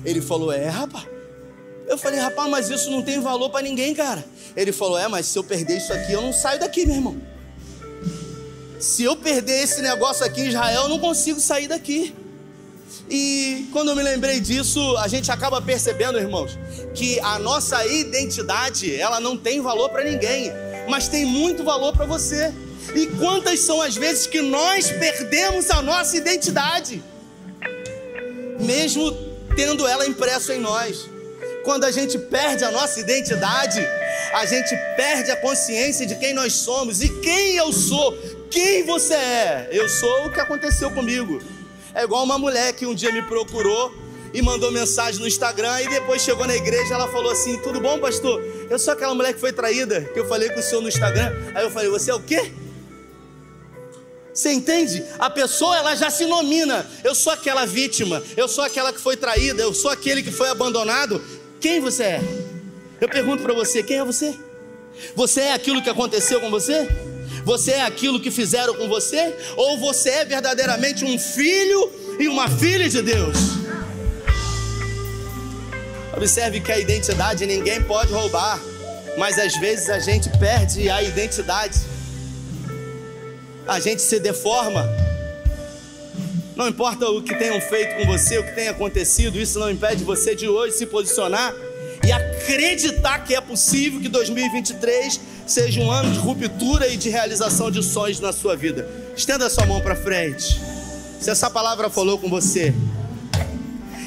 Ele 0.05 0.21
falou: 0.21 0.51
É, 0.51 0.69
rapaz. 0.69 1.05
Eu 1.87 1.97
falei: 1.97 2.19
Rapaz, 2.19 2.49
mas 2.49 2.69
isso 2.69 2.89
não 2.89 3.01
tem 3.01 3.19
valor 3.19 3.49
para 3.49 3.61
ninguém, 3.61 3.93
cara. 3.93 4.23
Ele 4.55 4.71
falou: 4.71 4.97
É, 4.97 5.07
mas 5.07 5.25
se 5.25 5.37
eu 5.37 5.43
perder 5.43 5.77
isso 5.77 5.91
aqui, 5.91 6.13
eu 6.13 6.21
não 6.21 6.33
saio 6.33 6.59
daqui, 6.59 6.85
meu 6.85 6.95
irmão. 6.95 7.21
Se 8.79 9.03
eu 9.03 9.15
perder 9.15 9.63
esse 9.63 9.81
negócio 9.81 10.25
aqui 10.25 10.41
em 10.41 10.47
Israel, 10.47 10.83
eu 10.83 10.89
não 10.89 10.99
consigo 10.99 11.39
sair 11.39 11.67
daqui. 11.67 12.13
E 13.09 13.67
quando 13.71 13.89
eu 13.89 13.95
me 13.95 14.03
lembrei 14.03 14.39
disso, 14.39 14.97
a 14.97 15.07
gente 15.07 15.31
acaba 15.31 15.61
percebendo, 15.61 16.17
irmãos, 16.17 16.57
que 16.93 17.19
a 17.19 17.37
nossa 17.37 17.85
identidade, 17.85 18.95
ela 18.95 19.19
não 19.19 19.37
tem 19.37 19.61
valor 19.61 19.89
para 19.89 20.03
ninguém, 20.03 20.51
mas 20.89 21.07
tem 21.07 21.25
muito 21.25 21.63
valor 21.63 21.93
para 21.93 22.05
você. 22.05 22.53
E 22.95 23.07
quantas 23.17 23.59
são 23.61 23.81
as 23.81 23.95
vezes 23.95 24.27
que 24.27 24.41
nós 24.41 24.91
perdemos 24.91 25.69
a 25.69 25.81
nossa 25.81 26.15
identidade? 26.17 27.03
Mesmo 28.59 29.11
tendo 29.55 29.87
ela 29.87 30.05
impresso 30.05 30.51
em 30.51 30.59
nós. 30.59 31.09
Quando 31.63 31.83
a 31.85 31.91
gente 31.91 32.17
perde 32.17 32.63
a 32.63 32.71
nossa 32.71 32.99
identidade, 32.99 33.81
a 34.33 34.45
gente 34.45 34.75
perde 34.95 35.31
a 35.31 35.35
consciência 35.35 36.05
de 36.05 36.15
quem 36.15 36.33
nós 36.33 36.53
somos 36.53 37.01
e 37.01 37.09
quem 37.21 37.55
eu 37.55 37.71
sou, 37.71 38.15
quem 38.51 38.83
você 38.83 39.15
é. 39.15 39.69
Eu 39.71 39.89
sou 39.89 40.27
o 40.27 40.31
que 40.31 40.39
aconteceu 40.39 40.91
comigo. 40.91 41.41
É 41.93 42.03
igual 42.03 42.23
uma 42.23 42.37
mulher 42.37 42.73
que 42.73 42.85
um 42.85 42.93
dia 42.93 43.11
me 43.11 43.21
procurou 43.23 43.91
e 44.33 44.41
mandou 44.41 44.69
mensagem 44.71 45.19
no 45.19 45.27
Instagram 45.27 45.81
e 45.81 45.87
depois 45.87 46.21
chegou 46.21 46.45
na 46.45 46.55
igreja 46.55 46.93
ela 46.93 47.07
falou 47.07 47.31
assim: 47.31 47.57
Tudo 47.59 47.79
bom, 47.79 47.97
pastor? 47.99 48.43
Eu 48.69 48.77
sou 48.77 48.93
aquela 48.93 49.15
mulher 49.15 49.33
que 49.33 49.39
foi 49.39 49.53
traída, 49.53 50.01
que 50.01 50.19
eu 50.19 50.27
falei 50.27 50.49
com 50.49 50.59
o 50.59 50.63
senhor 50.63 50.81
no 50.81 50.89
Instagram. 50.89 51.33
Aí 51.55 51.63
eu 51.63 51.71
falei: 51.71 51.89
Você 51.89 52.11
é 52.11 52.13
o 52.13 52.19
quê? 52.19 52.51
Você 54.35 54.51
entende? 54.51 55.01
A 55.17 55.29
pessoa 55.29 55.77
ela 55.77 55.95
já 55.95 56.09
se 56.09 56.25
nomina. 56.25 56.85
Eu 57.05 57.15
sou 57.15 57.31
aquela 57.31 57.65
vítima, 57.65 58.21
eu 58.35 58.49
sou 58.49 58.65
aquela 58.65 58.91
que 58.91 58.99
foi 58.99 59.15
traída, 59.15 59.61
eu 59.61 59.73
sou 59.73 59.89
aquele 59.89 60.21
que 60.21 60.29
foi 60.29 60.49
abandonado. 60.49 61.23
Quem 61.61 61.79
você 61.79 62.03
é? 62.03 62.21
Eu 62.99 63.07
pergunto 63.07 63.41
para 63.41 63.53
você, 63.53 63.81
quem 63.81 63.97
é 63.97 64.03
você? 64.03 64.37
Você 65.15 65.39
é 65.39 65.53
aquilo 65.53 65.81
que 65.81 65.89
aconteceu 65.89 66.41
com 66.41 66.49
você? 66.49 66.85
Você 67.45 67.71
é 67.71 67.83
aquilo 67.83 68.19
que 68.19 68.29
fizeram 68.29 68.73
com 68.75 68.89
você? 68.89 69.33
Ou 69.55 69.77
você 69.77 70.09
é 70.09 70.25
verdadeiramente 70.25 71.05
um 71.05 71.17
filho 71.17 71.89
e 72.19 72.27
uma 72.27 72.49
filha 72.49 72.89
de 72.89 73.01
Deus? 73.01 73.37
Observe 76.13 76.59
que 76.59 76.73
a 76.73 76.77
identidade 76.77 77.45
ninguém 77.45 77.81
pode 77.81 78.11
roubar, 78.11 78.59
mas 79.17 79.39
às 79.39 79.55
vezes 79.55 79.89
a 79.89 79.99
gente 79.99 80.29
perde 80.37 80.89
a 80.89 81.01
identidade 81.01 81.94
a 83.67 83.79
gente 83.79 84.01
se 84.01 84.19
deforma. 84.19 84.87
Não 86.55 86.67
importa 86.67 87.09
o 87.09 87.21
que 87.21 87.35
tenham 87.35 87.59
feito 87.59 87.95
com 87.97 88.05
você, 88.05 88.37
o 88.37 88.43
que 88.43 88.53
tenha 88.53 88.71
acontecido, 88.71 89.39
isso 89.39 89.59
não 89.59 89.69
impede 89.69 90.03
você 90.03 90.33
de 90.35 90.47
hoje 90.47 90.77
se 90.77 90.85
posicionar 90.85 91.53
e 92.05 92.11
acreditar 92.11 93.19
que 93.19 93.35
é 93.35 93.41
possível 93.41 93.99
que 93.99 94.07
2023 94.07 95.19
seja 95.45 95.81
um 95.81 95.91
ano 95.91 96.11
de 96.11 96.19
ruptura 96.19 96.87
e 96.87 96.95
de 96.95 97.09
realização 97.09 97.69
de 97.69 97.83
sonhos 97.83 98.19
na 98.19 98.31
sua 98.31 98.55
vida. 98.55 98.87
Estenda 99.15 99.47
a 99.47 99.49
sua 99.49 99.65
mão 99.65 99.81
para 99.81 99.95
frente. 99.95 100.59
Se 101.19 101.29
essa 101.29 101.49
palavra 101.49 101.89
falou 101.89 102.17
com 102.17 102.29
você, 102.29 102.73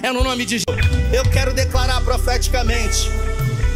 é 0.03 0.11
no 0.13 0.23
nome 0.23 0.47
de 0.47 0.59
Jesus. 0.59 0.89
Eu 1.13 1.25
quero 1.31 1.53
declarar 1.53 2.01
profeticamente 2.03 3.11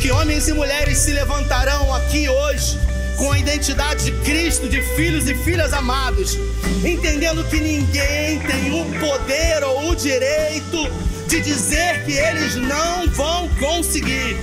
que 0.00 0.10
homens 0.10 0.48
e 0.48 0.52
mulheres 0.52 0.98
se 0.98 1.12
levantarão 1.12 1.92
aqui 1.94 2.28
hoje 2.28 2.78
com 3.16 3.32
a 3.32 3.38
identidade 3.38 4.04
de 4.04 4.12
Cristo, 4.22 4.68
de 4.68 4.82
filhos 4.94 5.28
e 5.28 5.34
filhas 5.34 5.72
amados, 5.72 6.38
entendendo 6.84 7.44
que 7.44 7.56
ninguém 7.56 8.38
tem 8.40 8.70
o 8.72 8.84
poder 8.98 9.62
ou 9.64 9.90
o 9.90 9.96
direito 9.96 10.90
de 11.28 11.40
dizer 11.40 12.04
que 12.04 12.12
eles 12.12 12.56
não 12.56 13.08
vão 13.08 13.48
conseguir. 13.60 14.36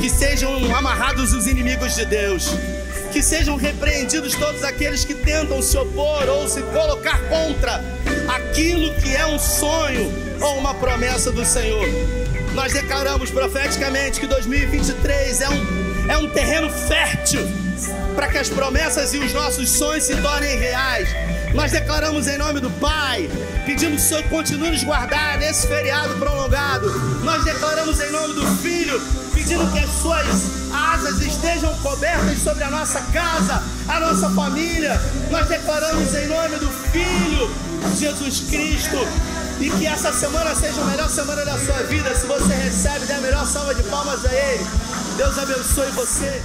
Que 0.00 0.10
sejam 0.10 0.74
amarrados 0.74 1.32
os 1.32 1.46
inimigos 1.46 1.94
de 1.94 2.04
Deus, 2.04 2.50
que 3.12 3.22
sejam 3.22 3.56
repreendidos 3.56 4.34
todos 4.34 4.62
aqueles 4.64 5.04
que 5.04 5.14
tentam 5.14 5.62
se 5.62 5.76
opor 5.76 6.28
ou 6.28 6.48
se 6.48 6.62
colocar 6.62 7.18
contra 7.28 7.82
aquilo 8.28 8.92
que 8.94 9.14
é 9.14 9.26
um 9.26 9.38
sonho 9.38 10.12
ou 10.40 10.58
uma 10.58 10.74
promessa 10.74 11.30
do 11.30 11.44
Senhor. 11.44 11.86
Nós 12.54 12.72
declaramos 12.72 13.30
profeticamente 13.30 14.20
que 14.20 14.26
2023 14.26 15.40
é 15.40 15.48
um, 15.48 16.10
é 16.10 16.18
um 16.18 16.28
terreno 16.28 16.70
fértil 16.70 17.63
para 18.14 18.28
que 18.28 18.38
as 18.38 18.48
promessas 18.48 19.12
e 19.14 19.18
os 19.18 19.32
nossos 19.32 19.68
sonhos 19.70 20.04
se 20.04 20.16
tornem 20.16 20.58
reais. 20.58 21.08
Nós 21.54 21.70
declaramos 21.70 22.26
em 22.26 22.36
nome 22.36 22.60
do 22.60 22.70
Pai, 22.70 23.30
pedimos 23.64 24.02
que 24.02 24.06
o 24.06 24.08
Senhor 24.08 24.24
continue 24.24 24.70
nos 24.70 24.82
guardar 24.82 25.38
nesse 25.38 25.68
feriado 25.68 26.14
prolongado. 26.16 26.90
Nós 27.22 27.44
declaramos 27.44 28.00
em 28.00 28.10
nome 28.10 28.34
do 28.34 28.46
Filho, 28.56 29.00
pedindo 29.32 29.70
que 29.72 29.78
as 29.78 29.90
suas 29.90 30.26
asas 30.72 31.20
estejam 31.20 31.72
cobertas 31.78 32.38
sobre 32.38 32.64
a 32.64 32.70
nossa 32.70 33.00
casa, 33.12 33.62
a 33.86 34.00
nossa 34.00 34.30
família. 34.30 35.00
Nós 35.30 35.46
declaramos 35.46 36.12
em 36.14 36.26
nome 36.26 36.56
do 36.56 36.68
Filho, 36.90 37.50
Jesus 37.96 38.40
Cristo, 38.50 38.96
e 39.60 39.70
que 39.70 39.86
essa 39.86 40.12
semana 40.12 40.54
seja 40.56 40.80
a 40.80 40.84
melhor 40.86 41.08
semana 41.08 41.44
da 41.44 41.56
sua 41.58 41.82
vida. 41.84 42.12
Se 42.16 42.26
você 42.26 42.52
recebe, 42.52 43.06
dê 43.06 43.12
a 43.12 43.20
melhor 43.20 43.46
salva 43.46 43.74
de 43.74 43.82
palmas 43.84 44.24
a 44.24 44.32
Ele. 44.32 44.66
Deus 45.16 45.38
abençoe 45.38 45.90
você. 45.92 46.42